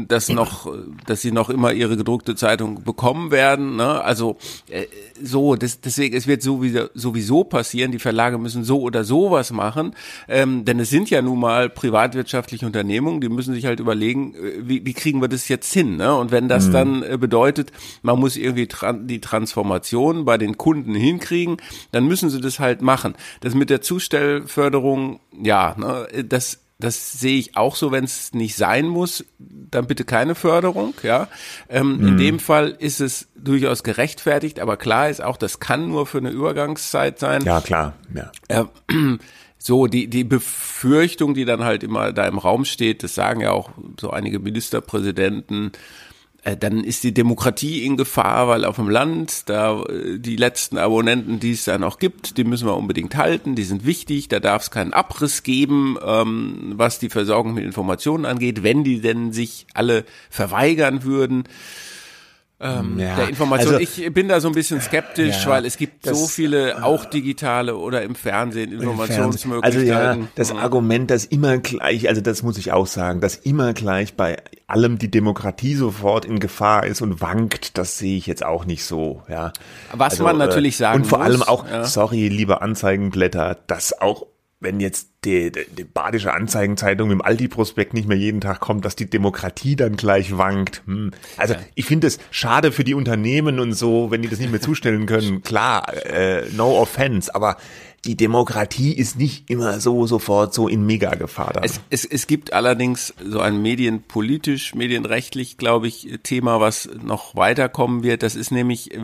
das 0.08 0.30
noch, 0.30 0.74
dass 1.06 1.22
sie 1.22 1.32
noch 1.32 1.50
immer 1.50 1.74
ihre 1.74 1.98
gedruckte 1.98 2.36
Zeitung 2.36 2.84
bekommen 2.84 3.32
werden? 3.32 3.76
Ne? 3.76 4.02
Also 4.02 4.38
äh, 4.70 4.86
so, 5.22 5.56
das, 5.56 5.82
deswegen, 5.82 6.16
es 6.16 6.26
wird 6.26 6.42
sowieso, 6.42 6.88
sowieso 6.94 7.44
passieren, 7.44 7.92
die 7.92 8.00
Verlage 8.00 8.38
müssen 8.38 8.64
so 8.64 8.80
oder 8.80 9.04
so 9.04 9.32
was 9.32 9.52
machen, 9.52 9.94
ähm, 10.30 10.64
denn 10.64 10.80
es 10.80 10.90
sind 10.90 11.10
ja 11.10 11.22
nun 11.22 11.40
mal 11.40 11.70
privatwirtschaftliche 11.70 12.66
Unternehmungen, 12.66 13.20
die 13.20 13.30
müssen 13.30 13.54
sich 13.54 13.66
halt 13.66 13.82
überlegen, 13.82 14.36
äh, 14.36 14.54
wie, 14.62 14.86
wie 14.86 14.94
kriegen 14.94 15.22
wir 15.22 15.28
das 15.28 15.50
jetzt 15.50 15.74
hin? 15.74 15.98
Ne? 15.98 16.16
Und 16.16 16.32
wenn 16.32 16.48
das 16.48 16.68
mhm. 16.68 16.72
dann 16.72 17.20
bedeutet, 17.20 17.74
man 18.04 18.18
muss 18.20 18.38
irgendwie 18.38 18.68
tran 18.68 19.06
die 19.08 19.20
Transformation 19.34 20.26
bei 20.26 20.38
den 20.38 20.58
Kunden 20.58 20.94
hinkriegen, 20.94 21.58
dann 21.92 22.06
müssen 22.06 22.30
sie 22.30 22.40
das 22.40 22.60
halt 22.60 22.84
machen. 22.84 23.16
Das 23.42 23.56
mit 23.56 23.72
der 23.72 23.82
Zustellförderung, 23.82 25.20
ja, 25.42 25.76
ne, 25.78 26.08
das 26.24 26.60
das 26.80 27.14
sehe 27.14 27.40
ich 27.40 27.56
auch 27.56 27.78
so, 27.78 27.94
wenn 27.94 28.04
es 28.04 28.34
nicht 28.34 28.58
sein 28.58 28.88
muss, 28.88 29.24
dann 29.40 29.88
bitte 29.88 30.04
keine 30.04 30.36
Förderung, 30.36 30.94
ja. 31.02 31.30
Ähm, 31.70 31.98
mhm. 31.98 32.08
In 32.08 32.18
dem 32.18 32.40
Fall 32.40 32.76
ist 32.78 33.00
es 33.00 33.30
durchaus 33.36 33.84
gerechtfertigt, 33.84 34.60
aber 34.60 34.76
klar 34.76 35.10
ist 35.10 35.24
auch, 35.24 35.38
das 35.38 35.62
kann 35.62 35.88
nur 35.88 36.06
für 36.06 36.18
eine 36.18 36.30
Übergangszeit 36.30 37.20
sein. 37.20 37.44
Ja, 37.46 37.62
klar, 37.62 37.94
ja. 38.14 38.32
Äh, 38.50 38.66
so, 39.58 39.88
die, 39.88 40.10
die 40.10 40.26
Befürchtung, 40.26 41.36
die 41.36 41.46
dann 41.46 41.64
halt 41.64 41.84
immer 41.84 42.12
da 42.12 42.28
im 42.28 42.38
Raum 42.38 42.66
steht, 42.66 43.02
das 43.04 43.16
sagen 43.16 43.40
ja 43.40 43.52
auch 43.52 43.70
so 43.98 44.10
einige 44.10 44.40
Ministerpräsidenten, 44.40 45.72
dann 46.44 46.84
ist 46.84 47.04
die 47.04 47.14
Demokratie 47.14 47.86
in 47.86 47.96
Gefahr, 47.96 48.50
weil 48.50 48.66
auf 48.66 48.76
dem 48.76 48.90
Land 48.90 49.50
da 49.50 49.82
äh, 49.84 50.20
die 50.20 50.36
letzten 50.36 50.78
Abonnenten, 50.78 51.40
die 51.40 51.52
es 51.52 51.64
da 51.64 51.78
noch 51.78 52.00
gibt, 52.00 52.38
die 52.38 52.44
müssen 52.44 52.68
wir 52.68 52.76
unbedingt 52.76 53.16
halten, 53.16 53.56
die 53.56 53.64
sind 53.64 53.86
wichtig, 53.86 54.28
da 54.28 54.40
darf 54.42 54.64
es 54.64 54.72
keinen 54.72 54.94
Abriss 54.94 55.44
geben, 55.44 55.98
ähm, 56.06 56.74
was 56.76 57.00
die 57.00 57.10
Versorgung 57.10 57.54
mit 57.54 57.64
Informationen 57.64 58.26
angeht, 58.26 58.62
wenn 58.62 58.84
die 58.84 59.00
denn 59.00 59.32
sich 59.32 59.68
alle 59.74 60.04
verweigern 60.30 61.04
würden. 61.04 61.46
Ähm, 62.60 62.98
ja, 62.98 63.16
der 63.16 63.30
Information. 63.30 63.76
Also, 63.76 63.80
ich 63.80 64.14
bin 64.14 64.30
da 64.30 64.40
so 64.40 64.48
ein 64.48 64.54
bisschen 64.54 64.80
skeptisch, 64.80 65.44
ja, 65.44 65.50
weil 65.50 65.66
es 65.66 65.78
gibt 65.78 66.08
das, 66.08 66.18
so 66.18 66.28
viele, 66.28 66.84
auch 66.84 67.04
digitale 67.06 67.76
oder 67.76 68.04
im 68.04 68.16
Fernsehen 68.16 68.72
Informationsmöglichkeiten. 68.72 69.90
Also 69.90 70.20
ja, 70.22 70.28
das 70.36 70.52
Argument, 70.52 71.12
dass 71.12 71.26
immer 71.26 71.58
gleich, 71.58 72.08
also 72.08 72.22
das 72.22 72.42
muss 72.44 72.58
ich 72.58 72.72
auch 72.72 72.88
sagen, 72.88 73.20
dass 73.20 73.36
immer 73.36 73.74
gleich 73.74 74.16
bei 74.16 74.38
allem 74.68 74.98
die 74.98 75.12
Demokratie 75.12 75.76
sofort 75.76 76.26
in 76.26 76.40
Gefahr 76.40 76.86
ist 76.86 77.02
und 77.02 77.22
wankt, 77.22 77.78
das 77.78 77.98
sehe 77.98 78.18
ich 78.18 78.28
jetzt 78.28 78.46
auch 78.46 78.66
nicht 78.66 78.86
so, 78.86 79.24
ja. 79.28 79.52
Was 79.92 80.14
also, 80.14 80.24
man 80.24 80.38
natürlich 80.38 80.78
sagen 80.78 81.00
muss. 81.00 81.08
Und 81.08 81.10
vor 81.10 81.20
muss, 81.20 81.28
allem 81.28 81.44
auch, 81.44 81.68
ja. 81.68 81.84
sorry, 81.84 82.30
liebe 82.30 82.62
Anzeigenblätter, 82.62 83.58
dass 83.68 84.00
auch 84.00 84.26
wenn 84.64 84.80
jetzt 84.80 85.10
die, 85.26 85.52
die, 85.52 85.66
die 85.70 85.84
Badische 85.84 86.34
Anzeigenzeitung 86.34 87.12
im 87.12 87.22
Aldi-Prospekt 87.22 87.94
nicht 87.94 88.08
mehr 88.08 88.18
jeden 88.18 88.42
Tag 88.42 88.60
kommt, 88.60 88.86
dass 88.86 88.96
die 88.96 89.10
Demokratie 89.10 89.76
dann 89.76 89.96
gleich 89.96 90.38
wankt. 90.38 90.82
Hm. 90.86 91.12
Also 91.38 91.54
ja. 91.54 91.60
ich 91.76 91.86
finde 91.86 92.08
es 92.08 92.20
schade 92.32 92.72
für 92.72 92.84
die 92.84 92.94
Unternehmen 92.94 93.60
und 93.60 93.74
so, 93.74 94.12
wenn 94.12 94.22
die 94.22 94.30
das 94.30 94.40
nicht 94.40 94.52
mehr 94.52 94.62
zustellen 94.62 95.06
können. 95.06 95.42
Klar, 95.44 95.94
äh, 96.06 96.50
no 96.56 96.80
offense, 96.80 97.34
aber 97.34 97.58
die 98.06 98.18
Demokratie 98.18 98.92
ist 98.92 99.18
nicht 99.18 99.50
immer 99.50 99.80
so 99.80 100.06
sofort 100.08 100.54
so 100.54 100.68
in 100.68 100.86
Mega-Gefahr. 100.86 101.62
Es, 101.64 101.80
es, 101.90 102.04
es 102.04 102.28
gibt 102.28 102.52
allerdings 102.52 103.14
so 103.24 103.40
ein 103.40 103.62
medienpolitisch, 103.62 104.76
medienrechtlich, 104.76 105.58
glaube 105.58 105.88
ich, 105.88 106.20
Thema, 106.24 106.60
was 106.60 106.90
noch 107.02 107.36
weiterkommen 107.36 108.04
wird. 108.04 108.22
Das 108.22 108.36
ist 108.36 108.52
nämlich, 108.52 108.94
äh, 108.94 109.00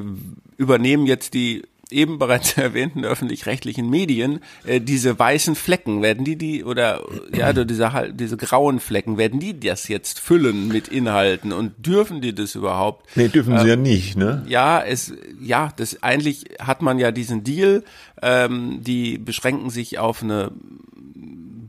übernehmen 0.58 1.06
jetzt 1.06 1.34
die 1.34 1.64
eben 1.92 2.20
bereits 2.20 2.54
erwähnten 2.58 3.06
öffentlich-rechtlichen 3.06 3.90
Medien 3.90 4.40
äh, 4.66 4.82
diese 4.82 5.18
weißen 5.18 5.56
Flecken 5.56 6.02
werden 6.02 6.26
die 6.26 6.36
die 6.36 6.64
oder 6.64 7.04
ja 7.34 7.54
diese 7.54 8.12
diese 8.14 8.38
grauen 8.38 8.80
Flecken 8.80 9.18
werden 9.18 9.40
die 9.40 9.60
das 9.60 9.88
jetzt 9.88 10.20
füllen 10.20 10.68
mit 10.68 10.88
Inhalten 10.88 11.52
und 11.52 11.74
dürfen 11.86 12.22
die 12.22 12.34
das 12.34 12.56
überhaupt? 12.56 13.06
Nee, 13.16 13.28
dürfen 13.28 13.54
ähm, 13.54 13.60
sie 13.60 13.68
ja 13.68 13.76
nicht, 13.76 14.18
ne? 14.18 14.46
Ja, 14.48 14.82
es 14.82 15.14
ja, 15.42 15.72
das 15.76 16.04
eigentlich 16.04 16.46
hat 16.60 16.82
man 16.82 17.00
ja 17.00 17.12
diesen 17.12 17.44
Deal, 17.44 17.84
ähm, 18.22 18.80
die 18.82 19.18
beschränken 19.18 19.70
sich 19.70 20.00
auf 20.00 20.24
eine 20.24 20.52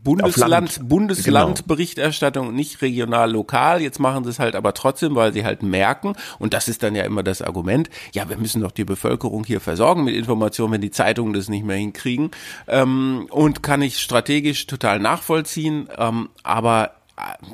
Bundesland, 0.03 0.89
Bundeslandberichterstattung, 0.89 2.47
genau. 2.47 2.57
nicht 2.57 2.81
regional, 2.83 3.31
lokal. 3.31 3.83
Jetzt 3.83 3.99
machen 3.99 4.25
sie 4.25 4.31
es 4.31 4.39
halt 4.39 4.55
aber 4.55 4.73
trotzdem, 4.75 5.15
weil 5.15 5.33
sie 5.33 5.45
halt 5.45 5.63
merken, 5.63 6.15
und 6.39 6.55
das 6.55 6.69
ist 6.69 6.83
dann 6.83 6.95
ja 6.95 7.05
immer 7.05 7.23
das 7.23 7.43
Argument, 7.43 7.91
ja, 8.13 8.29
wir 8.29 8.39
müssen 8.39 8.63
doch 8.63 8.73
die 8.73 8.85
Bevölkerung 8.85 9.45
hier 9.45 9.61
versorgen 9.61 10.05
mit 10.05 10.15
Informationen, 10.15 10.73
wenn 10.73 10.81
die 10.81 10.91
Zeitungen 10.91 11.33
das 11.33 11.49
nicht 11.49 11.65
mehr 11.65 11.77
hinkriegen. 11.77 12.31
Ähm, 12.67 13.27
und 13.31 13.63
kann 13.63 13.83
ich 13.83 13.99
strategisch 13.99 14.67
total 14.67 14.99
nachvollziehen, 14.99 15.89
ähm, 15.99 16.31
aber 16.43 16.93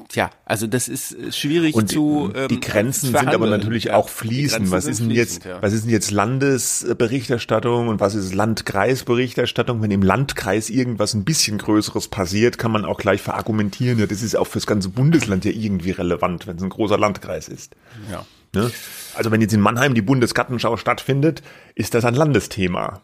Tja, 0.09 0.31
also 0.44 0.66
das 0.66 0.88
ist 0.88 1.16
schwierig 1.35 1.74
und 1.74 1.88
zu. 1.88 2.33
Ähm, 2.35 2.48
die 2.48 2.61
Grenzen 2.61 3.07
sind 3.07 3.29
aber 3.29 3.46
natürlich 3.46 3.90
auch 3.90 4.09
fließend. 4.09 4.70
Was 4.70 4.87
ist 4.87 5.00
denn 5.00 5.11
jetzt, 5.11 5.44
ja. 5.44 5.61
was 5.62 5.72
ist 5.72 5.85
denn 5.85 5.90
jetzt 5.90 6.11
Landesberichterstattung 6.11 7.88
und 7.88 8.00
was 8.00 8.14
ist 8.14 8.35
Landkreisberichterstattung? 8.35 9.83
Wenn 9.83 9.90
im 9.90 10.02
Landkreis 10.02 10.70
irgendwas 10.70 11.14
ein 11.14 11.24
bisschen 11.24 11.59
Größeres 11.59 12.09
passiert, 12.09 12.59
kann 12.59 12.70
man 12.70 12.85
auch 12.85 12.98
gleich 12.98 13.22
verargumentieren. 13.22 13.98
Ja, 13.98 14.07
das 14.07 14.22
ist 14.22 14.37
auch 14.37 14.46
fürs 14.46 14.66
ganze 14.66 14.88
Bundesland 14.88 15.44
ja 15.44 15.50
irgendwie 15.50 15.90
relevant, 15.90 16.46
wenn 16.46 16.57
es 16.57 16.62
ein 16.62 16.70
großer 16.70 16.98
Landkreis 16.98 17.48
ist. 17.48 17.74
Ja. 18.11 18.24
Ne? 18.55 18.70
Also 19.14 19.31
wenn 19.31 19.40
jetzt 19.40 19.52
in 19.52 19.61
Mannheim 19.61 19.94
die 19.94 20.02
Bundesgartenschau 20.02 20.76
stattfindet, 20.76 21.42
ist 21.74 21.94
das 21.94 22.05
ein 22.05 22.14
Landesthema. 22.14 23.02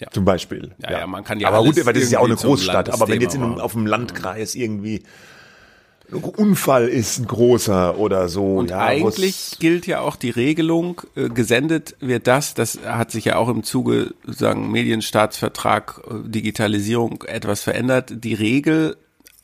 Ja. 0.00 0.10
Zum 0.10 0.24
Beispiel. 0.24 0.72
Ja, 0.78 0.90
ja, 0.90 0.98
ja, 1.00 1.06
man 1.06 1.24
kann 1.24 1.38
ja. 1.40 1.48
Aber 1.48 1.62
gut, 1.62 1.84
weil 1.84 1.92
das 1.92 2.04
ist 2.04 2.12
ja 2.12 2.20
auch 2.20 2.24
eine 2.24 2.36
Großstadt. 2.36 2.90
Aber 2.90 3.06
wenn 3.08 3.20
jetzt 3.20 3.34
in, 3.34 3.42
auf 3.42 3.72
dem 3.72 3.86
Landkreis 3.86 4.54
irgendwie 4.54 5.02
ein 6.12 6.24
Unfall 6.24 6.88
ist 6.88 7.18
ein 7.18 7.26
großer 7.26 7.98
oder 7.98 8.28
so. 8.28 8.56
Und 8.56 8.70
ja, 8.70 8.78
eigentlich 8.80 9.58
gilt 9.60 9.86
ja 9.86 10.00
auch 10.00 10.16
die 10.16 10.30
Regelung, 10.30 11.02
äh, 11.14 11.28
gesendet 11.28 11.96
wird 12.00 12.26
das, 12.26 12.54
das 12.54 12.80
hat 12.84 13.10
sich 13.10 13.26
ja 13.26 13.36
auch 13.36 13.48
im 13.48 13.62
Zuge 13.62 14.14
sagen 14.26 14.70
Medienstaatsvertrag, 14.72 16.02
äh, 16.08 16.28
Digitalisierung 16.28 17.22
etwas 17.26 17.62
verändert. 17.62 18.24
Die 18.24 18.34
Regel 18.34 18.96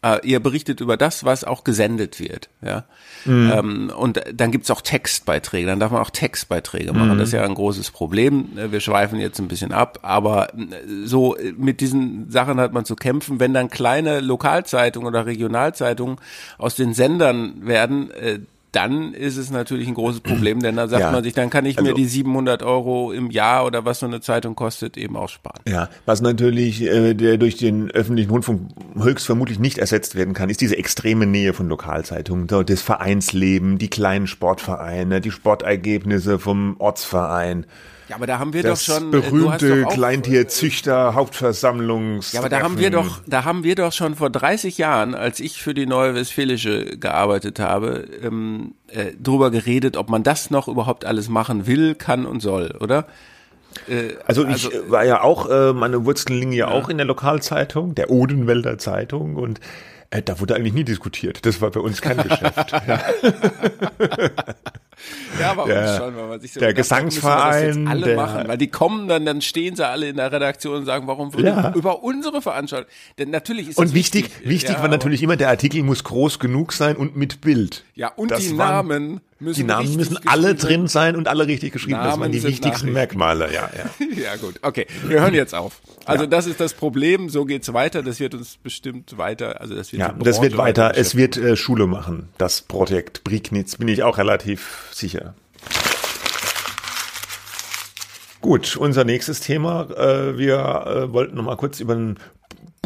äh, 0.06 0.26
ihr 0.26 0.40
berichtet 0.40 0.80
über 0.80 0.96
das, 0.96 1.24
was 1.24 1.44
auch 1.44 1.64
gesendet 1.64 2.20
wird. 2.20 2.48
Ja? 2.62 2.84
Mhm. 3.24 3.52
Ähm, 3.54 3.92
und 3.96 4.20
dann 4.32 4.50
gibt's 4.52 4.70
auch 4.70 4.80
Textbeiträge, 4.80 5.66
dann 5.66 5.80
darf 5.80 5.90
man 5.92 6.02
auch 6.02 6.10
Textbeiträge 6.10 6.92
machen. 6.92 7.14
Mhm. 7.14 7.18
Das 7.18 7.28
ist 7.28 7.34
ja 7.34 7.44
ein 7.44 7.54
großes 7.54 7.90
Problem. 7.90 8.50
Wir 8.54 8.80
schweifen 8.80 9.18
jetzt 9.18 9.38
ein 9.38 9.48
bisschen 9.48 9.72
ab, 9.72 10.00
aber 10.02 10.54
äh, 10.54 10.64
so 11.04 11.36
mit 11.56 11.80
diesen 11.80 12.30
Sachen 12.30 12.60
hat 12.60 12.72
man 12.72 12.84
zu 12.84 12.96
kämpfen. 12.96 13.40
Wenn 13.40 13.54
dann 13.54 13.70
kleine 13.70 14.20
Lokalzeitungen 14.20 15.08
oder 15.08 15.26
Regionalzeitungen 15.26 16.16
aus 16.58 16.76
den 16.76 16.94
Sendern 16.94 17.66
werden, 17.66 18.10
äh, 18.12 18.40
dann 18.76 19.14
ist 19.14 19.38
es 19.38 19.50
natürlich 19.50 19.88
ein 19.88 19.94
großes 19.94 20.20
Problem, 20.20 20.60
denn 20.60 20.76
dann 20.76 20.90
sagt 20.90 21.00
ja. 21.00 21.10
man 21.10 21.24
sich, 21.24 21.32
dann 21.32 21.48
kann 21.48 21.64
ich 21.64 21.78
also, 21.78 21.90
mir 21.90 21.94
die 21.94 22.04
700 22.04 22.62
Euro 22.62 23.10
im 23.10 23.30
Jahr 23.30 23.64
oder 23.64 23.86
was 23.86 24.00
so 24.00 24.06
eine 24.06 24.20
Zeitung 24.20 24.54
kostet 24.54 24.98
eben 24.98 25.16
auch 25.16 25.30
sparen. 25.30 25.62
Ja, 25.66 25.88
was 26.04 26.20
natürlich 26.20 26.82
äh, 26.82 27.14
der 27.14 27.38
durch 27.38 27.56
den 27.56 27.90
öffentlichen 27.90 28.30
Rundfunk 28.30 28.68
höchstvermutlich 28.94 29.58
nicht 29.58 29.78
ersetzt 29.78 30.14
werden 30.14 30.34
kann, 30.34 30.50
ist 30.50 30.60
diese 30.60 30.76
extreme 30.76 31.24
Nähe 31.24 31.54
von 31.54 31.68
Lokalzeitungen, 31.68 32.46
das 32.46 32.82
Vereinsleben, 32.82 33.78
die 33.78 33.88
kleinen 33.88 34.26
Sportvereine, 34.26 35.22
die 35.22 35.30
Sportergebnisse 35.30 36.38
vom 36.38 36.76
Ortsverein. 36.78 37.64
Ja, 38.08 38.16
aber 38.16 38.26
da 38.26 38.38
haben 38.38 38.52
wir 38.52 38.62
das 38.62 38.84
doch 38.84 38.94
schon 38.94 39.08
äh, 39.08 39.20
berühmte 39.20 39.84
Kleintierzüchter 39.84 41.14
Hauptversammlungs. 41.14 42.32
Ja, 42.32 42.40
aber 42.40 42.48
da 42.48 42.60
haben 42.60 42.78
wir 42.78 42.90
doch, 42.90 43.20
da 43.26 43.44
haben 43.44 43.64
wir 43.64 43.74
doch 43.74 43.92
schon 43.92 44.14
vor 44.14 44.30
30 44.30 44.78
Jahren, 44.78 45.14
als 45.14 45.40
ich 45.40 45.60
für 45.60 45.74
die 45.74 45.86
Neue 45.86 46.14
Westfälische 46.14 46.98
gearbeitet 46.98 47.58
habe, 47.58 48.06
ähm, 48.22 48.74
äh, 48.88 49.12
drüber 49.20 49.50
geredet, 49.50 49.96
ob 49.96 50.08
man 50.08 50.22
das 50.22 50.50
noch 50.50 50.68
überhaupt 50.68 51.04
alles 51.04 51.28
machen 51.28 51.66
will, 51.66 51.96
kann 51.96 52.26
und 52.26 52.40
soll, 52.40 52.76
oder? 52.80 53.06
Äh, 53.88 54.14
also, 54.24 54.44
also, 54.44 54.70
ich 54.70 54.90
war 54.90 55.04
ja 55.04 55.22
auch, 55.22 55.50
äh, 55.50 55.72
meine 55.72 56.04
Wurzeln 56.04 56.38
liegen 56.38 56.52
ja, 56.52 56.68
ja 56.68 56.74
auch 56.74 56.88
in 56.88 56.98
der 56.98 57.06
Lokalzeitung, 57.06 57.96
der 57.96 58.10
Odenwälder 58.10 58.78
Zeitung 58.78 59.34
und 59.34 59.58
äh, 60.10 60.22
da 60.22 60.38
wurde 60.38 60.54
eigentlich 60.54 60.74
nie 60.74 60.84
diskutiert. 60.84 61.44
Das 61.44 61.60
war 61.60 61.72
bei 61.72 61.80
uns 61.80 62.00
kein 62.00 62.16
Geschäft. 62.18 62.72
ja. 65.40 65.50
Aber 65.50 65.66
der, 65.66 65.96
schon, 65.96 66.16
weil 66.16 66.28
man 66.28 66.40
sich 66.40 66.52
so 66.52 66.60
der 66.60 66.74
Gesangsverein, 66.74 67.88
alle 67.88 68.06
der, 68.06 68.16
machen, 68.16 68.48
weil 68.48 68.58
die 68.58 68.68
kommen 68.68 69.08
dann, 69.08 69.24
dann 69.24 69.40
stehen 69.42 69.76
sie 69.76 69.86
alle 69.86 70.08
in 70.08 70.16
der 70.16 70.32
Redaktion 70.32 70.76
und 70.76 70.86
sagen, 70.86 71.06
warum 71.06 71.30
ja. 71.38 71.72
über 71.74 72.02
unsere 72.02 72.42
Veranstaltung? 72.42 72.90
Denn 73.18 73.30
natürlich 73.30 73.68
ist 73.68 73.78
und 73.78 73.94
wichtig, 73.94 74.24
wichtig, 74.24 74.48
wichtig 74.48 74.76
ja, 74.76 74.82
war 74.82 74.88
natürlich 74.88 75.22
immer, 75.22 75.36
der 75.36 75.48
Artikel 75.48 75.82
muss 75.82 76.04
groß 76.04 76.38
genug 76.38 76.72
sein 76.72 76.96
und 76.96 77.16
mit 77.16 77.40
Bild. 77.40 77.84
Ja, 77.94 78.08
und 78.08 78.30
das 78.30 78.40
die 78.40 78.52
Namen 78.52 79.14
müssen 79.14 79.25
die 79.38 79.64
Namen 79.64 79.96
müssen 79.96 80.18
alle 80.26 80.54
drin 80.54 80.86
sein 80.88 81.14
und 81.14 81.28
alle 81.28 81.46
richtig 81.46 81.72
geschrieben. 81.72 81.98
Namen 81.98 82.10
das 82.10 82.20
waren 82.20 82.32
die 82.32 82.42
wichtigsten 82.42 82.92
Merkmale. 82.92 83.52
Ja, 83.52 83.70
ja. 83.76 84.06
ja, 84.22 84.36
gut. 84.36 84.54
Okay, 84.62 84.86
wir 85.06 85.20
hören 85.20 85.34
jetzt 85.34 85.54
auf. 85.54 85.80
Also 86.06 86.24
ja. 86.24 86.30
das 86.30 86.46
ist 86.46 86.58
das 86.58 86.72
Problem. 86.72 87.28
So 87.28 87.44
geht's 87.44 87.72
weiter. 87.72 88.02
Das 88.02 88.18
wird 88.18 88.34
uns 88.34 88.56
bestimmt 88.56 89.18
weiter. 89.18 89.60
Also 89.60 89.74
das 89.74 89.92
wird 89.92 90.00
ja, 90.00 90.12
das 90.12 90.40
wird 90.40 90.56
weiter. 90.56 90.96
Es 90.96 91.16
wird 91.16 91.36
äh, 91.36 91.56
Schule 91.56 91.86
machen. 91.86 92.30
Das 92.38 92.62
Projekt 92.62 93.24
Brignitz 93.24 93.76
bin 93.76 93.88
ich 93.88 94.02
auch 94.02 94.16
relativ 94.16 94.88
sicher. 94.92 95.34
Gut, 98.40 98.76
unser 98.76 99.04
nächstes 99.04 99.40
Thema. 99.40 99.90
Äh, 99.90 100.38
wir 100.38 100.56
äh, 100.56 101.12
wollten 101.12 101.36
noch 101.36 101.42
mal 101.42 101.56
kurz 101.56 101.80
über 101.80 101.94
ein 101.94 102.18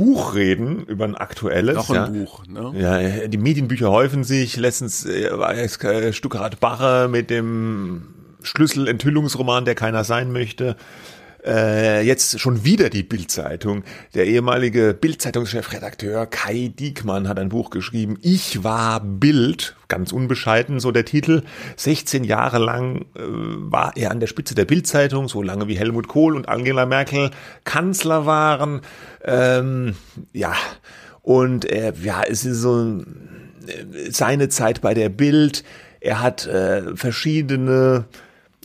Buch 0.01 0.35
reden, 0.35 0.85
über 0.87 1.05
ein 1.05 1.15
aktuelles. 1.15 1.77
Noch 1.77 1.91
ein 1.91 1.95
ja. 1.95 2.07
Buch, 2.07 2.47
ne? 2.47 2.73
Ja, 2.75 3.29
die 3.29 3.37
Medienbücher 3.37 3.91
häufen 3.91 4.25
sich. 4.25 4.57
Letztens 4.57 5.05
äh, 5.05 5.31
war 5.39 5.55
jetzt 5.55 5.85
äh, 5.85 6.15
Stuckrad 6.15 6.59
Bache 6.59 7.07
mit 7.09 7.29
dem 7.29 8.07
Schlüsselenthüllungsroman, 8.43 9.67
der 9.67 9.75
keiner 9.75 10.05
sein 10.05 10.33
möchte. 10.33 10.77
Äh, 11.45 12.03
jetzt 12.03 12.39
schon 12.39 12.65
wieder 12.65 12.91
die 12.91 13.03
Bildzeitung. 13.03 13.85
Der 14.15 14.27
ehemalige 14.27 14.93
Bildzeitungschefredakteur 14.93 16.27
Kai 16.27 16.71
Diekmann 16.79 17.29
hat 17.29 17.39
ein 17.39 17.49
Buch 17.49 17.71
geschrieben. 17.71 18.19
Ich 18.21 18.63
war 18.63 19.01
Bild, 19.01 19.77
ganz 19.89 20.13
unbescheiden, 20.13 20.81
so 20.81 20.93
der 20.93 21.05
Titel. 21.05 21.43
16 21.77 22.25
Jahre 22.25 22.59
lang 22.59 23.07
äh, 23.17 23.23
war 23.23 23.97
er 23.97 24.11
an 24.11 24.21
der 24.21 24.27
Spitze 24.27 24.55
der 24.55 24.67
Bildzeitung, 24.67 25.29
so 25.29 25.43
lange 25.43 25.67
wie 25.69 25.79
Helmut 25.79 26.09
Kohl 26.09 26.37
und 26.37 26.49
Angela 26.49 26.85
Merkel 26.85 27.31
Kanzler 27.65 28.27
waren. 28.27 28.83
Ähm, 29.25 29.95
ja, 30.33 30.55
und 31.23 31.71
äh, 31.71 31.93
ja, 32.03 32.23
es 32.23 32.45
ist 32.45 32.61
so 32.61 32.99
äh, 33.67 34.11
seine 34.11 34.49
Zeit 34.51 34.83
bei 34.83 34.93
der 34.93 35.09
Bild. 35.09 35.65
Er 36.01 36.21
hat 36.21 36.47
äh, 36.47 36.97
verschiedene 36.97 38.05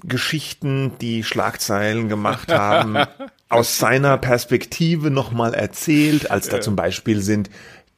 Geschichten, 0.07 0.93
die 1.01 1.23
Schlagzeilen 1.23 2.09
gemacht 2.09 2.51
haben, 2.53 2.97
aus 3.49 3.77
seiner 3.77 4.17
Perspektive 4.17 5.11
nochmal 5.11 5.53
erzählt, 5.53 6.31
als 6.31 6.49
da 6.49 6.61
zum 6.61 6.75
Beispiel 6.75 7.21
sind 7.21 7.49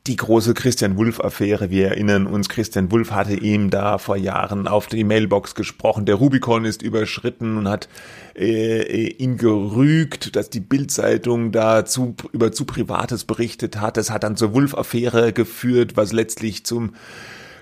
die 0.07 0.15
große 0.15 0.53
Christian 0.53 0.97
Wulff-Affäre. 0.97 1.69
Wir 1.69 1.89
erinnern 1.89 2.27
uns, 2.27 2.49
Christian 2.49 2.91
Wulff 2.91 3.11
hatte 3.11 3.33
ihm 3.33 3.69
da 3.69 3.97
vor 3.97 4.15
Jahren 4.15 4.67
auf 4.67 4.87
die 4.87 5.03
Mailbox 5.03 5.53
gesprochen. 5.53 6.05
Der 6.05 6.15
Rubikon 6.15 6.65
ist 6.65 6.81
überschritten 6.81 7.57
und 7.57 7.67
hat 7.67 7.89
äh, 8.35 8.81
äh 8.81 9.07
ihn 9.17 9.37
gerügt, 9.37 10.35
dass 10.35 10.49
die 10.49 10.61
Bildzeitung 10.61 11.51
da 11.51 11.85
zu, 11.85 12.15
über 12.31 12.51
zu 12.51 12.65
Privates 12.65 13.25
berichtet 13.25 13.81
hat. 13.81 13.97
Das 13.97 14.09
hat 14.09 14.23
dann 14.23 14.37
zur 14.37 14.53
Wulff-Affäre 14.53 15.33
geführt, 15.33 15.97
was 15.97 16.13
letztlich 16.13 16.65
zum 16.65 16.93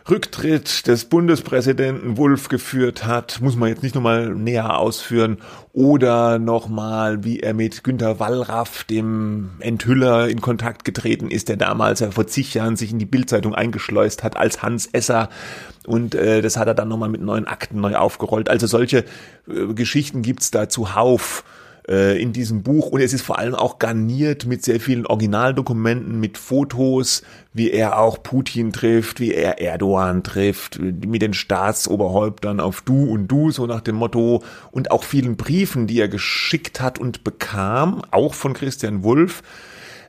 Rücktritt 0.07 0.85
des 0.85 1.05
Bundespräsidenten 1.05 2.17
Wulff 2.17 2.47
geführt 2.47 3.05
hat, 3.05 3.41
muss 3.41 3.55
man 3.55 3.69
jetzt 3.69 3.81
nicht 3.81 3.95
nochmal 3.95 4.35
näher 4.35 4.77
ausführen, 4.77 5.37
oder 5.73 6.37
nochmal, 6.37 7.23
wie 7.23 7.39
er 7.39 7.55
mit 7.55 7.83
Günter 7.83 8.19
Wallraff, 8.19 8.83
dem 8.83 9.49
Enthüller, 9.59 10.29
in 10.29 10.41
Kontakt 10.41 10.85
getreten 10.85 11.31
ist, 11.31 11.49
der 11.49 11.57
damals 11.57 12.01
ja 12.01 12.11
vor 12.11 12.27
zig 12.27 12.53
Jahren 12.53 12.75
sich 12.75 12.91
in 12.91 12.99
die 12.99 13.05
Bildzeitung 13.05 13.55
eingeschleust 13.55 14.23
hat 14.23 14.37
als 14.37 14.61
Hans 14.61 14.85
Esser. 14.85 15.29
Und 15.87 16.13
äh, 16.13 16.43
das 16.43 16.55
hat 16.57 16.67
er 16.67 16.75
dann 16.75 16.87
nochmal 16.87 17.09
mit 17.09 17.21
neuen 17.21 17.47
Akten 17.47 17.81
neu 17.81 17.95
aufgerollt. 17.95 18.47
Also 18.47 18.67
solche 18.67 19.05
äh, 19.47 19.73
Geschichten 19.73 20.21
gibt's 20.21 20.51
da 20.51 20.69
zuhauf 20.69 21.43
äh, 21.87 22.21
in 22.21 22.33
diesem 22.33 22.63
Buch 22.63 22.87
und 22.87 23.01
es 23.01 23.13
ist 23.13 23.21
vor 23.21 23.37
allem 23.37 23.55
auch 23.55 23.79
garniert 23.79 24.45
mit 24.45 24.63
sehr 24.63 24.79
vielen 24.79 25.05
Originaldokumenten, 25.05 26.19
mit 26.19 26.37
Fotos, 26.37 27.21
wie 27.53 27.71
er 27.71 27.99
auch 27.99 28.23
Putin 28.23 28.71
trifft, 28.71 29.19
wie 29.19 29.33
er 29.33 29.61
Erdogan 29.61 30.23
trifft, 30.23 30.79
mit 30.79 31.21
den 31.21 31.33
Staatsoberhäuptern 31.33 32.59
auf 32.59 32.81
Du 32.81 33.11
und 33.11 33.27
Du, 33.27 33.51
so 33.51 33.65
nach 33.65 33.81
dem 33.81 33.95
Motto, 33.95 34.43
und 34.71 34.91
auch 34.91 35.03
vielen 35.03 35.37
Briefen, 35.37 35.87
die 35.87 35.99
er 35.99 36.07
geschickt 36.07 36.81
hat 36.81 36.99
und 36.99 37.23
bekam, 37.23 38.01
auch 38.11 38.33
von 38.33 38.53
Christian 38.53 39.03
Wulff. 39.03 39.43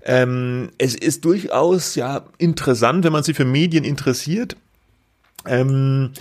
Ähm, 0.04 0.70
es 0.78 0.94
ist 0.94 1.24
durchaus 1.24 1.94
ja 1.94 2.22
interessant, 2.38 3.04
wenn 3.04 3.12
man 3.12 3.24
sich 3.24 3.36
für 3.36 3.44
Medien 3.44 3.84
interessiert. 3.84 4.56
Ähm, 5.44 6.12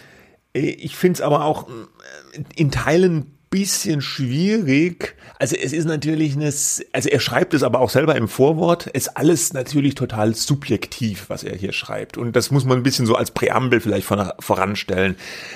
ich 0.54 0.96
finde 0.96 1.18
es 1.18 1.22
aber 1.22 1.46
auch 1.46 1.68
äh, 1.68 2.44
in 2.56 2.72
Teilen 2.72 3.35
bisschen 3.50 4.02
schwierig. 4.02 5.16
Also 5.40 5.56
es 5.56 5.74
ist 5.74 5.86
natürlich 5.86 6.36
eine, 6.36 6.46
also 6.46 7.10
er 7.10 7.20
schreibt 7.20 7.54
es 7.54 7.64
aber 7.64 7.80
auch 7.80 7.90
selber 7.90 8.16
im 8.16 8.28
Vorwort, 8.28 8.88
ist 8.88 9.18
alles 9.18 9.54
natürlich 9.54 9.96
total 9.96 10.36
subjektiv, 10.36 11.26
was 11.30 11.44
er 11.44 11.56
hier 11.56 11.74
schreibt. 11.74 12.18
Und 12.18 12.36
das 12.36 12.52
muss 12.52 12.66
man 12.66 12.78
ein 12.78 12.84
bisschen 12.84 13.06
so 13.06 13.16
als 13.16 13.32
Präambel 13.32 13.82
vielleicht 13.82 14.08
voranstellen. 14.40 15.16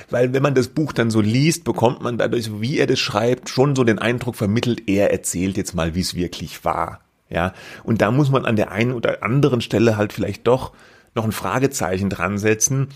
Weil 0.10 0.34
wenn 0.34 0.44
man 0.44 0.56
das 0.56 0.68
Buch 0.70 0.94
dann 0.94 1.12
so 1.12 1.22
liest, 1.22 1.64
bekommt 1.64 2.02
man 2.02 2.18
dadurch, 2.18 2.62
wie 2.62 2.78
er 2.78 2.88
das 2.88 3.00
schreibt, 3.00 3.50
schon 3.50 3.76
so 3.76 3.84
den 3.84 4.00
Eindruck 4.00 4.36
vermittelt, 4.36 4.84
er 4.88 5.12
erzählt 5.12 5.58
jetzt 5.58 5.74
mal, 5.74 5.96
wie 5.96 6.02
es 6.02 6.16
wirklich 6.16 6.66
war. 6.66 7.02
Ja. 7.30 7.54
Und 7.84 8.02
da 8.02 8.12
muss 8.12 8.30
man 8.30 8.46
an 8.46 8.56
der 8.56 8.72
einen 8.72 8.94
oder 8.94 9.24
anderen 9.24 9.62
Stelle 9.62 9.98
halt 9.98 10.14
vielleicht 10.14 10.48
doch 10.48 10.74
noch 11.16 11.26
ein 11.26 11.32
Fragezeichen 11.32 12.10
dran 12.10 12.38
setzen 12.38 12.90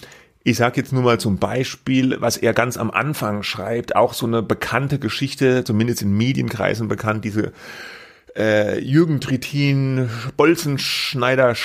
ich 0.44 0.58
sage 0.58 0.78
jetzt 0.78 0.92
nur 0.92 1.04
mal 1.04 1.20
zum 1.20 1.38
Beispiel, 1.38 2.20
was 2.20 2.38
er 2.38 2.54
ganz 2.54 2.78
am 2.78 2.92
Anfang 2.92 3.44
schreibt, 3.44 3.96
auch 3.96 4.14
so 4.14 4.26
eine 4.26 4.44
bekannte 4.44 5.00
Geschichte, 5.00 5.64
zumindest 5.64 6.02
in 6.02 6.18
Medienkreisen 6.18 6.90
bekannt, 6.90 7.24
diese 7.24 7.54
äh, 8.36 8.80
Jürgen 8.80 9.22
Trittin 9.22 10.10
Bolzenschneider 10.36 11.56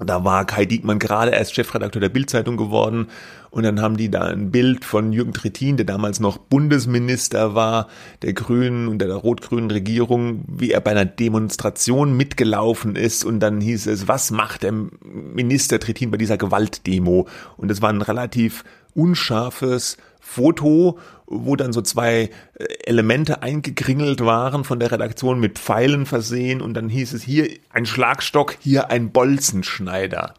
Schlagstock-Nummer. 0.00 0.06
Da 0.06 0.24
war 0.24 0.44
Kai 0.44 0.64
Diekmann 0.64 0.98
gerade 0.98 1.32
erst 1.32 1.54
Chefredakteur 1.54 2.00
der 2.00 2.08
Bildzeitung 2.08 2.56
geworden 2.56 3.08
und 3.50 3.64
dann 3.64 3.80
haben 3.80 3.96
die 3.96 4.10
da 4.10 4.22
ein 4.22 4.50
Bild 4.50 4.84
von 4.84 5.12
Jürgen 5.12 5.32
Trittin, 5.32 5.76
der 5.76 5.86
damals 5.86 6.20
noch 6.20 6.38
Bundesminister 6.38 7.54
war, 7.54 7.88
der 8.22 8.32
Grünen 8.32 8.88
und 8.88 8.98
der 8.98 9.12
rot-grünen 9.14 9.70
Regierung, 9.70 10.44
wie 10.46 10.72
er 10.72 10.80
bei 10.80 10.92
einer 10.92 11.04
Demonstration 11.04 12.16
mitgelaufen 12.16 12.96
ist 12.96 13.24
und 13.24 13.40
dann 13.40 13.60
hieß 13.60 13.86
es, 13.86 14.08
was 14.08 14.30
macht 14.30 14.62
der 14.62 14.72
Minister 14.72 15.78
Trittin 15.80 16.10
bei 16.10 16.16
dieser 16.16 16.38
Gewaltdemo? 16.38 17.26
Und 17.56 17.70
es 17.70 17.82
war 17.82 17.90
ein 17.90 18.02
relativ 18.02 18.64
unscharfes 18.94 19.96
Foto, 20.30 20.98
wo 21.26 21.56
dann 21.56 21.72
so 21.72 21.82
zwei 21.82 22.30
äh, 22.54 22.64
Elemente 22.84 23.42
eingekringelt 23.42 24.20
waren 24.20 24.62
von 24.62 24.78
der 24.78 24.92
Redaktion 24.92 25.40
mit 25.40 25.58
Pfeilen 25.58 26.06
versehen 26.06 26.60
und 26.60 26.74
dann 26.74 26.88
hieß 26.88 27.14
es 27.14 27.22
hier 27.22 27.48
ein 27.70 27.84
Schlagstock, 27.84 28.56
hier 28.60 28.90
ein 28.90 29.10
Bolzenschneider. 29.10 30.34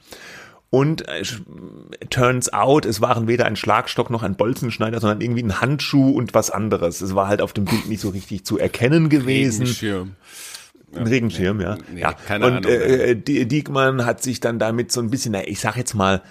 Und 0.69 1.09
äh, 1.09 1.23
turns 2.09 2.53
out, 2.53 2.85
es 2.85 3.01
waren 3.01 3.27
weder 3.27 3.45
ein 3.45 3.57
Schlagstock 3.57 4.09
noch 4.09 4.23
ein 4.23 4.35
Bolzenschneider, 4.35 5.01
sondern 5.01 5.19
irgendwie 5.19 5.43
ein 5.43 5.59
Handschuh 5.59 6.11
und 6.11 6.33
was 6.33 6.51
anderes. 6.51 7.01
Es 7.01 7.13
war 7.13 7.27
halt 7.27 7.41
auf 7.41 7.51
dem 7.51 7.65
Bild 7.65 7.89
nicht 7.89 7.99
so 7.99 8.09
richtig 8.09 8.45
zu 8.45 8.57
erkennen 8.57 9.09
gewesen. 9.09 9.63
Regenschirm. 9.63 10.15
Ein 10.95 11.07
Regenschirm, 11.07 11.59
ja. 11.59 11.77
Nee, 11.93 12.01
ja. 12.01 12.13
keine 12.13 12.45
und 12.45 12.65
Ahnung. 12.65 12.71
äh, 12.71 13.15
Diekmann 13.15 14.05
hat 14.05 14.23
sich 14.23 14.39
dann 14.39 14.59
damit 14.59 14.93
so 14.93 15.01
ein 15.01 15.09
bisschen, 15.09 15.33
ich 15.45 15.59
sag 15.59 15.75
jetzt 15.75 15.93
mal, 15.93 16.15
äh, 16.15 16.21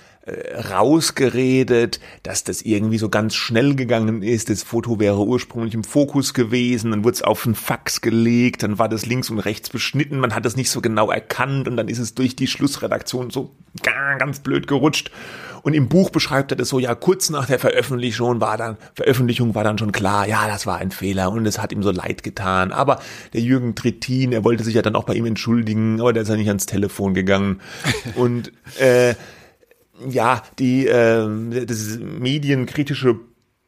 rausgeredet, 0.70 1.98
dass 2.22 2.44
das 2.44 2.62
irgendwie 2.62 2.98
so 2.98 3.08
ganz 3.08 3.34
schnell 3.34 3.74
gegangen 3.74 4.22
ist. 4.22 4.50
Das 4.50 4.62
Foto 4.62 5.00
wäre 5.00 5.18
ursprünglich 5.18 5.74
im 5.74 5.84
Fokus 5.84 6.34
gewesen, 6.34 6.90
dann 6.90 7.04
wurde 7.04 7.14
es 7.14 7.22
auf 7.22 7.46
einen 7.46 7.54
Fax 7.54 8.00
gelegt, 8.00 8.62
dann 8.62 8.78
war 8.78 8.88
das 8.88 9.06
links 9.06 9.30
und 9.30 9.38
rechts 9.38 9.70
beschnitten, 9.70 10.20
man 10.20 10.34
hat 10.34 10.44
es 10.44 10.56
nicht 10.56 10.70
so 10.70 10.80
genau 10.80 11.10
erkannt 11.10 11.68
und 11.68 11.76
dann 11.76 11.88
ist 11.88 11.98
es 11.98 12.14
durch 12.14 12.36
die 12.36 12.46
Schlussredaktion 12.46 13.30
so 13.30 13.54
ganz 13.82 14.40
blöd 14.40 14.66
gerutscht. 14.66 15.10
Und 15.62 15.74
im 15.74 15.88
Buch 15.88 16.08
beschreibt 16.08 16.52
er 16.52 16.56
das 16.56 16.70
so, 16.70 16.78
ja, 16.78 16.94
kurz 16.94 17.28
nach 17.28 17.46
der 17.46 17.58
Veröffentlichung 17.58 18.40
war 18.40 18.56
dann, 18.56 18.78
Veröffentlichung 18.94 19.54
war 19.54 19.62
dann 19.62 19.76
schon 19.76 19.92
klar, 19.92 20.26
ja, 20.26 20.48
das 20.48 20.66
war 20.66 20.78
ein 20.78 20.90
Fehler 20.90 21.30
und 21.30 21.44
es 21.44 21.58
hat 21.58 21.72
ihm 21.72 21.82
so 21.82 21.90
leid 21.90 22.22
getan. 22.22 22.72
Aber 22.72 23.00
der 23.34 23.42
Jürgen 23.42 23.74
Trittin, 23.74 24.32
er 24.32 24.42
wollte 24.42 24.64
sich 24.64 24.74
ja 24.74 24.80
dann 24.80 24.96
auch 24.96 25.04
bei 25.04 25.14
ihm 25.14 25.26
entschuldigen, 25.26 26.00
aber 26.00 26.14
der 26.14 26.22
ist 26.22 26.30
ja 26.30 26.36
nicht 26.36 26.48
ans 26.48 26.64
Telefon 26.64 27.12
gegangen. 27.12 27.60
Und 28.14 28.52
äh, 28.78 29.14
ja, 30.08 30.42
die 30.58 30.86
äh, 30.86 31.64
das 31.66 31.98
medienkritische 31.98 33.18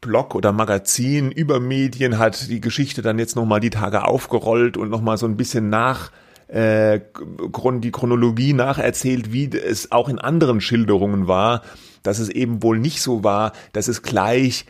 Blog 0.01 0.35
oder 0.35 0.53
Magazin 0.53 1.31
über 1.31 1.61
Medien 1.61 2.19
hat 2.19 2.49
die 2.49 2.61
Geschichte 2.61 3.03
dann 3.03 3.19
jetzt 3.19 3.37
nochmal 3.37 3.61
die 3.61 3.71
Tage 3.71 4.05
aufgerollt 4.05 4.77
und 4.77 4.91
nochmal 4.91 5.17
so 5.17 5.27
ein 5.27 5.37
bisschen 5.37 5.71
nach 5.71 6.11
äh, 6.49 7.01
die 7.81 7.93
Chronologie 7.93 8.53
nacherzählt, 8.53 9.33
wie 9.33 9.49
es 9.57 9.93
auch 9.93 10.09
in 10.09 10.19
anderen 10.19 10.61
Schilderungen 10.61 11.29
war, 11.29 11.63
dass 12.03 12.19
es 12.19 12.29
eben 12.29 12.63
wohl 12.63 12.79
nicht 12.79 13.01
so 13.01 13.25
war, 13.25 13.53
dass 13.73 13.89
es 13.89 14.03
gleich 14.03 14.67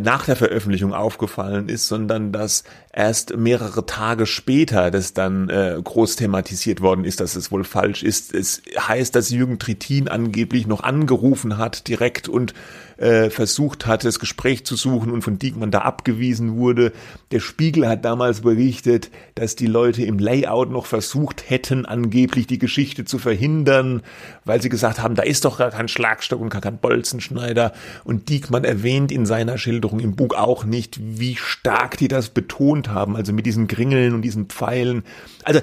nach 0.00 0.26
der 0.26 0.36
Veröffentlichung 0.36 0.92
aufgefallen 0.92 1.68
ist, 1.68 1.88
sondern 1.88 2.32
dass 2.32 2.64
erst 2.92 3.36
mehrere 3.36 3.86
Tage 3.86 4.26
später 4.26 4.90
das 4.90 5.14
dann 5.14 5.48
äh, 5.48 5.80
groß 5.82 6.16
thematisiert 6.16 6.80
worden 6.80 7.04
ist, 7.04 7.20
dass 7.20 7.36
es 7.36 7.50
wohl 7.50 7.64
falsch 7.64 8.02
ist. 8.02 8.34
Es 8.34 8.62
heißt, 8.78 9.14
dass 9.14 9.30
Jürgen 9.30 9.58
Trittin 9.58 10.08
angeblich 10.08 10.66
noch 10.66 10.82
angerufen 10.82 11.56
hat 11.56 11.88
direkt 11.88 12.28
und 12.28 12.52
äh, 13.00 13.30
versucht 13.30 13.86
hat, 13.86 14.04
das 14.04 14.18
Gespräch 14.18 14.64
zu 14.64 14.76
suchen 14.76 15.10
und 15.10 15.22
von 15.22 15.38
Diekmann 15.38 15.70
da 15.70 15.80
abgewiesen 15.80 16.56
wurde. 16.56 16.92
Der 17.30 17.40
Spiegel 17.40 17.88
hat 17.88 18.04
damals 18.04 18.42
berichtet, 18.42 19.10
dass 19.34 19.56
die 19.56 19.66
Leute 19.66 20.02
im 20.02 20.18
Layout 20.18 20.70
noch 20.70 20.84
versucht 20.84 21.48
hätten, 21.48 21.86
angeblich 21.86 22.46
die 22.46 22.58
Geschichte 22.58 23.06
zu 23.06 23.18
verhindern, 23.18 24.02
weil 24.44 24.60
sie 24.60 24.68
gesagt 24.68 25.00
haben, 25.00 25.14
da 25.14 25.22
ist 25.22 25.46
doch 25.46 25.56
gar 25.58 25.70
kein 25.70 25.88
Schlagstock 25.88 26.40
und 26.40 26.50
gar 26.50 26.60
kein 26.60 26.78
Bolzenschneider. 26.78 27.72
Und 28.04 28.28
Diekmann 28.28 28.64
erwähnt 28.64 29.10
in 29.12 29.24
seiner 29.24 29.56
Schilderung 29.56 30.00
im 30.00 30.14
Buch 30.14 30.34
auch 30.34 30.64
nicht, 30.64 31.00
wie 31.00 31.36
stark 31.36 31.96
die 31.96 32.08
das 32.08 32.28
betont 32.28 32.90
haben, 32.90 33.16
also 33.16 33.32
mit 33.32 33.46
diesen 33.46 33.66
Gringeln 33.66 34.14
und 34.14 34.22
diesen 34.22 34.46
Pfeilen. 34.46 35.04
Also 35.44 35.60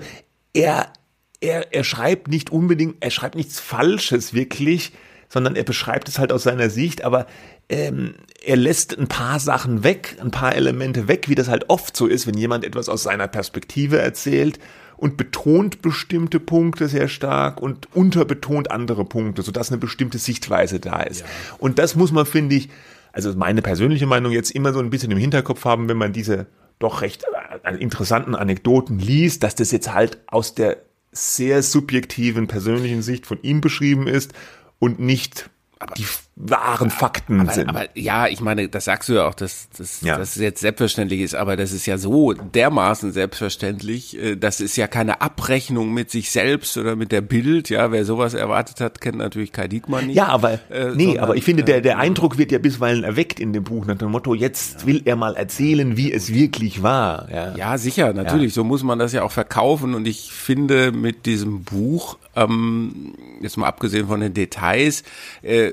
er, 0.54 0.92
er, 1.40 1.72
er 1.72 1.84
schreibt 1.84 2.30
nicht 2.30 2.50
unbedingt, 2.50 2.96
er 3.00 3.12
schreibt 3.12 3.36
nichts 3.36 3.60
Falsches 3.60 4.34
wirklich, 4.34 4.92
sondern 5.30 5.56
er 5.56 5.64
beschreibt 5.64 6.08
es 6.08 6.20
halt 6.20 6.32
aus 6.32 6.44
seiner 6.44 6.70
Sicht, 6.70 7.04
aber 7.04 7.28
ähm, 7.70 8.16
er 8.44 8.56
lässt 8.56 8.98
ein 8.98 9.08
paar 9.08 9.40
Sachen 9.40 9.84
weg, 9.84 10.16
ein 10.22 10.32
paar 10.32 10.56
Elemente 10.56 11.08
weg, 11.08 11.28
wie 11.28 11.36
das 11.36 11.50
halt 11.50 11.70
oft 11.70 11.98
so 11.98 12.08
ist, 12.08 12.28
wenn 12.28 12.38
jemand 12.38 12.64
etwas 12.64 12.88
aus 12.88 13.04
seiner 13.04 13.28
Perspektive 13.28 14.00
erzählt 14.00 14.60
und 14.96 15.18
betont 15.18 15.82
bestimmte 15.82 16.40
Punkte 16.40 16.88
sehr 16.88 17.08
stark 17.08 17.62
und 17.62 17.94
unterbetont 17.96 18.72
andere 18.72 19.06
Punkte, 19.06 19.42
sodass 19.42 19.70
eine 19.70 19.78
bestimmte 19.78 20.18
Sichtweise 20.18 20.80
da 20.80 21.02
ist. 21.02 21.22
Ja. 21.22 21.28
Und 21.60 21.78
das 21.78 21.96
muss 21.96 22.12
man, 22.12 22.26
finde 22.26 22.56
ich, 22.56 22.70
also 23.12 23.34
meine 23.36 23.62
persönliche 23.62 24.08
Meinung 24.08 24.32
jetzt 24.32 24.52
immer 24.52 24.74
so 24.74 24.80
ein 24.80 24.90
bisschen 24.90 25.12
im 25.12 25.18
Hinterkopf 25.18 25.66
haben, 25.66 25.90
wenn 25.90 25.98
man 25.98 26.14
diese 26.14 26.48
doch 26.80 27.02
recht 27.02 27.26
äh, 27.64 27.76
interessanten 27.76 28.36
Anekdoten 28.36 29.00
liest, 29.00 29.44
dass 29.44 29.56
das 29.56 29.72
jetzt 29.72 29.94
halt 29.94 30.20
aus 30.28 30.56
der 30.56 30.78
sehr 31.12 31.64
subjektiven 31.64 32.48
persönlichen 32.48 33.02
Sicht 33.02 33.26
von 33.26 33.40
ihm 33.42 33.62
beschrieben 33.62 34.08
ist 34.08 34.34
und 34.80 35.00
nicht 35.00 35.50
die 35.98 36.06
wahren 36.40 36.92
Fakten 36.92 37.42
aber, 37.42 37.52
sind. 37.52 37.68
Aber 37.68 37.86
ja, 37.96 38.28
ich 38.28 38.42
meine, 38.42 38.70
das 38.70 38.86
sagst 38.86 39.10
du 39.10 39.14
ja 39.14 39.28
auch, 39.28 39.34
dass, 39.34 39.70
dass, 39.76 40.02
ja. 40.02 40.18
dass 40.18 40.36
es 40.36 40.42
jetzt 40.42 40.62
selbstverständlich 40.62 41.22
ist, 41.22 41.34
aber 41.34 41.58
das 41.58 41.72
ist 41.72 41.88
ja 41.88 41.98
so 41.98 42.34
dermaßen 42.34 43.12
selbstverständlich, 43.12 44.18
äh, 44.22 44.36
das 44.36 44.62
ist 44.62 44.78
ja 44.78 44.88
keine 44.88 45.22
Abrechnung 45.22 45.94
mit 45.94 46.12
sich 46.12 46.30
selbst 46.30 46.78
oder 46.78 46.96
mit 46.96 47.12
der 47.12 47.22
Bild, 47.22 47.70
ja, 47.70 47.92
wer 47.92 48.06
sowas 48.06 48.36
erwartet 48.36 48.82
hat, 48.82 49.02
kennt 49.02 49.18
natürlich 49.18 49.52
Kai 49.52 49.68
Diekmann 49.68 50.08
nicht. 50.08 50.16
Ja, 50.16 50.28
aber, 50.28 50.60
äh, 50.70 50.92
nee, 50.94 51.06
sondern, 51.06 51.24
aber 51.24 51.36
ich 51.36 51.44
finde, 51.44 51.64
der, 51.64 51.82
der 51.82 51.94
äh, 51.94 52.02
Eindruck 52.02 52.38
wird 52.38 52.52
ja 52.52 52.60
bisweilen 52.60 53.04
erweckt 53.04 53.40
in 53.40 53.52
dem 53.52 53.64
Buch 53.64 53.88
nach 53.88 53.98
dem 53.98 54.12
Motto, 54.12 54.36
jetzt 54.36 54.86
will 54.86 55.02
er 55.06 55.16
mal 55.16 55.36
erzählen, 55.36 55.98
wie 55.98 56.14
es 56.14 56.32
wirklich 56.32 56.84
war. 56.84 57.30
Ja, 57.32 57.56
ja 57.56 57.78
sicher, 57.80 58.14
natürlich, 58.14 58.52
ja. 58.52 58.56
so 58.56 58.64
muss 58.64 58.84
man 58.84 59.00
das 59.00 59.12
ja 59.12 59.24
auch 59.24 59.32
verkaufen 59.32 59.96
und 59.96 60.08
ich 60.08 60.32
finde 60.32 60.92
mit 60.92 61.26
diesem 61.26 61.64
Buch, 61.64 62.20
ähm, 62.36 63.16
jetzt 63.42 63.58
mal 63.58 63.68
abgesehen 63.68 64.08
von 64.08 64.20
den 64.20 64.36
Details, 64.36 65.04
äh, 65.42 65.72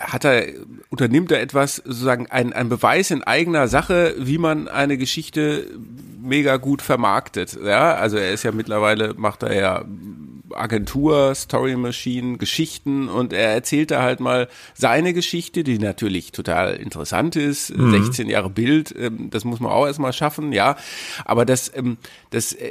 hat 0.00 0.24
er, 0.24 0.46
unternimmt 0.90 1.30
er 1.32 1.40
etwas, 1.40 1.76
sozusagen 1.76 2.26
ein, 2.26 2.52
ein 2.52 2.68
Beweis 2.68 3.10
in 3.10 3.22
eigener 3.22 3.68
Sache, 3.68 4.14
wie 4.18 4.38
man 4.38 4.68
eine 4.68 4.98
Geschichte 4.98 5.66
mega 6.20 6.56
gut 6.56 6.82
vermarktet. 6.82 7.58
Ja, 7.62 7.94
also 7.94 8.16
er 8.16 8.32
ist 8.32 8.42
ja 8.42 8.52
mittlerweile, 8.52 9.14
macht 9.14 9.42
er 9.42 9.54
ja 9.54 9.84
Agentur, 10.54 11.34
Story 11.34 11.76
Machine, 11.76 12.38
Geschichten 12.38 13.08
und 13.08 13.32
er 13.32 13.52
erzählte 13.52 14.00
halt 14.00 14.20
mal 14.20 14.48
seine 14.74 15.12
Geschichte, 15.12 15.64
die 15.64 15.78
natürlich 15.78 16.32
total 16.32 16.74
interessant 16.74 17.36
ist. 17.36 17.76
Mhm. 17.76 17.90
16 17.90 18.28
Jahre 18.28 18.50
Bild, 18.50 18.94
ähm, 18.98 19.30
das 19.30 19.44
muss 19.44 19.60
man 19.60 19.72
auch 19.72 19.86
erstmal 19.86 20.12
schaffen, 20.12 20.52
ja. 20.52 20.76
Aber 21.24 21.44
das, 21.44 21.70
ähm, 21.74 21.98
das 22.30 22.52
äh, 22.52 22.70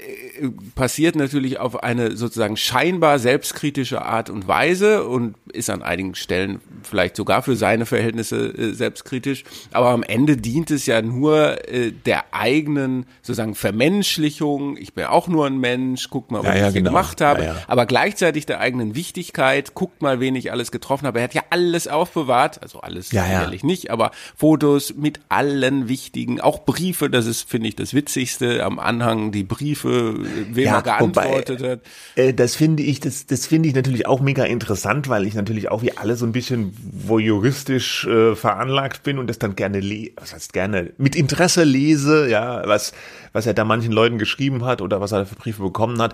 passiert 0.76 1.15
natürlich 1.15 1.60
auf 1.60 1.84
eine 1.84 2.15
sozusagen 2.15 2.58
scheinbar 2.58 3.17
selbstkritische 3.17 4.04
Art 4.04 4.30
und 4.30 4.48
Weise 4.48 5.08
und 5.08 5.36
ist 5.52 5.70
an 5.70 5.82
einigen 5.82 6.13
Stellen 6.15 6.62
vielleicht 6.84 7.15
sogar 7.15 7.41
für 7.41 7.56
seine 7.56 7.86
Verhältnisse 7.86 8.48
äh, 8.48 8.74
selbstkritisch. 8.74 9.43
Aber 9.72 9.89
am 9.89 10.04
Ende 10.04 10.38
dient 10.38 10.70
es 10.70 10.86
ja 10.86 11.02
nur 11.02 11.67
äh, 11.70 11.91
der 11.91 12.34
eigenen 12.34 13.06
sozusagen 13.22 13.56
Vermenschlichung. 13.56 14.78
Ich 14.78 14.93
bin 14.93 15.06
auch 15.06 15.28
nur 15.28 15.48
ein 15.48 15.58
Mensch, 15.58 16.10
guck 16.10 16.30
mal, 16.30 16.43
was 16.43 16.56
ja, 16.56 16.62
ja, 16.62 16.67
ich 16.67 16.76
genau. 16.76 16.91
gemacht 16.91 17.22
habe. 17.22 17.43
Ja, 17.43 17.56
aber 17.67 17.86
gleichzeitig 17.88 18.46
der 18.46 18.60
eigenen 18.60 18.93
Wichtigkeit, 18.96 19.74
guckt 19.74 20.02
mal, 20.02 20.20
wen 20.20 20.36
ich 20.36 20.52
alles 20.52 20.72
getroffen 20.72 21.08
habe. 21.08 21.20
Er 21.20 21.24
hat 21.24 21.34
ja 21.34 21.43
alles 21.50 21.88
aufbewahrt, 21.88 22.62
also 22.62 22.82
alles 22.82 23.10
sicherlich 23.10 23.63
nicht, 23.63 23.89
aber 23.89 24.12
Fotos 24.36 24.93
mit 24.96 25.20
allen 25.30 25.88
wichtigen, 25.88 26.39
auch 26.39 26.65
Briefe, 26.65 27.10
das 27.10 27.26
ist, 27.26 27.50
finde 27.50 27.70
ich, 27.70 27.76
das 27.76 27.93
Witzigste 27.93 28.63
am 28.63 28.78
Anhang, 28.80 29.32
die 29.32 29.46
Briefe, 29.47 30.15
wem 30.51 30.67
er 30.67 30.81
geantwortet 30.81 31.60
wobei, 31.60 31.71
hat. 31.71 31.79
Äh, 32.15 32.33
das 32.33 32.55
finde 32.55 32.83
ich, 32.83 32.99
das, 32.99 33.25
das 33.25 33.45
finde 33.45 33.69
ich 33.69 33.75
natürlich 33.75 34.05
auch 34.07 34.21
mega 34.21 34.43
interessant, 34.43 35.10
weil 35.10 35.25
ich 35.25 35.33
natürlich 35.33 35.69
auch 35.69 35.81
wie 35.81 35.97
alle 35.97 36.15
so 36.15 36.25
ein 36.25 36.31
bisschen 36.31 36.75
voyeuristisch 36.81 38.05
äh, 38.05 38.36
veranlagt 38.36 39.03
bin 39.03 39.17
und 39.17 39.27
das 39.27 39.39
dann 39.39 39.55
gerne, 39.55 39.81
was 40.15 40.33
heißt 40.33 40.53
gerne, 40.53 40.91
mit 40.97 41.15
Interesse 41.15 41.63
lese, 41.63 42.29
ja, 42.29 42.67
was, 42.67 42.93
was 43.33 43.45
er 43.45 43.53
da 43.53 43.63
manchen 43.63 43.91
Leuten 43.91 44.17
geschrieben 44.17 44.65
hat 44.65 44.81
oder 44.81 45.01
was 45.01 45.12
er 45.12 45.25
für 45.25 45.36
Briefe 45.36 45.63
bekommen 45.63 46.01
hat. 46.01 46.13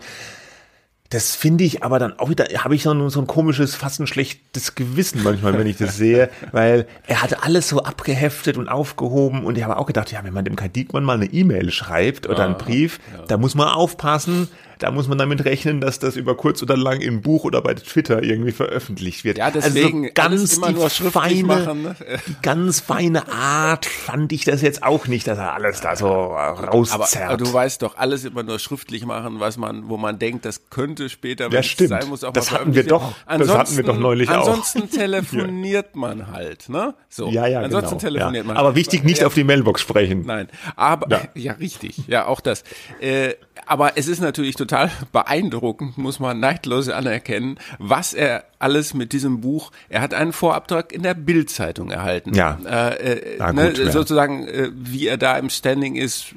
Das 1.13 1.35
finde 1.35 1.63
ich 1.63 1.83
aber 1.83 1.99
dann 1.99 2.17
auch 2.17 2.29
wieder, 2.29 2.45
habe 2.45 2.73
ich 2.73 2.81
so 2.81 2.91
ein, 2.91 3.07
so 3.11 3.21
ein 3.21 3.27
komisches, 3.27 3.75
fast 3.75 3.99
ein 3.99 4.07
schlechtes 4.07 4.73
Gewissen 4.73 5.21
manchmal, 5.21 5.55
wenn 5.59 5.67
ich 5.67 5.77
das 5.77 5.95
sehe, 5.95 6.31
weil 6.51 6.87
er 7.05 7.21
hatte 7.21 7.43
alles 7.43 7.69
so 7.69 7.83
abgeheftet 7.83 8.57
und 8.57 8.67
aufgehoben 8.67 9.45
und 9.45 9.55
ich 9.55 9.63
habe 9.63 9.77
auch 9.77 9.85
gedacht, 9.85 10.11
ja, 10.11 10.23
wenn 10.23 10.33
man 10.33 10.43
dem 10.43 10.55
Kai 10.55 10.69
Diekmann 10.69 11.03
mal 11.03 11.13
eine 11.17 11.27
E-Mail 11.27 11.71
schreibt 11.71 12.27
oder 12.27 12.45
einen 12.45 12.57
Brief, 12.57 12.99
ja. 13.15 13.25
da 13.27 13.37
muss 13.37 13.53
man 13.53 13.67
aufpassen, 13.67 14.47
da 14.83 14.91
muss 14.91 15.07
man 15.07 15.17
damit 15.17 15.45
rechnen, 15.45 15.79
dass 15.79 15.97
das 15.99 16.17
über 16.17 16.35
kurz 16.35 16.61
oder 16.61 16.75
lang 16.75 16.99
im 16.99 17.21
Buch 17.21 17.45
oder 17.45 17.61
bei 17.61 17.73
Twitter 17.73 18.21
irgendwie 18.21 18.51
veröffentlicht 18.51 19.23
wird. 19.23 19.37
Ja, 19.37 19.49
deswegen 19.49 20.03
also 20.03 20.13
ganz 20.13 20.57
immer 20.57 20.71
nur 20.71 20.89
feine, 20.89 21.43
machen, 21.43 21.83
ne? 21.83 21.95
die 22.27 22.35
ganz 22.41 22.81
feine 22.81 23.31
Art 23.31 23.85
fand 23.85 24.33
ich 24.33 24.43
das 24.43 24.61
jetzt 24.61 24.83
auch 24.83 25.07
nicht, 25.07 25.25
dass 25.25 25.37
er 25.37 25.53
alles 25.53 25.79
da 25.79 25.95
so 25.95 26.09
rauszerrt. 26.09 27.15
Aber, 27.15 27.25
aber, 27.27 27.37
du 27.37 27.53
weißt 27.53 27.81
doch, 27.81 27.95
alles 27.95 28.25
immer 28.25 28.43
nur 28.43 28.59
schriftlich 28.59 29.05
machen, 29.05 29.39
was 29.39 29.55
man, 29.55 29.87
wo 29.87 29.95
man 29.95 30.19
denkt, 30.19 30.43
das 30.43 30.69
könnte 30.69 31.07
später, 31.07 31.45
wenn 31.45 31.53
ja, 31.53 31.63
stimmt. 31.63 31.89
sein 31.91 32.09
muss, 32.09 32.25
auch 32.25 32.33
das 32.33 32.51
hatten 32.51 32.75
wir 32.75 32.83
doch, 32.85 33.13
das 33.25 33.47
hatten 33.47 33.77
wir 33.77 33.85
doch 33.85 33.97
neulich 33.97 34.27
ansonsten 34.27 34.79
auch. 34.79 34.83
Ansonsten 34.83 34.89
telefoniert 34.99 35.95
man 35.95 36.29
halt, 36.29 36.67
ne? 36.67 36.93
So. 37.07 37.29
Ja, 37.29 37.47
ja, 37.47 37.61
ansonsten 37.61 37.99
genau, 37.99 38.01
telefoniert 38.01 38.43
ja. 38.43 38.47
man. 38.49 38.57
Aber 38.57 38.75
wichtig, 38.75 39.05
nicht 39.05 39.21
ja. 39.21 39.27
auf 39.27 39.33
die 39.33 39.45
Mailbox 39.45 39.79
sprechen. 39.79 40.23
Nein, 40.25 40.49
aber 40.75 41.09
ja, 41.09 41.21
ja 41.35 41.53
richtig, 41.53 42.05
ja 42.07 42.25
auch 42.25 42.41
das. 42.41 42.65
Äh, 42.99 43.35
aber 43.65 43.97
es 43.97 44.07
ist 44.07 44.19
natürlich 44.19 44.55
total 44.55 44.91
beeindruckend, 45.11 45.97
muss 45.97 46.19
man 46.19 46.39
neidlos 46.39 46.89
anerkennen, 46.89 47.59
was 47.79 48.13
er 48.13 48.45
alles 48.59 48.93
mit 48.93 49.13
diesem 49.13 49.41
Buch, 49.41 49.71
er 49.89 50.01
hat 50.01 50.13
einen 50.13 50.33
Vorabtrag 50.33 50.91
in 50.91 51.03
der 51.03 51.13
Bildzeitung 51.13 51.91
erhalten. 51.91 52.33
Ja. 52.33 52.57
Äh, 52.65 53.37
äh, 53.37 53.53
ne, 53.53 53.73
sozusagen, 53.91 54.47
äh, 54.47 54.69
wie 54.73 55.07
er 55.07 55.17
da 55.17 55.37
im 55.37 55.49
Standing 55.49 55.95
ist, 55.95 56.33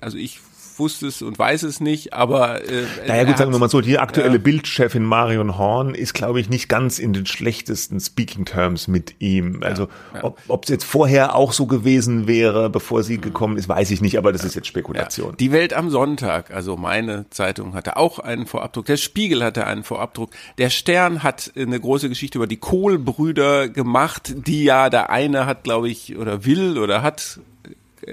also 0.00 0.16
ich 0.16 0.40
wusste 0.78 1.06
es 1.06 1.22
und 1.22 1.38
weiß 1.38 1.62
es 1.62 1.80
nicht, 1.80 2.12
aber 2.12 2.64
äh, 2.64 2.84
naja 3.06 3.24
gut, 3.24 3.38
sagen 3.38 3.52
wir 3.52 3.58
mal 3.58 3.68
so, 3.68 3.80
die 3.80 3.98
aktuelle 3.98 4.32
ja. 4.32 4.38
Bildchefin 4.38 5.04
Marion 5.04 5.58
Horn 5.58 5.94
ist, 5.94 6.14
glaube 6.14 6.40
ich, 6.40 6.48
nicht 6.48 6.68
ganz 6.68 6.98
in 6.98 7.12
den 7.12 7.26
schlechtesten 7.26 8.00
Speaking 8.00 8.44
Terms 8.44 8.88
mit 8.88 9.16
ihm. 9.18 9.62
Also 9.62 9.88
ja, 10.14 10.22
ja. 10.22 10.34
ob 10.48 10.64
es 10.64 10.70
jetzt 10.70 10.84
vorher 10.84 11.34
auch 11.34 11.52
so 11.52 11.66
gewesen 11.66 12.26
wäre, 12.26 12.70
bevor 12.70 13.02
sie 13.02 13.18
gekommen 13.18 13.56
ist, 13.56 13.68
weiß 13.68 13.90
ich 13.90 14.00
nicht, 14.00 14.18
aber 14.18 14.32
das 14.32 14.44
ist 14.44 14.54
jetzt 14.54 14.66
Spekulation. 14.66 15.36
Die 15.38 15.52
Welt 15.52 15.74
am 15.74 15.90
Sonntag, 15.90 16.50
also 16.50 16.76
meine 16.76 17.28
Zeitung 17.30 17.74
hatte 17.74 17.96
auch 17.96 18.18
einen 18.18 18.46
Vorabdruck, 18.46 18.86
der 18.86 18.96
Spiegel 18.96 19.42
hatte 19.42 19.66
einen 19.66 19.84
Vorabdruck, 19.84 20.30
der 20.58 20.70
Stern 20.70 21.22
hat 21.22 21.52
eine 21.56 21.78
große 21.78 22.08
Geschichte 22.08 22.38
über 22.38 22.46
die 22.46 22.58
Kohl-Brüder 22.58 23.68
gemacht, 23.68 24.34
die 24.46 24.64
ja 24.64 24.90
der 24.90 25.10
eine 25.10 25.46
hat, 25.46 25.64
glaube 25.64 25.88
ich, 25.88 26.16
oder 26.16 26.44
will 26.44 26.78
oder 26.78 27.02
hat 27.02 27.40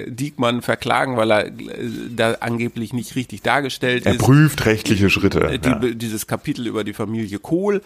Diekmann 0.07 0.61
verklagen, 0.61 1.17
weil 1.17 1.31
er 1.31 1.47
äh, 1.47 1.51
da 2.15 2.33
angeblich 2.39 2.93
nicht 2.93 3.15
richtig 3.15 3.41
dargestellt 3.41 4.05
er 4.05 4.13
ist. 4.13 4.21
Er 4.21 4.25
prüft 4.25 4.65
rechtliche 4.65 5.09
Schritte. 5.09 5.59
Die, 5.59 5.69
ja. 5.69 5.75
Dieses 5.93 6.27
Kapitel 6.27 6.67
über 6.67 6.83
die 6.83 6.93
Familie 6.93 7.39
Kohl 7.39 7.81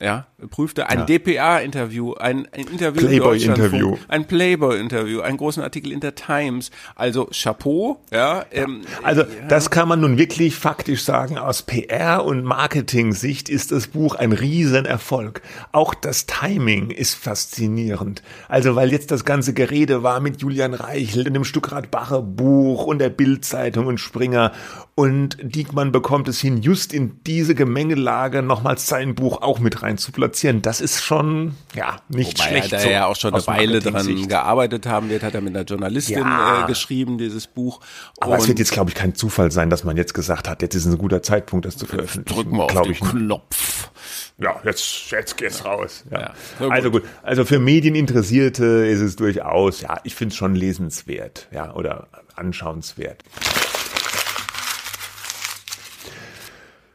ja, 0.00 0.26
prüfte 0.50 0.88
ein 0.88 1.00
ja. 1.00 1.04
DPA-Interview, 1.04 2.14
ein, 2.14 2.48
ein 2.52 2.66
Interview 2.66 3.06
Playboy-Interview, 3.06 3.98
ein 4.08 4.26
Playboy-Interview, 4.26 5.20
einen 5.20 5.36
großen 5.36 5.62
Artikel 5.62 5.92
in 5.92 6.00
der 6.00 6.14
Times. 6.14 6.70
Also 6.94 7.28
Chapeau, 7.30 8.02
ja. 8.10 8.46
Ähm, 8.50 8.80
also 9.02 9.22
ja. 9.22 9.28
das 9.48 9.70
kann 9.70 9.88
man 9.88 10.00
nun 10.00 10.16
wirklich 10.16 10.56
faktisch 10.56 11.04
sagen. 11.04 11.36
Aus 11.36 11.66
PR- 11.68 12.24
und 12.24 12.44
Marketing-Sicht 12.44 13.50
ist 13.50 13.72
das 13.72 13.88
Buch 13.88 14.14
ein 14.14 14.32
Riesenerfolg. 14.32 15.42
Auch 15.72 15.92
das 15.92 16.24
Timing 16.24 16.90
ist 16.90 17.14
faszinierend. 17.14 18.22
Also 18.48 18.76
weil 18.76 18.92
jetzt 18.92 19.10
das 19.10 19.26
ganze 19.26 19.52
Gerede 19.52 20.02
war 20.02 20.20
mit 20.20 20.40
Julian 20.40 20.72
Reichel 20.72 21.26
in 21.26 21.34
dem 21.34 21.44
Stuckrad-Bacher 21.44 22.22
Buch 22.22 22.86
und 22.86 23.00
der 23.00 23.10
Bild-Zeitung 23.10 23.86
und 23.86 23.98
Springer 23.98 24.52
und 25.00 25.38
Diekmann 25.40 25.92
bekommt 25.92 26.28
es 26.28 26.42
hin, 26.42 26.60
just 26.60 26.92
in 26.92 27.22
diese 27.26 27.54
Gemengelage 27.54 28.42
nochmals 28.42 28.86
sein 28.86 29.14
Buch 29.14 29.40
auch 29.40 29.58
mit 29.58 29.82
rein 29.82 29.96
zu 29.96 30.12
platzieren. 30.12 30.60
Das 30.60 30.82
ist 30.82 31.02
schon, 31.02 31.54
ja, 31.74 32.02
nicht 32.10 32.38
Wobei 32.38 32.48
schlecht. 32.50 32.72
Er 32.74 32.80
so 32.80 32.88
ja 32.90 33.06
auch 33.06 33.16
schon 33.16 33.32
eine 33.32 33.46
Weile 33.46 33.80
dran 33.80 34.28
gearbeitet 34.28 34.84
haben 34.84 35.08
wird, 35.08 35.22
hat 35.22 35.34
er 35.34 35.40
mit 35.40 35.56
einer 35.56 35.64
Journalistin 35.64 36.18
ja. 36.18 36.64
äh, 36.64 36.66
geschrieben, 36.66 37.16
dieses 37.16 37.46
Buch. 37.46 37.80
Aber 38.20 38.32
und 38.32 38.40
es 38.40 38.48
wird 38.48 38.58
jetzt, 38.58 38.72
glaube 38.72 38.90
ich, 38.90 38.94
kein 38.94 39.14
Zufall 39.14 39.50
sein, 39.50 39.70
dass 39.70 39.84
man 39.84 39.96
jetzt 39.96 40.12
gesagt 40.12 40.50
hat, 40.50 40.60
jetzt 40.60 40.74
ist 40.74 40.84
ein 40.84 40.98
guter 40.98 41.22
Zeitpunkt, 41.22 41.64
das 41.64 41.78
zu 41.78 41.86
veröffentlichen. 41.86 42.42
Drücken 42.42 42.58
wir 42.58 42.64
auf 42.64 42.82
den 42.82 42.92
ich 42.92 43.00
Knopf. 43.00 43.88
Ja, 44.36 44.60
jetzt, 44.64 45.10
jetzt 45.10 45.38
geht's 45.38 45.64
raus. 45.64 46.04
Ja. 46.10 46.34
ja 46.60 46.68
also 46.68 46.90
gut. 46.90 47.04
Also 47.22 47.46
für 47.46 47.58
Medieninteressierte 47.58 48.64
ist 48.86 49.00
es 49.00 49.16
durchaus, 49.16 49.80
ja, 49.80 49.98
ich 50.04 50.14
finde 50.14 50.32
es 50.32 50.36
schon 50.36 50.54
lesenswert, 50.54 51.48
ja, 51.52 51.72
oder 51.74 52.08
anschauenswert. 52.36 53.22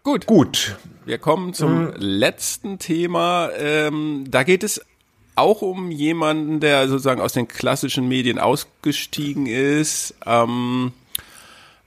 Gut. 0.06 0.28
Gut. 0.28 0.76
Wir 1.04 1.18
kommen 1.18 1.56
zum 1.56 1.86
mhm. 1.86 1.94
letzten 1.98 2.78
Thema. 2.78 3.50
Ähm, 3.58 4.26
da 4.30 4.44
geht 4.44 4.64
es 4.64 4.80
auch 5.34 5.64
um 5.64 5.90
jemanden, 5.90 6.60
der 6.60 6.88
sozusagen 6.88 7.20
aus 7.20 7.34
den 7.34 7.48
klassischen 7.48 8.08
Medien 8.08 8.38
ausgestiegen 8.38 9.48
ist, 9.48 10.14
ähm, 10.28 10.94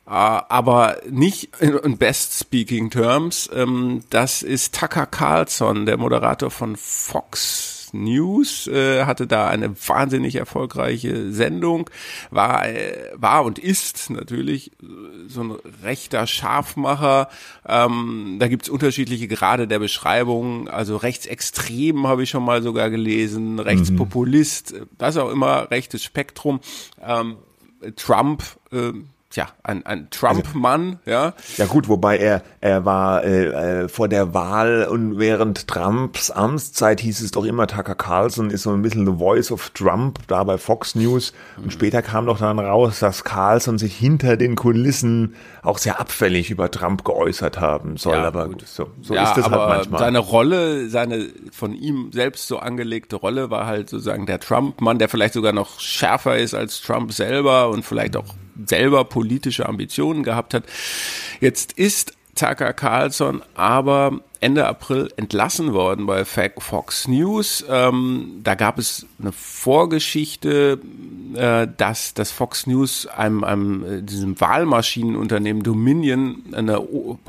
äh, 0.05 0.11
aber 0.11 0.97
nicht 1.09 1.51
in 1.61 1.97
Best 1.97 2.41
Speaking 2.41 2.91
Terms. 2.91 3.49
Ähm, 3.55 4.03
das 4.11 4.43
ist 4.43 4.75
Tucker 4.75 5.07
Carlson, 5.07 5.87
der 5.87 5.97
Moderator 5.97 6.51
von 6.51 6.75
Fox 6.77 7.78
News, 7.93 8.67
äh, 8.67 9.05
hatte 9.05 9.27
da 9.27 9.49
eine 9.49 9.75
wahnsinnig 9.87 10.37
erfolgreiche 10.37 11.33
Sendung, 11.33 11.91
war, 12.31 12.69
äh, 12.69 13.11
war 13.15 13.45
und 13.45 13.59
ist 13.59 14.11
natürlich 14.11 14.73
so 15.29 15.43
ein 15.43 15.57
rechter 15.83 16.27
Scharfmacher. 16.27 17.29
Ähm, 17.67 18.37
da 18.39 18.49
gibt's 18.49 18.69
unterschiedliche 18.69 19.29
Grade 19.29 19.69
der 19.69 19.79
Beschreibung, 19.79 20.69
also 20.69 20.97
rechtsextrem 20.97 22.07
habe 22.07 22.23
ich 22.25 22.31
schon 22.31 22.45
mal 22.45 22.63
sogar 22.63 22.91
gelesen, 22.91 23.59
Rechtspopulist, 23.59 24.73
mhm. 24.73 24.87
was 24.99 25.17
auch 25.17 25.31
immer, 25.31 25.71
rechtes 25.71 26.03
Spektrum. 26.03 26.61
Ähm, 27.03 27.37
Trump, 27.97 28.43
äh, 28.73 28.93
tja, 29.31 29.49
ein, 29.63 29.85
ein 29.85 30.09
Trump-Mann, 30.11 30.99
also, 31.05 31.11
ja. 31.11 31.35
Ja 31.57 31.67
gut, 31.67 31.89
wobei 31.89 32.17
er, 32.19 32.43
er 32.61 32.85
war 32.85 33.25
äh, 33.25 33.83
äh, 33.83 33.89
vor 33.89 34.09
der 34.09 34.33
Wahl 34.33 34.89
und 34.91 35.19
während 35.19 35.69
Trumps 35.69 36.31
Amtszeit 36.31 37.01
hieß 37.01 37.21
es 37.21 37.33
doch 37.33 37.45
immer, 37.45 37.67
Tucker 37.67 37.95
Carlson 37.95 38.51
ist 38.51 38.63
so 38.63 38.73
ein 38.73 38.81
bisschen 38.81 39.07
the 39.07 39.19
voice 39.19 39.53
of 39.53 39.71
Trump 39.71 40.21
da 40.29 40.45
bei 40.45 40.57
Fox 40.57 40.95
News. 40.95 41.33
Und 41.57 41.67
mhm. 41.67 41.71
später 41.71 42.01
kam 42.01 42.27
doch 42.27 42.39
dann 42.39 42.59
raus, 42.59 43.01
dass 43.01 43.25
Carlson 43.25 43.79
sich 43.79 43.95
hinter 43.95 44.37
den 44.37 44.57
Kulissen 44.57 45.35
auch 45.63 45.79
sehr 45.79 46.01
abfällig 46.01 46.51
über 46.51 46.71
Trump 46.71 47.05
geäußert 47.05 47.61
haben 47.61 47.99
soll. 47.99 48.15
Ja, 48.15 48.25
aber 48.25 48.49
gut. 48.49 48.67
so, 48.67 48.89
so 49.03 49.15
ja, 49.15 49.25
ist 49.25 49.37
das 49.37 49.51
halt 49.51 49.69
manchmal. 49.69 50.01
Seine 50.01 50.19
Rolle, 50.21 50.89
seine 50.89 51.29
von 51.53 51.75
ihm 51.75 52.11
selbst 52.13 52.49
so 52.49 52.59
angelegte 52.59 53.17
Rolle 53.17 53.51
war 53.51 53.67
halt 53.67 53.91
sozusagen 53.91 54.25
der 54.25 54.41
Trump-Mann, 54.41 54.99
der 54.99 55.09
vielleicht 55.09 55.35
sogar 55.35 55.53
noch 55.53 55.81
schärfer 55.81 56.39
ist 56.39 56.55
als 56.55 56.81
Trump 56.81 57.13
selber 57.13 57.69
und 57.69 57.85
vielleicht 57.85 58.17
auch 58.17 58.35
selber 58.67 59.05
politische 59.05 59.67
Ambitionen 59.69 60.23
gehabt 60.23 60.55
hat. 60.55 60.65
Jetzt 61.41 61.73
ist 61.73 62.15
Tucker 62.35 62.73
Carlson 62.73 63.43
aber 63.55 64.21
Ende 64.41 64.67
April 64.67 65.09
entlassen 65.17 65.73
worden 65.73 66.07
bei 66.07 66.25
Fox 66.25 67.09
News. 67.09 67.65
Ähm, 67.69 68.41
da 68.45 68.55
gab 68.55 68.79
es 68.79 69.07
eine 69.21 69.33
Vorgeschichte, 69.33 70.79
äh, 71.35 71.67
dass 71.77 72.15
das 72.15 72.31
Fox 72.31 72.67
News 72.67 73.07
einem, 73.07 73.45
einem 73.45 73.85
äh, 73.85 74.03
diesem 74.03 74.41
Wahlmaschinenunternehmen 74.41 75.63
Dominion 75.63 76.43
eine 76.53 76.83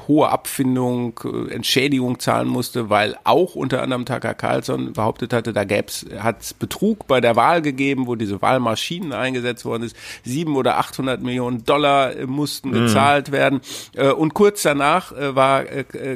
hohe 0.08 0.30
Abfindung, 0.30 1.20
äh, 1.24 1.54
Entschädigung 1.54 2.20
zahlen 2.20 2.48
musste, 2.48 2.90
weil 2.90 3.18
auch 3.24 3.56
unter 3.56 3.82
anderem 3.82 4.06
Tucker 4.06 4.36
Carlson 4.36 4.94
behauptet 4.94 5.34
hatte, 5.34 5.52
da 5.52 5.64
gäbe 5.64 5.88
es, 5.88 6.06
hat 6.20 6.58
Betrug 6.60 7.08
bei 7.08 7.22
der 7.22 7.36
Wahl 7.36 7.62
gegeben, 7.62 8.08
wo 8.08 8.16
diese 8.16 8.42
Wahlmaschinen 8.42 9.14
eingesetzt 9.14 9.66
worden 9.66 9.84
ist. 9.84 9.96
Sieben 10.24 10.56
oder 10.56 10.78
achthundert 10.78 11.22
Millionen 11.22 11.66
Dollar 11.66 12.16
äh, 12.16 12.26
mussten 12.26 12.70
mhm. 12.70 12.86
gezahlt 12.86 13.32
werden. 13.32 13.62
Äh, 13.96 14.12
und 14.12 14.34
kurz 14.34 14.62
danach 14.62 15.12
war 15.12 15.64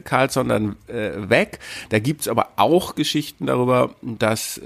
Carlson 0.03 0.49
dann 0.49 0.75
weg. 0.87 1.59
Da 1.89 1.99
gibt's 1.99 2.27
aber 2.27 2.49
auch 2.57 2.95
Geschichten 2.95 3.45
darüber, 3.45 3.95
dass 4.01 4.59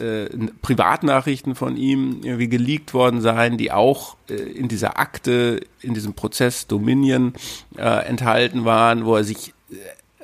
Privatnachrichten 0.61 1.55
von 1.55 1.77
ihm 1.77 2.21
irgendwie 2.23 2.49
geleakt 2.49 2.93
worden 2.93 3.21
seien, 3.21 3.57
die 3.57 3.71
auch 3.71 4.17
in 4.27 4.67
dieser 4.67 4.99
Akte, 4.99 5.61
in 5.81 5.93
diesem 5.93 6.13
Prozess 6.13 6.67
Dominion 6.67 7.33
enthalten 7.75 8.65
waren, 8.65 9.05
wo 9.05 9.15
er 9.15 9.23
sich 9.23 9.53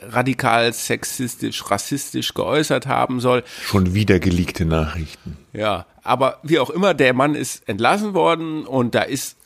radikal 0.01 0.73
sexistisch, 0.73 1.71
rassistisch 1.71 2.33
geäußert 2.33 2.87
haben 2.87 3.19
soll. 3.21 3.43
Schon 3.61 3.93
wieder 3.93 4.19
geleakte 4.19 4.65
Nachrichten. 4.65 5.37
Ja, 5.53 5.85
aber 6.01 6.39
wie 6.43 6.59
auch 6.59 6.69
immer, 6.69 6.93
der 6.93 7.13
Mann 7.13 7.35
ist 7.35 7.69
entlassen 7.69 8.13
worden 8.13 8.65
und 8.65 8.95
da 8.95 9.03
ist 9.03 9.37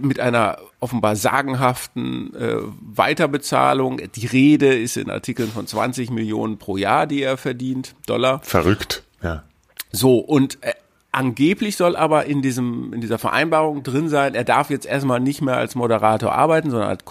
mit 0.00 0.20
einer 0.20 0.58
offenbar 0.80 1.16
sagenhaften 1.16 2.34
äh, 2.34 2.56
Weiterbezahlung. 2.80 4.00
Die 4.14 4.26
Rede 4.26 4.74
ist 4.74 4.96
in 4.96 5.10
Artikeln 5.10 5.50
von 5.50 5.66
20 5.66 6.10
Millionen 6.10 6.58
pro 6.58 6.76
Jahr, 6.76 7.06
die 7.06 7.22
er 7.22 7.36
verdient, 7.36 7.94
Dollar. 8.06 8.40
Verrückt, 8.42 9.02
ja. 9.22 9.44
So, 9.92 10.18
und 10.18 10.58
äh, 10.62 10.72
Angeblich 11.14 11.76
soll 11.76 11.94
aber 11.94 12.24
in 12.24 12.42
diesem, 12.42 12.92
in 12.92 13.00
dieser 13.00 13.18
Vereinbarung 13.18 13.84
drin 13.84 14.08
sein, 14.08 14.34
er 14.34 14.42
darf 14.42 14.68
jetzt 14.68 14.84
erstmal 14.84 15.20
nicht 15.20 15.42
mehr 15.42 15.56
als 15.56 15.76
Moderator 15.76 16.32
arbeiten, 16.32 16.72
sondern 16.72 16.88
als 16.88 17.04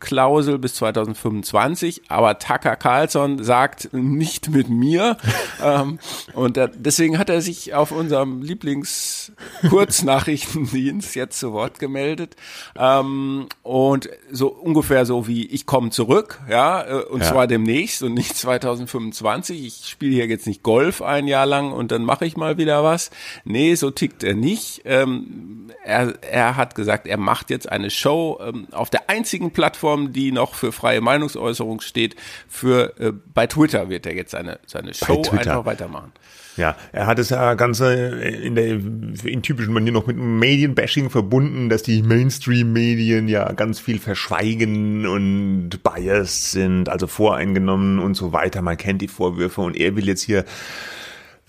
Konkurrenzausschlussklausel 0.00 0.58
bis 0.58 0.74
2025. 0.74 2.02
Aber 2.08 2.38
Tucker 2.38 2.76
Carlson 2.76 3.42
sagt 3.42 3.88
nicht 3.92 4.50
mit 4.50 4.68
mir. 4.68 5.16
ähm, 5.64 5.98
und 6.34 6.56
da, 6.56 6.66
deswegen 6.66 7.18
hat 7.18 7.30
er 7.30 7.40
sich 7.42 7.74
auf 7.74 7.92
unserem 7.92 8.42
Lieblings-Kurznachrichtendienst 8.42 11.14
jetzt 11.14 11.38
zu 11.38 11.52
Wort 11.52 11.78
gemeldet. 11.78 12.34
Ähm, 12.76 13.46
und 13.62 14.10
so 14.30 14.48
ungefähr 14.48 15.06
so 15.06 15.28
wie 15.28 15.46
ich 15.46 15.64
komme 15.66 15.90
zurück, 15.90 16.40
ja, 16.48 16.82
äh, 16.82 17.04
und 17.04 17.20
ja. 17.20 17.28
zwar 17.28 17.46
demnächst 17.46 18.02
und 18.02 18.14
nicht 18.14 18.34
2025. 18.36 19.64
Ich 19.64 19.88
spiele 19.88 20.14
hier 20.14 20.26
jetzt 20.26 20.46
nicht 20.46 20.62
Golf 20.62 21.02
ein 21.02 21.26
Jahr 21.26 21.46
lang 21.46 21.72
und 21.72 21.90
dann 21.92 22.04
mache 22.04 22.26
ich 22.26 22.36
mal 22.36 22.58
wieder 22.58 22.84
was. 22.84 23.10
Nee, 23.44 23.74
so 23.74 23.90
tickt 23.90 24.22
er 24.24 24.34
nicht. 24.34 24.82
Ähm, 24.84 25.70
er, 25.84 26.14
er 26.22 26.56
hat 26.56 26.74
gesagt, 26.74 27.06
er 27.06 27.18
macht 27.18 27.50
jetzt 27.50 27.70
eine 27.70 27.90
Show 27.90 28.40
ähm, 28.42 28.66
auf 28.72 28.88
der 28.90 29.10
einzigen 29.10 29.50
Plattform, 29.50 29.89
die 29.96 30.32
noch 30.32 30.54
für 30.54 30.72
freie 30.72 31.00
Meinungsäußerung 31.00 31.80
steht. 31.80 32.16
Für 32.48 32.98
äh, 32.98 33.12
bei 33.34 33.46
Twitter 33.46 33.88
wird 33.88 34.06
er 34.06 34.14
jetzt 34.14 34.32
seine 34.32 34.58
seine 34.66 34.94
Show 34.94 35.22
einfach 35.30 35.64
weitermachen. 35.64 36.12
Ja, 36.56 36.76
er 36.92 37.06
hat 37.06 37.18
es 37.18 37.30
ja 37.30 37.54
ganz 37.54 37.80
in 37.80 38.54
der 38.54 38.66
in 38.66 39.42
typischen 39.42 39.72
Manier 39.72 39.92
noch 39.92 40.06
mit 40.06 40.16
Medienbashing 40.16 41.08
verbunden, 41.08 41.68
dass 41.70 41.82
die 41.82 42.02
Mainstream-Medien 42.02 43.28
ja 43.28 43.52
ganz 43.52 43.78
viel 43.78 43.98
verschweigen 43.98 45.06
und 45.06 45.82
biased 45.82 46.50
sind, 46.50 46.88
also 46.88 47.06
voreingenommen 47.06 47.98
und 47.98 48.14
so 48.14 48.32
weiter. 48.32 48.62
Man 48.62 48.76
kennt 48.76 49.00
die 49.00 49.08
Vorwürfe 49.08 49.60
und 49.60 49.76
er 49.76 49.96
will 49.96 50.06
jetzt 50.06 50.22
hier 50.22 50.44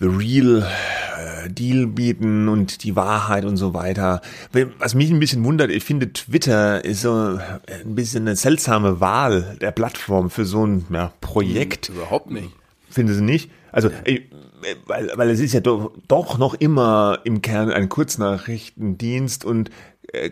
the 0.02 0.08
real 0.08 0.62
äh, 0.62 1.48
Deal 1.48 1.86
bieten 1.86 2.48
und 2.48 2.82
die 2.82 2.96
Wahrheit 2.96 3.44
und 3.44 3.56
so 3.56 3.72
weiter. 3.72 4.20
Was 4.78 4.94
mich 4.94 5.10
ein 5.10 5.20
bisschen 5.20 5.44
wundert, 5.44 5.70
ich 5.70 5.84
finde 5.84 6.12
Twitter 6.12 6.84
ist 6.84 7.02
so 7.02 7.12
ein 7.12 7.94
bisschen 7.94 8.26
eine 8.26 8.36
seltsame 8.36 9.00
Wahl 9.00 9.56
der 9.60 9.70
Plattform 9.70 10.28
für 10.28 10.44
so 10.44 10.66
ein 10.66 10.84
ja, 10.92 11.12
Projekt. 11.20 11.88
Hm, 11.88 11.96
überhaupt 11.96 12.30
nicht. 12.30 12.50
Finden 12.90 13.14
Sie 13.14 13.22
nicht? 13.22 13.50
Also, 13.70 13.90
ich, 14.04 14.22
weil, 14.86 15.10
weil 15.14 15.30
es 15.30 15.40
ist 15.40 15.54
ja 15.54 15.60
doch, 15.60 15.92
doch 16.08 16.36
noch 16.36 16.54
immer 16.54 17.20
im 17.24 17.40
Kern 17.40 17.70
ein 17.70 17.88
Kurznachrichtendienst 17.88 19.44
und 19.44 19.68
äh, 19.68 19.72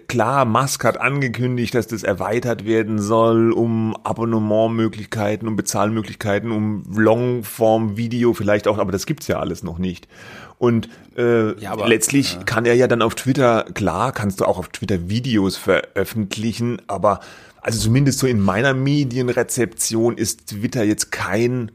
klar, 0.08 0.44
Musk 0.44 0.84
hat 0.84 1.00
angekündigt, 1.00 1.74
dass 1.74 1.86
das 1.86 2.02
erweitert 2.02 2.66
werden 2.66 2.98
soll 2.98 3.52
um 3.52 3.96
Abonnementmöglichkeiten, 4.04 5.48
um 5.48 5.56
Bezahlmöglichkeiten, 5.56 6.50
um 6.50 6.84
Longform-Video 6.94 8.34
vielleicht 8.34 8.68
auch, 8.68 8.78
aber 8.78 8.92
das 8.92 9.06
gibt's 9.06 9.26
ja 9.26 9.38
alles 9.38 9.62
noch 9.62 9.78
nicht. 9.78 10.06
Und 10.58 10.90
äh, 11.16 11.58
ja, 11.58 11.72
aber, 11.72 11.88
letztlich 11.88 12.34
ja. 12.34 12.42
kann 12.42 12.66
er 12.66 12.74
ja 12.74 12.86
dann 12.86 13.00
auf 13.00 13.14
Twitter, 13.14 13.64
klar, 13.72 14.12
kannst 14.12 14.40
du 14.40 14.44
auch 14.44 14.58
auf 14.58 14.68
Twitter 14.68 15.08
Videos 15.08 15.56
veröffentlichen, 15.56 16.82
aber 16.86 17.20
also 17.62 17.78
zumindest 17.78 18.18
so 18.18 18.26
in 18.26 18.40
meiner 18.40 18.74
Medienrezeption 18.74 20.18
ist 20.18 20.48
Twitter 20.48 20.82
jetzt 20.82 21.10
kein 21.12 21.70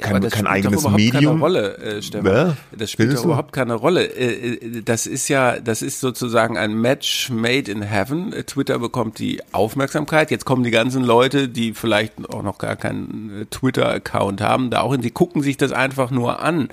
kein, 0.00 0.22
das 0.22 0.32
kein 0.32 0.46
eigenes 0.46 0.88
Medium. 0.88 1.40
Rolle, 1.40 1.78
äh. 1.78 2.00
Ja? 2.24 2.56
Das 2.76 2.90
spielt 2.90 3.16
doch 3.16 3.24
überhaupt 3.24 3.52
keine 3.52 3.74
Rolle. 3.74 4.04
Äh, 4.04 4.56
äh, 4.56 4.82
das 4.82 5.06
ist 5.06 5.28
ja, 5.28 5.60
das 5.60 5.82
ist 5.82 6.00
sozusagen 6.00 6.56
ein 6.56 6.80
Match 6.80 7.30
made 7.30 7.70
in 7.70 7.82
heaven. 7.82 8.34
Twitter 8.46 8.78
bekommt 8.78 9.18
die 9.18 9.40
Aufmerksamkeit. 9.52 10.30
Jetzt 10.30 10.44
kommen 10.44 10.62
die 10.64 10.70
ganzen 10.70 11.04
Leute, 11.04 11.48
die 11.48 11.74
vielleicht 11.74 12.14
auch 12.30 12.42
noch 12.42 12.58
gar 12.58 12.76
keinen 12.76 13.42
äh, 13.42 13.44
Twitter-Account 13.46 14.40
haben, 14.40 14.70
da 14.70 14.80
auch 14.80 14.92
hin. 14.92 15.02
Sie 15.02 15.10
gucken 15.10 15.42
sich 15.42 15.56
das 15.56 15.72
einfach 15.72 16.10
nur 16.10 16.40
an. 16.42 16.68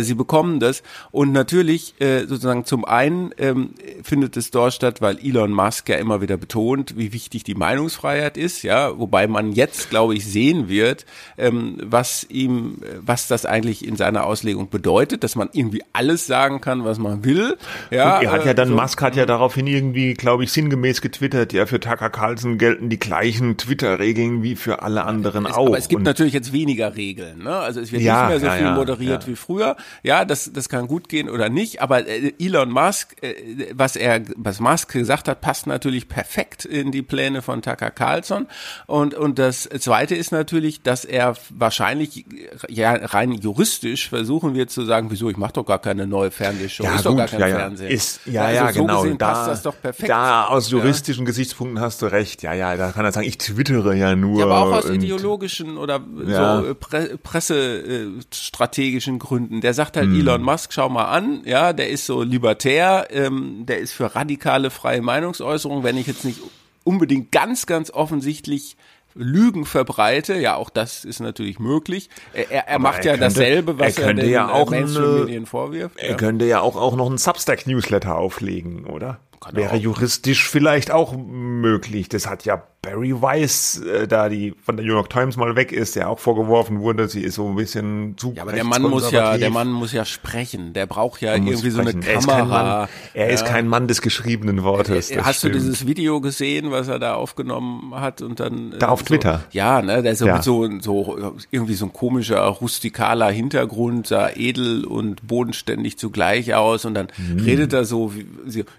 Sie 0.00 0.14
bekommen 0.14 0.60
das. 0.60 0.82
Und 1.10 1.32
natürlich 1.32 1.94
sozusagen 1.98 2.64
zum 2.64 2.84
einen 2.84 3.30
ähm, 3.38 3.70
findet 4.02 4.36
es 4.36 4.50
dort 4.50 4.72
statt, 4.72 5.00
weil 5.00 5.18
Elon 5.18 5.52
Musk 5.52 5.88
ja 5.88 5.96
immer 5.96 6.20
wieder 6.20 6.36
betont, 6.36 6.96
wie 6.96 7.12
wichtig 7.12 7.44
die 7.44 7.54
Meinungsfreiheit 7.54 8.36
ist. 8.36 8.62
Ja, 8.62 8.98
wobei 8.98 9.26
man 9.26 9.52
jetzt, 9.52 9.90
glaube 9.90 10.14
ich, 10.14 10.26
sehen 10.26 10.68
wird, 10.68 11.06
ähm, 11.38 11.76
was 11.82 12.26
ihm 12.28 12.63
was 13.00 13.28
das 13.28 13.46
eigentlich 13.46 13.86
in 13.86 13.96
seiner 13.96 14.24
Auslegung 14.24 14.70
bedeutet, 14.70 15.24
dass 15.24 15.36
man 15.36 15.48
irgendwie 15.52 15.82
alles 15.92 16.26
sagen 16.26 16.60
kann, 16.60 16.84
was 16.84 16.98
man 16.98 17.24
will. 17.24 17.56
Ja, 17.90 18.18
und 18.18 18.24
er 18.24 18.32
hat 18.32 18.46
ja 18.46 18.54
dann, 18.54 18.68
so, 18.68 18.74
Musk 18.74 19.02
hat 19.02 19.16
ja 19.16 19.26
daraufhin 19.26 19.66
irgendwie, 19.66 20.14
glaube 20.14 20.44
ich, 20.44 20.52
sinngemäß 20.52 21.00
getwittert, 21.00 21.52
ja, 21.52 21.66
für 21.66 21.80
Tucker 21.80 22.10
Carlson 22.10 22.58
gelten 22.58 22.88
die 22.88 22.98
gleichen 22.98 23.56
Twitter-Regeln 23.56 24.42
wie 24.42 24.56
für 24.56 24.82
alle 24.82 25.04
anderen 25.04 25.46
es, 25.46 25.52
auch. 25.52 25.66
Aber 25.68 25.78
es 25.78 25.88
gibt 25.88 26.00
und 26.00 26.04
natürlich 26.04 26.32
jetzt 26.32 26.52
weniger 26.52 26.96
Regeln, 26.96 27.44
ne? 27.44 27.56
Also 27.56 27.80
es 27.80 27.92
wird 27.92 28.02
ja, 28.02 28.22
nicht 28.22 28.28
mehr 28.30 28.40
so 28.40 28.46
ja, 28.46 28.52
viel 28.52 28.70
moderiert 28.72 29.26
wie 29.26 29.36
früher. 29.36 29.76
Ja, 30.02 30.24
das, 30.24 30.52
das 30.52 30.68
kann 30.68 30.86
gut 30.86 31.08
gehen 31.08 31.28
oder 31.28 31.48
nicht, 31.48 31.82
aber 31.82 32.06
äh, 32.06 32.32
Elon 32.38 32.70
Musk, 32.70 33.22
äh, 33.22 33.34
was 33.72 33.96
er, 33.96 34.22
was 34.36 34.60
Musk 34.60 34.92
gesagt 34.92 35.28
hat, 35.28 35.40
passt 35.40 35.66
natürlich 35.66 36.08
perfekt 36.08 36.64
in 36.64 36.92
die 36.92 37.02
Pläne 37.02 37.42
von 37.42 37.62
Tucker 37.62 37.90
Carlson. 37.90 38.46
Und, 38.86 39.14
und 39.14 39.38
das 39.38 39.68
zweite 39.78 40.14
ist 40.14 40.32
natürlich, 40.32 40.82
dass 40.82 41.04
er 41.04 41.34
wahrscheinlich 41.50 42.24
ja, 42.68 42.92
rein 42.92 43.32
juristisch 43.32 44.08
versuchen 44.08 44.54
wir 44.54 44.68
zu 44.68 44.84
sagen, 44.84 45.10
wieso, 45.10 45.30
ich 45.30 45.36
mache 45.36 45.54
doch 45.54 45.64
gar 45.64 45.78
keine 45.78 46.06
neue 46.06 46.30
Fernsehshow, 46.30 46.84
ja, 46.84 46.96
ist 46.96 47.04
gut, 47.04 47.12
doch 47.12 47.16
gar 47.16 47.28
kein 47.28 47.40
ja, 47.40 47.56
Fernsehen. 47.56 47.90
Ist, 47.90 48.20
ja, 48.26 48.42
also 48.42 48.56
ja, 48.56 48.72
so 48.72 48.80
genau. 48.80 49.02
Gesehen 49.02 49.18
da, 49.18 49.32
passt 49.32 49.48
das 49.48 49.62
doch 49.62 49.80
perfekt. 49.80 50.08
Da 50.08 50.46
aus 50.46 50.70
juristischen 50.70 51.24
ja. 51.24 51.26
Gesichtspunkten 51.26 51.80
hast 51.80 52.02
du 52.02 52.06
recht. 52.06 52.42
Ja, 52.42 52.52
ja, 52.54 52.76
da 52.76 52.92
kann 52.92 53.04
er 53.04 53.12
sagen, 53.12 53.26
ich 53.26 53.38
twittere 53.38 53.94
ja 53.94 54.14
nur. 54.16 54.38
Ja, 54.40 54.46
aber 54.46 54.58
auch 54.58 54.72
aus 54.72 54.90
ideologischen 54.90 55.76
oder 55.76 56.00
so 56.16 56.70
äh, 56.70 56.74
Pre 56.74 57.18
pressestrategischen 57.22 59.18
Gründen. 59.18 59.60
Der 59.60 59.74
sagt 59.74 59.96
halt 59.96 60.06
hm. 60.06 60.20
Elon 60.20 60.42
Musk, 60.42 60.72
schau 60.72 60.88
mal 60.88 61.06
an, 61.06 61.42
ja, 61.44 61.72
der 61.72 61.90
ist 61.90 62.06
so 62.06 62.22
libertär, 62.22 63.08
ähm, 63.10 63.66
der 63.66 63.78
ist 63.78 63.92
für 63.92 64.14
radikale 64.14 64.70
freie 64.70 65.02
Meinungsäußerung, 65.02 65.84
wenn 65.84 65.96
ich 65.96 66.06
jetzt 66.06 66.24
nicht 66.24 66.40
unbedingt 66.84 67.32
ganz, 67.32 67.66
ganz 67.66 67.90
offensichtlich 67.90 68.76
Lügen 69.14 69.64
verbreite, 69.64 70.34
ja, 70.34 70.56
auch 70.56 70.70
das 70.70 71.04
ist 71.04 71.20
natürlich 71.20 71.58
möglich. 71.58 72.08
Er, 72.32 72.68
er 72.68 72.78
macht 72.78 72.98
er 72.98 73.04
ja 73.04 73.18
könnte, 73.18 73.38
dasselbe, 73.40 73.78
was 73.78 73.98
er, 73.98 74.08
er 74.08 74.14
den 74.14 74.30
ja 74.30 74.48
auch 74.48 74.70
Mainstream-Medien 74.70 75.46
vorwirft. 75.46 75.98
Er 75.98 76.10
ja. 76.10 76.16
könnte 76.16 76.44
ja 76.46 76.60
auch, 76.60 76.76
auch 76.76 76.96
noch 76.96 77.06
einen 77.06 77.18
Substack-Newsletter 77.18 78.16
auflegen, 78.16 78.86
oder? 78.86 79.20
Kann 79.44 79.56
Wäre 79.56 79.76
juristisch 79.76 80.48
vielleicht 80.48 80.90
auch 80.90 81.14
möglich. 81.16 82.08
Das 82.08 82.26
hat 82.26 82.44
ja 82.44 82.62
Barry 82.84 83.20
Weiss, 83.20 83.80
äh, 83.80 84.06
da 84.06 84.28
die 84.28 84.54
von 84.62 84.76
der 84.76 84.84
New 84.84 84.92
York 84.92 85.08
Times 85.08 85.36
mal 85.36 85.56
weg 85.56 85.72
ist, 85.72 85.96
der 85.96 86.10
auch 86.10 86.18
vorgeworfen 86.18 86.80
wurde, 86.80 87.08
sie 87.08 87.22
ist 87.22 87.36
so 87.36 87.48
ein 87.48 87.56
bisschen 87.56 88.16
zu 88.18 88.32
Ja, 88.36 88.42
aber 88.42 88.52
der 88.52 88.64
Mann 88.64 88.82
muss 88.82 89.10
ja, 89.10 89.38
der 89.38 89.50
Mann 89.50 89.72
muss 89.72 89.92
ja 89.92 90.04
sprechen. 90.04 90.74
Der 90.74 90.86
braucht 90.86 91.22
ja 91.22 91.32
Man 91.32 91.46
irgendwie 91.46 91.70
so 91.70 91.80
eine 91.80 91.94
Kamera. 91.94 92.04
Er 92.04 92.18
ist 92.18 92.26
kein 92.26 92.48
Mann, 92.48 92.88
er 93.14 93.26
ja. 93.26 93.32
ist 93.32 93.44
kein 93.46 93.68
Mann 93.68 93.88
des 93.88 94.02
geschriebenen 94.02 94.62
Wortes. 94.64 95.10
Äh, 95.10 95.22
hast 95.22 95.38
stimmt. 95.38 95.54
du 95.54 95.58
dieses 95.60 95.86
Video 95.86 96.20
gesehen, 96.20 96.70
was 96.70 96.88
er 96.88 96.98
da 96.98 97.14
aufgenommen 97.14 97.94
hat 97.94 98.20
und 98.20 98.40
dann 98.40 98.72
äh, 98.72 98.78
da 98.78 98.88
auf 98.88 99.00
so, 99.00 99.06
Twitter? 99.06 99.44
Ja, 99.52 99.80
ne, 99.80 100.02
der 100.02 100.12
ist 100.12 100.20
ja. 100.20 100.42
so 100.42 100.68
so 100.80 101.34
irgendwie 101.50 101.74
so 101.74 101.86
ein 101.86 101.92
komischer 101.92 102.42
rustikaler 102.42 103.30
Hintergrund, 103.30 104.08
sah 104.08 104.28
edel 104.28 104.84
und 104.84 105.26
bodenständig 105.26 105.98
zugleich 105.98 106.54
aus 106.54 106.84
und 106.84 106.94
dann 106.94 107.08
mhm. 107.16 107.40
redet 107.44 107.72
er 107.72 107.86
so 107.86 108.12
wie, 108.14 108.26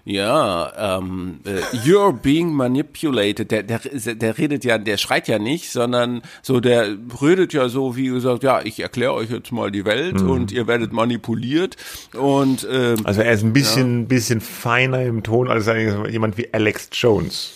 ja, 0.04 0.55
ähm, 0.76 1.40
äh, 1.44 1.60
You're 1.76 2.12
being 2.12 2.52
manipulated. 2.52 3.50
Der, 3.50 3.62
der, 3.62 3.80
der 3.80 4.38
redet 4.38 4.64
ja, 4.64 4.78
der 4.78 4.96
schreit 4.96 5.28
ja 5.28 5.38
nicht, 5.38 5.70
sondern 5.70 6.22
so, 6.42 6.60
der 6.60 6.96
redet 7.20 7.52
ja 7.52 7.68
so, 7.68 7.96
wie 7.96 8.08
gesagt, 8.08 8.42
ja, 8.42 8.60
ich 8.62 8.80
erkläre 8.80 9.14
euch 9.14 9.30
jetzt 9.30 9.52
mal 9.52 9.70
die 9.70 9.84
Welt 9.84 10.20
mhm. 10.20 10.30
und 10.30 10.52
ihr 10.52 10.66
werdet 10.66 10.92
manipuliert. 10.92 11.76
Und 12.14 12.66
ähm, 12.70 12.96
also 13.04 13.20
er 13.20 13.32
ist 13.32 13.42
ein 13.42 13.52
bisschen, 13.52 14.00
ja. 14.02 14.06
bisschen 14.06 14.40
feiner 14.40 15.02
im 15.02 15.22
Ton 15.22 15.48
als 15.48 15.66
jemand 15.66 16.38
wie 16.38 16.52
Alex 16.52 16.88
Jones. 16.92 17.55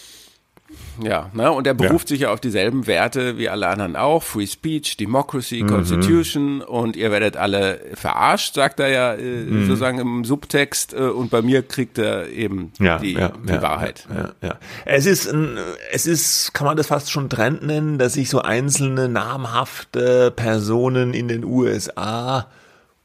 Ja, 1.02 1.30
ne? 1.32 1.50
und 1.52 1.66
er 1.66 1.74
beruft 1.74 2.10
ja. 2.10 2.14
sich 2.14 2.20
ja 2.20 2.32
auf 2.32 2.40
dieselben 2.40 2.86
Werte 2.86 3.38
wie 3.38 3.48
alle 3.48 3.68
anderen 3.68 3.96
auch. 3.96 4.22
Free 4.22 4.46
Speech, 4.46 4.96
Democracy, 4.96 5.62
mhm. 5.62 5.68
Constitution 5.68 6.62
und 6.62 6.96
ihr 6.96 7.10
werdet 7.10 7.36
alle 7.36 7.80
verarscht, 7.94 8.54
sagt 8.54 8.80
er 8.80 8.88
ja 8.88 9.14
äh, 9.14 9.22
mhm. 9.22 9.66
sozusagen 9.66 9.98
im 9.98 10.24
Subtext 10.24 10.92
äh, 10.92 10.96
und 10.96 11.30
bei 11.30 11.42
mir 11.42 11.62
kriegt 11.62 11.98
er 11.98 12.28
eben 12.28 12.72
ja, 12.78 12.98
die, 12.98 13.14
ja, 13.14 13.32
die 13.42 13.62
Wahrheit. 13.62 14.06
Ja, 14.14 14.48
ja, 14.48 14.58
Es 14.84 15.06
ist, 15.06 15.28
ein, 15.28 15.58
es 15.92 16.06
ist, 16.06 16.52
kann 16.54 16.66
man 16.66 16.76
das 16.76 16.88
fast 16.88 17.10
schon 17.10 17.28
Trend 17.28 17.62
nennen, 17.62 17.98
dass 17.98 18.14
sich 18.14 18.28
so 18.28 18.42
einzelne 18.42 19.08
namhafte 19.08 20.30
Personen 20.30 21.14
in 21.14 21.28
den 21.28 21.44
USA 21.44 22.46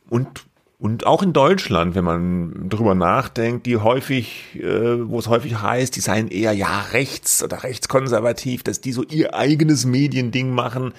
und 0.09 0.45
und 0.85 1.07
auch 1.07 1.23
in 1.23 1.33
Deutschland, 1.33 1.95
wenn 1.95 2.03
man 2.03 2.69
drüber 2.69 2.93
nachdenkt, 2.93 3.65
die 3.65 3.77
häufig, 3.77 4.55
äh, 4.61 5.09
wo 5.09 5.17
es 5.17 5.27
häufig 5.27 5.59
heißt, 5.59 5.95
die 5.95 5.99
seien 5.99 6.27
eher 6.27 6.51
ja 6.51 6.85
rechts 6.93 7.43
oder 7.43 7.63
rechtskonservativ, 7.63 8.61
dass 8.61 8.81
die 8.81 8.91
so 8.91 9.01
ihr 9.01 9.33
eigenes 9.33 9.87
Mediending 9.87 10.51
machen. 10.51 10.93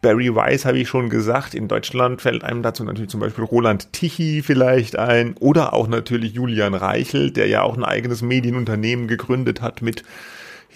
Barry 0.00 0.32
Weiss 0.32 0.64
habe 0.64 0.78
ich 0.78 0.88
schon 0.88 1.10
gesagt. 1.10 1.54
In 1.54 1.66
Deutschland 1.66 2.22
fällt 2.22 2.44
einem 2.44 2.62
dazu 2.62 2.84
natürlich 2.84 3.10
zum 3.10 3.18
Beispiel 3.18 3.42
Roland 3.42 3.92
Tichy 3.92 4.44
vielleicht 4.44 4.96
ein 4.96 5.34
oder 5.40 5.72
auch 5.72 5.88
natürlich 5.88 6.34
Julian 6.34 6.74
Reichelt, 6.74 7.36
der 7.36 7.48
ja 7.48 7.62
auch 7.62 7.76
ein 7.76 7.84
eigenes 7.84 8.22
Medienunternehmen 8.22 9.08
gegründet 9.08 9.60
hat 9.60 9.82
mit 9.82 10.04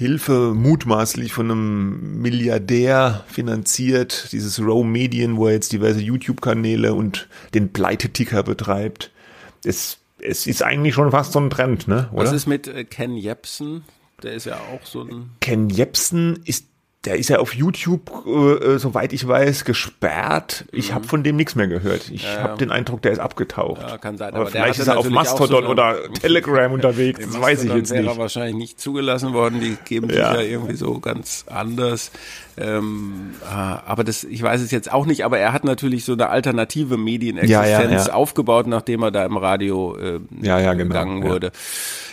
Hilfe 0.00 0.54
mutmaßlich 0.54 1.34
von 1.34 1.50
einem 1.50 2.22
Milliardär 2.22 3.22
finanziert, 3.28 4.32
dieses 4.32 4.58
Row 4.58 4.82
Medien, 4.82 5.36
wo 5.36 5.46
er 5.46 5.52
jetzt 5.52 5.72
diverse 5.72 6.00
YouTube-Kanäle 6.00 6.94
und 6.94 7.28
den 7.52 7.70
Pleiteticker 7.74 8.42
betreibt. 8.42 9.10
Es, 9.62 9.98
es 10.22 10.46
ist 10.46 10.62
eigentlich 10.62 10.94
schon 10.94 11.10
fast 11.10 11.32
so 11.32 11.38
ein 11.38 11.50
Trend, 11.50 11.86
ne? 11.86 12.08
Oder? 12.12 12.24
Was 12.24 12.32
ist 12.32 12.46
mit 12.46 12.66
äh, 12.66 12.84
Ken 12.84 13.14
Jebsen? 13.14 13.84
Der 14.22 14.32
ist 14.32 14.46
ja 14.46 14.56
auch 14.72 14.86
so 14.86 15.02
ein. 15.02 15.32
Ken 15.42 15.68
Jebsen 15.68 16.40
ist 16.46 16.69
der 17.06 17.16
ist 17.16 17.30
ja 17.30 17.38
auf 17.38 17.54
YouTube, 17.54 18.10
äh, 18.26 18.78
soweit 18.78 19.14
ich 19.14 19.26
weiß, 19.26 19.64
gesperrt. 19.64 20.66
Ich 20.70 20.90
mhm. 20.90 20.94
habe 20.96 21.08
von 21.08 21.22
dem 21.22 21.36
nichts 21.36 21.54
mehr 21.54 21.66
gehört. 21.66 22.10
Ich 22.10 22.24
ja, 22.24 22.42
habe 22.42 22.58
den 22.58 22.70
Eindruck, 22.70 23.00
der 23.00 23.12
ist 23.12 23.20
abgetaucht. 23.20 23.80
Ja, 23.80 23.96
kann 23.96 24.18
sein. 24.18 24.34
Aber, 24.34 24.42
aber 24.42 24.50
vielleicht 24.50 24.78
ist 24.78 24.86
er 24.86 24.98
auf 24.98 25.08
Mastodon 25.08 25.64
so 25.64 25.70
oder 25.70 25.96
Telegram 26.12 26.70
unterwegs. 26.72 27.20
Das 27.24 27.40
weiß 27.40 27.64
ich 27.64 27.72
jetzt 27.72 27.90
nicht. 27.90 28.04
wäre 28.04 28.18
wahrscheinlich 28.18 28.54
nicht 28.54 28.80
zugelassen 28.80 29.32
worden. 29.32 29.60
Die 29.60 29.78
geben 29.86 30.10
sich 30.10 30.18
ja, 30.18 30.34
ja 30.34 30.42
irgendwie 30.42 30.76
so 30.76 31.00
ganz 31.00 31.46
anders. 31.48 32.10
Ähm, 32.58 33.30
ah, 33.50 33.80
aber 33.86 34.04
das, 34.04 34.22
ich 34.22 34.42
weiß 34.42 34.60
es 34.60 34.70
jetzt 34.70 34.92
auch 34.92 35.06
nicht. 35.06 35.24
Aber 35.24 35.38
er 35.38 35.54
hat 35.54 35.64
natürlich 35.64 36.04
so 36.04 36.12
eine 36.12 36.28
alternative 36.28 36.98
Medienexistenz 36.98 38.08
ja, 38.08 38.12
aufgebaut, 38.12 38.66
nachdem 38.66 39.02
er 39.04 39.10
da 39.10 39.24
im 39.24 39.38
Radio 39.38 39.96
äh, 39.96 40.20
ja, 40.42 40.60
ja, 40.60 40.74
genau, 40.74 40.88
gegangen 40.88 41.22
wurde. 41.22 41.50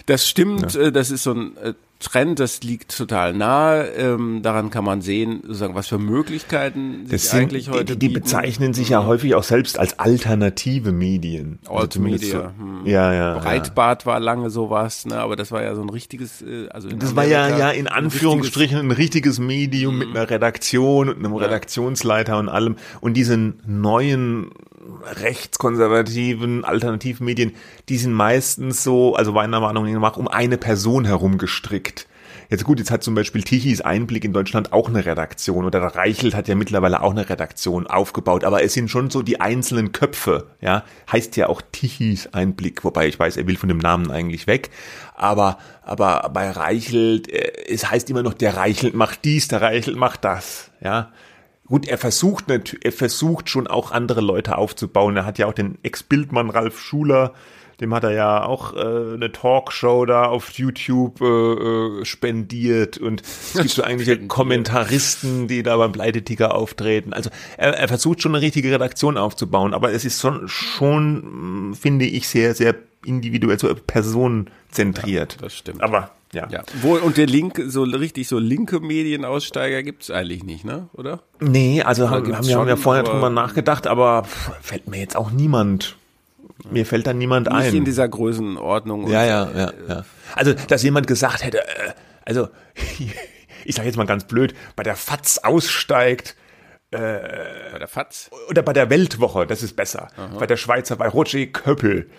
Das 0.06 0.26
stimmt. 0.26 0.76
Äh, 0.76 0.94
das 0.94 1.12
ist 1.12 1.24
so 1.24 1.34
ein 1.34 1.58
äh, 1.58 1.74
Trend, 2.00 2.40
das 2.40 2.62
liegt 2.64 2.96
total 2.96 3.34
nahe. 3.34 3.88
Ähm, 3.90 4.42
daran 4.44 4.70
kann 4.70 4.84
man 4.84 5.02
sehen, 5.02 5.42
sozusagen, 5.44 5.76
was 5.76 5.88
für 5.88 5.98
Möglichkeiten 5.98 7.04
das 7.04 7.22
sich 7.22 7.30
sind, 7.32 7.40
eigentlich 7.42 7.70
heute 7.70 7.98
Die, 7.98 8.08
die 8.08 8.14
bezeichnen 8.14 8.74
sich 8.74 8.90
ja 8.90 9.02
mhm. 9.02 9.08
häufig 9.08 9.36
auch 9.36 9.44
selbst 9.44 9.80
als 9.80 9.98
alternative 10.00 10.92
Medien. 10.92 11.60
Also 11.68 12.00
hm. 12.00 12.86
Ja, 12.86 13.14
ja. 13.14 13.40
Breitbart 13.40 14.04
ja. 14.04 14.12
war 14.12 14.20
lange 14.20 14.50
sowas, 14.50 15.06
ne? 15.06 15.18
aber 15.18 15.36
das 15.36 15.52
war 15.52 15.64
ja 15.64 15.76
so 15.76 15.82
ein 15.82 15.90
richtiges, 15.90 16.42
äh, 16.42 16.68
also 16.70 16.90
Das 16.90 17.16
war 17.16 17.26
ja, 17.26 17.58
ja 17.58 17.72
in 17.72 17.88
Anführungsstrichen 17.88 18.78
ein 18.78 18.92
richtiges, 18.92 19.40
Medium 19.40 19.94
mhm. 19.94 20.00
mit 20.00 20.10
einer 20.10 20.30
Redaktion 20.30 21.10
und 21.10 21.20
einem. 21.20 21.36
Redaktionsleiter 21.36 22.38
und 22.38 22.50
allem. 22.50 22.76
Und 23.02 23.16
diesen 23.16 23.62
neuen 23.66 24.52
rechtskonservativen 25.04 26.66
Alternativmedien, 26.66 27.56
die 27.90 27.98
sind 27.98 28.14
meistens 28.14 28.84
so, 28.84 29.16
also 29.16 29.32
meiner 29.32 29.60
Meinung 29.60 29.92
nach, 30.00 30.18
um 30.18 30.28
eine 30.28 30.58
Person 30.58 31.06
herum 31.06 31.38
gestrickt. 31.38 32.08
Jetzt 32.50 32.64
gut, 32.64 32.80
jetzt 32.80 32.92
hat 32.92 33.04
zum 33.04 33.14
Beispiel 33.14 33.44
Tichys 33.44 33.82
Einblick 33.82 34.24
in 34.24 34.32
Deutschland 34.32 34.72
auch 34.72 34.88
eine 34.88 35.06
Redaktion 35.06 35.66
oder 35.66 35.82
der 35.82 35.96
Reichelt 35.96 36.34
hat 36.34 36.48
ja 36.48 36.56
mittlerweile 36.56 37.02
auch 37.02 37.12
eine 37.12 37.30
Redaktion 37.30 37.88
aufgebaut, 37.88 38.46
aber 38.46 38.64
es 38.64 38.74
sind 38.74 38.90
schon 38.90 39.10
so 39.10 39.22
die 39.22 39.42
einzelnen 39.42 39.92
Köpfe, 39.92 40.48
ja, 40.62 40.84
heißt 41.12 41.36
ja 41.36 41.50
auch 41.50 41.62
Tichys 41.74 42.28
Einblick, 42.28 42.86
wobei 42.86 43.08
ich 43.08 43.20
weiß, 43.20 43.36
er 43.36 43.48
will 43.48 43.58
von 43.58 43.68
dem 43.68 43.80
Namen 43.80 44.12
eigentlich 44.12 44.48
weg, 44.48 44.70
aber, 45.14 45.58
aber 45.82 46.30
bei 46.34 46.50
Reichelt, 46.50 47.30
äh, 47.30 47.52
es 47.68 47.92
heißt 47.92 48.10
immer 48.10 48.24
noch, 48.24 48.34
der 48.34 48.56
Reichelt 48.56 48.94
macht 48.94 49.26
dies, 49.26 49.50
der 49.50 49.62
Reichelt 49.62 49.98
macht 49.98 50.24
das, 50.24 50.72
ja, 50.82 51.12
Gut, 51.68 51.88
er 51.88 51.98
versucht 51.98 52.46
er 52.50 52.92
versucht 52.92 53.50
schon 53.50 53.68
auch 53.68 53.92
andere 53.92 54.22
Leute 54.22 54.58
aufzubauen. 54.58 55.18
Er 55.18 55.26
hat 55.26 55.38
ja 55.38 55.48
auch 55.48 55.54
den 55.54 55.78
Ex-Bildmann 55.84 56.50
Ralf 56.50 56.80
Schuler, 56.80 57.34
dem 57.82 57.94
hat 57.94 58.04
er 58.04 58.12
ja 58.12 58.44
auch 58.44 58.74
äh, 58.74 59.14
eine 59.14 59.32
Talkshow 59.32 60.06
da 60.06 60.26
auf 60.26 60.50
YouTube 60.52 61.22
äh, 61.22 61.26
äh, 61.26 62.06
spendiert 62.06 62.98
und 62.98 63.22
es 63.22 63.54
gibt 63.54 63.70
so 63.70 63.84
eigentlich 63.84 64.28
Kommentaristen, 64.28 65.48
die 65.48 65.62
da 65.62 65.78
beim 65.78 65.92
Pleiteticker 65.92 66.56
auftreten. 66.56 67.14
Also 67.14 67.30
er, 67.58 67.78
er 67.78 67.88
versucht 67.88 68.22
schon 68.22 68.34
eine 68.34 68.42
richtige 68.42 68.72
Redaktion 68.72 69.18
aufzubauen, 69.18 69.74
aber 69.74 69.92
es 69.92 70.06
ist 70.06 70.22
schon, 70.22 70.48
schon 70.48 71.76
finde 71.80 72.06
ich, 72.06 72.28
sehr, 72.28 72.56
sehr 72.56 72.76
individuell, 73.06 73.60
so 73.60 73.74
personenzentriert. 73.76 75.34
Ja, 75.34 75.42
das 75.42 75.56
stimmt. 75.56 75.84
Aber 75.84 76.12
ja. 76.38 76.48
ja. 76.50 76.64
Wo, 76.82 76.96
und 76.96 77.18
der 77.18 77.26
Link, 77.26 77.62
so 77.68 77.84
richtig 77.84 78.28
so 78.28 78.40
linke 78.40 78.80
Medienaussteiger 78.80 79.84
gibt's 79.84 80.12
eigentlich 80.12 80.44
nicht, 80.44 80.66
ne? 80.66 80.90
Oder? 80.94 81.22
Nee, 81.40 81.82
also 81.82 82.10
haben, 82.10 82.36
haben, 82.36 82.48
wir 82.48 82.58
haben 82.58 82.68
ja 82.68 82.76
vorher 82.76 83.04
drüber 83.04 83.30
nachgedacht, 83.30 83.88
aber 83.88 84.24
fällt 84.62 84.88
mir 84.88 85.00
jetzt 85.00 85.16
auch 85.16 85.32
niemand. 85.32 85.96
Mir 86.70 86.86
fällt 86.86 87.08
da 87.08 87.14
niemand 87.14 87.48
nicht 87.48 87.56
ein. 87.56 87.66
Nicht 87.66 87.74
in 87.76 87.86
dieser 87.86 88.08
Größenordnung. 88.08 89.10
Ja, 89.10 89.26
ja, 89.26 89.50
ja, 89.56 89.74
ja. 89.88 90.06
Also, 90.36 90.54
dass 90.54 90.84
jemand 90.84 91.08
gesagt 91.08 91.44
hätte, 91.44 91.60
äh, 91.60 91.94
also, 92.26 92.50
ich 93.66 93.76
sage 93.76 93.88
jetzt 93.88 93.98
mal 93.98 94.06
ganz 94.06 94.26
blöd, 94.26 94.54
bei 94.76 94.84
der 94.84 94.96
FATS 94.96 95.40
aussteigt, 95.44 96.36
äh, 96.92 96.98
bei 97.72 97.80
der 97.80 97.88
FATS? 97.88 98.32
Oder 98.50 98.62
bei 98.62 98.74
der 98.74 98.90
Weltwoche, 98.90 99.46
das 99.46 99.62
ist 99.62 99.76
besser. 99.76 100.08
Aha. 100.16 100.38
Bei 100.40 100.48
der 100.48 100.58
Schweizer, 100.58 100.96
bei 100.96 101.08
Roger 101.08 101.46
Köppel 101.48 102.10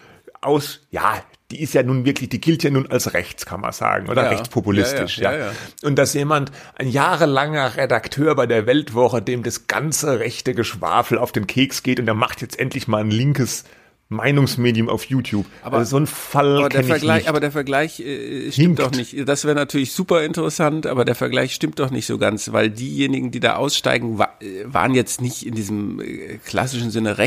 aus, 0.40 0.86
ja, 0.90 1.22
die 1.50 1.62
ist 1.62 1.72
ja 1.72 1.82
nun 1.82 2.04
wirklich, 2.04 2.28
die 2.28 2.40
gilt 2.40 2.62
ja 2.62 2.70
nun 2.70 2.86
als 2.90 3.14
rechts, 3.14 3.46
kann 3.46 3.60
man 3.60 3.72
sagen, 3.72 4.08
oder 4.08 4.24
ja. 4.24 4.28
rechtspopulistisch, 4.28 5.18
ja, 5.18 5.32
ja, 5.32 5.38
ja. 5.38 5.52
Und 5.82 5.96
dass 5.96 6.12
jemand, 6.12 6.52
ein 6.74 6.88
jahrelanger 6.88 7.76
Redakteur 7.76 8.34
bei 8.34 8.46
der 8.46 8.66
Weltwoche, 8.66 9.22
dem 9.22 9.42
das 9.42 9.66
ganze 9.66 10.20
rechte 10.20 10.54
Geschwafel 10.54 11.16
auf 11.16 11.32
den 11.32 11.46
Keks 11.46 11.82
geht 11.82 12.00
und 12.00 12.06
der 12.06 12.14
macht 12.14 12.42
jetzt 12.42 12.58
endlich 12.58 12.86
mal 12.86 13.00
ein 13.00 13.10
linkes 13.10 13.64
Meinungsmedium 14.10 14.88
auf 14.88 15.04
YouTube. 15.04 15.46
Aber 15.62 15.78
also 15.78 15.90
so 15.90 15.96
ein 15.98 16.06
Fall 16.06 16.58
aber 16.58 16.68
der 16.68 16.84
Vergleich, 16.84 17.20
nicht. 17.20 17.28
aber 17.28 17.40
der 17.40 17.52
Vergleich 17.52 18.00
äh, 18.00 18.50
stimmt 18.50 18.54
Hinkt. 18.54 18.78
doch 18.80 18.90
nicht. 18.90 19.28
Das 19.28 19.44
wäre 19.44 19.54
natürlich 19.54 19.92
super 19.92 20.22
interessant, 20.22 20.86
aber 20.86 21.04
der 21.04 21.14
Vergleich 21.14 21.54
stimmt 21.54 21.78
doch 21.78 21.90
nicht 21.90 22.06
so 22.06 22.16
ganz, 22.16 22.52
weil 22.52 22.70
diejenigen, 22.70 23.30
die 23.30 23.40
da 23.40 23.56
aussteigen, 23.56 24.18
wa 24.18 24.28
äh, 24.40 24.64
waren 24.64 24.94
jetzt 24.94 25.20
nicht 25.20 25.46
in 25.46 25.54
diesem 25.54 26.00
äh, 26.00 26.38
klassischen 26.38 26.90
Sinne 26.90 27.18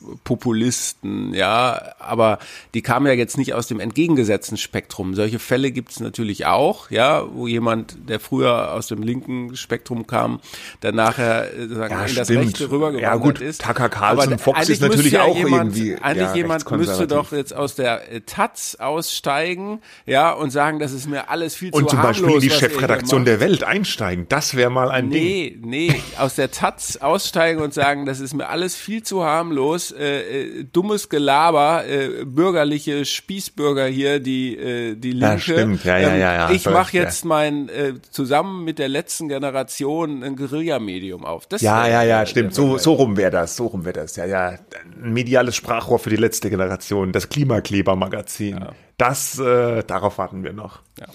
Rechtspopulisten, 0.00 1.34
ja, 1.34 1.94
aber 1.98 2.38
die 2.74 2.82
kamen 2.82 3.06
ja 3.06 3.12
jetzt 3.12 3.38
nicht 3.38 3.54
aus 3.54 3.66
dem 3.66 3.80
entgegengesetzten 3.80 4.56
Spektrum. 4.56 5.14
Solche 5.14 5.38
Fälle 5.38 5.70
gibt 5.70 5.92
es 5.92 6.00
natürlich 6.00 6.46
auch, 6.46 6.90
ja, 6.90 7.24
wo 7.32 7.46
jemand, 7.46 7.96
der 8.08 8.20
früher 8.20 8.72
aus 8.72 8.88
dem 8.88 9.02
linken 9.02 9.56
Spektrum 9.56 10.06
kam, 10.06 10.40
dann 10.80 10.94
nachher 10.94 11.52
äh, 11.54 11.68
sagen, 11.68 11.94
ja, 11.94 12.04
in 12.04 12.14
das 12.14 12.30
Rechte 12.30 12.70
rübergewandert 12.70 13.02
ja, 13.02 13.16
gut, 13.16 13.40
ist. 13.40 13.62
Tucker 13.62 13.88
Carlson, 13.88 14.38
Fox 14.38 14.68
ist 14.68 14.82
natürlich 14.82 15.12
ja 15.12 15.24
auch 15.24 15.36
jemand, 15.36 15.76
irgendwie 15.76 15.96
eigentlich 16.02 16.28
ja, 16.28 16.34
jemand 16.34 16.70
müsste 16.70 17.06
doch 17.06 17.32
jetzt 17.32 17.54
aus 17.54 17.74
der 17.74 18.12
äh, 18.12 18.20
Taz 18.22 18.76
aussteigen, 18.78 19.80
ja, 20.06 20.32
und 20.32 20.50
sagen, 20.50 20.78
das 20.78 20.92
ist 20.92 21.08
mir 21.08 21.28
alles 21.28 21.54
viel 21.54 21.70
und 21.72 21.90
zu 21.90 21.98
harmlos. 21.98 22.18
Und 22.18 22.24
zum 22.24 22.26
Beispiel 22.26 22.34
in 22.34 22.40
die 22.40 22.50
Chefredaktion 22.50 23.24
der 23.24 23.40
Welt 23.40 23.64
einsteigen, 23.64 24.26
das 24.28 24.54
wäre 24.54 24.70
mal 24.70 24.90
ein 24.90 25.08
nee, 25.08 25.50
Ding. 25.50 25.60
Nee, 25.68 25.88
nee, 25.92 26.02
aus 26.18 26.34
der 26.34 26.50
Taz 26.50 26.96
aussteigen 26.96 27.60
und 27.60 27.74
sagen, 27.74 28.06
das 28.06 28.20
ist 28.20 28.34
mir 28.34 28.48
alles 28.48 28.76
viel 28.76 29.02
zu 29.02 29.24
harmlos, 29.24 29.89
äh, 29.92 30.20
äh, 30.20 30.64
dummes 30.64 31.08
Gelaber, 31.08 31.86
äh, 31.86 32.24
bürgerliche 32.24 33.04
Spießbürger 33.04 33.86
hier, 33.86 34.20
die 34.20 34.56
äh, 34.56 34.94
die 34.94 35.12
Linke. 35.12 35.26
Ja, 35.26 35.38
stimmt, 35.38 35.84
ja, 35.84 35.98
ja, 35.98 36.16
ja. 36.16 36.34
ja 36.34 36.50
ich 36.50 36.64
mache 36.66 36.96
jetzt 36.96 37.24
mein 37.24 37.68
äh, 37.68 37.94
zusammen 38.10 38.64
mit 38.64 38.78
der 38.78 38.88
letzten 38.88 39.28
Generation 39.28 40.22
ein 40.22 40.36
Guerilla-Medium 40.36 41.24
auf. 41.24 41.46
Das 41.46 41.62
ja, 41.62 41.86
ja, 41.86 42.02
ja, 42.02 42.26
stimmt. 42.26 42.54
So, 42.54 42.78
so 42.78 42.94
rum 42.94 43.16
wäre 43.16 43.30
das, 43.30 43.56
so 43.56 43.66
rum 43.66 43.84
wäre 43.84 44.00
das. 44.00 44.16
Ja, 44.16 44.24
ja, 44.26 44.58
ein 45.02 45.12
mediales 45.12 45.56
Sprachrohr 45.56 45.98
für 45.98 46.10
die 46.10 46.16
letzte 46.16 46.50
Generation, 46.50 47.12
das 47.12 47.28
Klimakleber-Magazin. 47.28 48.58
Ja. 48.58 48.72
Das, 48.96 49.38
äh, 49.38 49.82
darauf 49.84 50.18
warten 50.18 50.44
wir 50.44 50.52
noch. 50.52 50.80
Ja. 50.98 51.06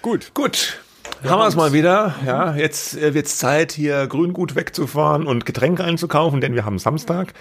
Gut. 0.00 0.32
Gut. 0.34 0.78
Wir 1.20 1.30
haben 1.30 1.40
wir 1.40 1.46
es 1.46 1.56
mal 1.56 1.72
wieder. 1.72 2.14
Ja, 2.26 2.54
jetzt 2.54 2.96
äh, 2.96 3.14
wird's 3.14 3.38
Zeit, 3.38 3.72
hier 3.72 4.06
Grüngut 4.06 4.56
wegzufahren 4.56 5.26
und 5.26 5.46
Getränke 5.46 5.84
einzukaufen, 5.84 6.40
denn 6.40 6.54
wir 6.54 6.64
haben 6.64 6.78
Samstag. 6.78 7.32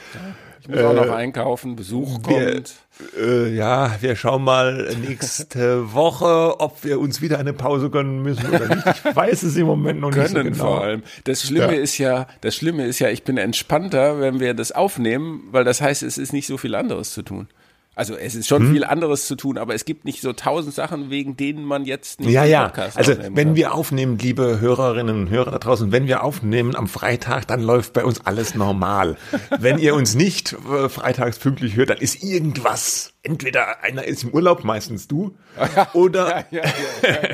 Ich 0.61 0.67
muss 0.67 0.79
auch 0.79 0.93
noch 0.93 1.09
einkaufen, 1.09 1.75
Besuch 1.75 2.21
kommt. 2.21 2.73
Äh, 3.19 3.49
ja, 3.55 3.95
wir 3.99 4.15
schauen 4.15 4.43
mal 4.43 4.95
nächste 5.07 5.91
Woche, 5.93 6.59
ob 6.59 6.83
wir 6.83 6.99
uns 6.99 7.19
wieder 7.19 7.39
eine 7.39 7.51
Pause 7.53 7.89
gönnen 7.89 8.21
müssen 8.21 8.47
oder 8.47 8.67
nicht. 8.75 8.87
Ich 9.05 9.15
weiß 9.15 9.41
es 9.43 9.55
im 9.55 9.65
Moment 9.65 9.99
noch 10.01 10.11
nicht 10.11 10.27
so 10.27 10.35
Können 10.35 10.53
genau. 10.53 10.65
vor 10.65 10.81
allem. 10.83 11.01
Das 11.23 11.41
Schlimme 11.41 11.75
Ja. 11.75 11.81
ist 11.81 11.97
ja, 11.97 12.27
das 12.41 12.55
Schlimme 12.55 12.85
ist 12.85 12.99
ja, 12.99 13.09
ich 13.09 13.23
bin 13.23 13.37
entspannter, 13.37 14.19
wenn 14.19 14.39
wir 14.39 14.53
das 14.53 14.71
aufnehmen, 14.71 15.47
weil 15.51 15.63
das 15.63 15.81
heißt, 15.81 16.03
es 16.03 16.19
ist 16.19 16.31
nicht 16.31 16.45
so 16.45 16.57
viel 16.57 16.75
anderes 16.75 17.11
zu 17.11 17.23
tun. 17.23 17.47
Also 17.93 18.15
es 18.15 18.35
ist 18.35 18.49
Hm? 18.49 18.57
schon 18.63 18.71
viel 18.73 18.83
anderes 18.85 19.27
zu 19.27 19.35
tun, 19.35 19.57
aber 19.57 19.75
es 19.75 19.83
gibt 19.83 20.05
nicht 20.05 20.21
so 20.21 20.31
tausend 20.31 20.73
Sachen, 20.73 21.09
wegen 21.09 21.35
denen 21.35 21.65
man 21.65 21.83
jetzt 21.83 22.21
nicht 22.21 22.29
Ja, 22.31 22.45
ja. 22.45 22.69
Podcast 22.69 22.97
Also 22.97 23.17
wenn 23.17 23.33
kann. 23.47 23.55
wir 23.55 23.73
aufnehmen, 23.73 24.17
liebe 24.17 24.61
Hörerinnen 24.61 25.19
und 25.23 25.29
Hörer 25.29 25.51
da 25.51 25.59
draußen, 25.59 25.91
wenn 25.91 26.07
wir 26.07 26.23
aufnehmen 26.23 26.73
am 26.75 26.87
Freitag, 26.87 27.47
dann 27.47 27.61
läuft 27.61 27.91
bei 27.91 28.05
uns 28.05 28.25
alles 28.25 28.55
normal. 28.55 29.17
wenn 29.59 29.77
ihr 29.77 29.93
uns 29.93 30.15
nicht 30.15 30.53
äh, 30.53 30.87
freitags 30.87 31.37
pünktlich 31.39 31.75
hört, 31.75 31.89
dann 31.89 31.97
ist 31.97 32.23
irgendwas. 32.23 33.13
Entweder 33.23 33.83
einer 33.83 34.05
ist 34.05 34.23
im 34.23 34.29
Urlaub, 34.29 34.63
meistens 34.63 35.07
du, 35.09 35.35
oder 35.93 36.45
ja, 36.49 36.63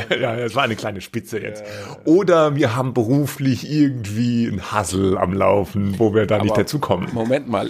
ja, 0.10 0.18
ja, 0.18 0.36
das 0.36 0.56
war 0.56 0.64
eine 0.64 0.76
kleine 0.76 1.02
Spitze 1.02 1.40
jetzt. 1.40 1.64
Oder 2.04 2.56
wir 2.56 2.76
haben 2.76 2.94
beruflich 2.96 3.70
irgendwie 3.72 4.48
ein 4.48 4.72
Hassel 4.72 5.18
am 5.20 5.34
Laufen, 5.34 5.98
wo 6.00 6.14
wir 6.16 6.26
da 6.26 6.40
nicht 6.40 6.52
Aber 6.52 6.62
dazukommen. 6.64 7.10
Moment 7.14 7.48
mal, 7.48 7.70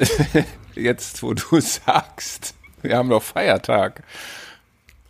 jetzt 0.73 1.21
wo 1.21 1.33
du 1.33 1.59
sagst, 1.59 2.55
wir 2.87 2.97
haben 2.97 3.09
doch 3.09 3.23
Feiertag. 3.23 4.03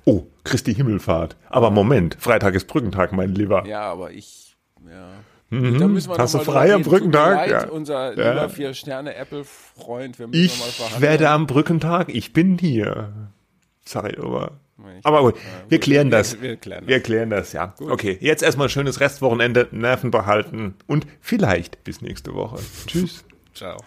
Oh, 0.05 0.23
Christi 0.43 0.73
Himmelfahrt. 0.73 1.35
Aber 1.49 1.69
Moment, 1.71 2.15
Freitag 2.19 2.55
ist 2.55 2.67
Brückentag, 2.67 3.11
mein 3.11 3.35
Lieber. 3.35 3.65
Ja, 3.67 3.81
aber 3.81 4.11
ich, 4.11 4.55
ja. 4.89 5.09
Da 5.49 5.55
müssen 5.87 6.09
wir 6.09 6.15
Mhm. 6.15 6.21
Hast 6.21 6.33
du 6.33 6.39
frei 6.39 6.73
am 6.73 6.81
Brückentag? 6.83 7.35
Leid, 7.35 7.49
Ja. 7.51 7.67
Unser 7.69 8.17
Ja. 8.17 8.31
lieber 8.33 8.49
Vier-Sterne-Apple-Freund, 8.49 10.19
wir 10.19 10.27
müssen 10.27 10.43
Ich 10.43 10.57
noch 10.59 10.65
mal 10.65 10.71
verhandeln. 10.71 11.01
werde 11.01 11.29
am 11.29 11.47
Brückentag, 11.47 12.09
ich 12.09 12.33
bin 12.33 12.57
hier. 12.57 13.13
Sorry, 13.85 14.17
aber. 14.21 14.51
Ich- 14.99 15.05
Aber 15.05 15.21
gut, 15.21 15.35
wir 15.69 15.79
klären 15.79 16.11
wir- 16.11 16.17
das. 16.19 16.41
wir 16.41 16.55
klären 16.57 16.81
das. 16.81 16.87
Wir 16.89 16.99
klären 16.99 17.29
das, 17.29 17.51
ja. 17.53 17.73
Okay, 17.79 18.17
jetzt 18.21 18.43
erstmal 18.43 18.69
schönes 18.69 18.99
Restwochenende, 18.99 19.67
Nerven 19.71 20.11
behalten 20.11 20.75
und 20.85 21.07
vielleicht 21.21 21.83
bis 21.83 22.01
nächste 22.01 22.33
Woche. 22.33 22.59
Tschüss. 22.85 23.23
Ciao. 23.55 23.77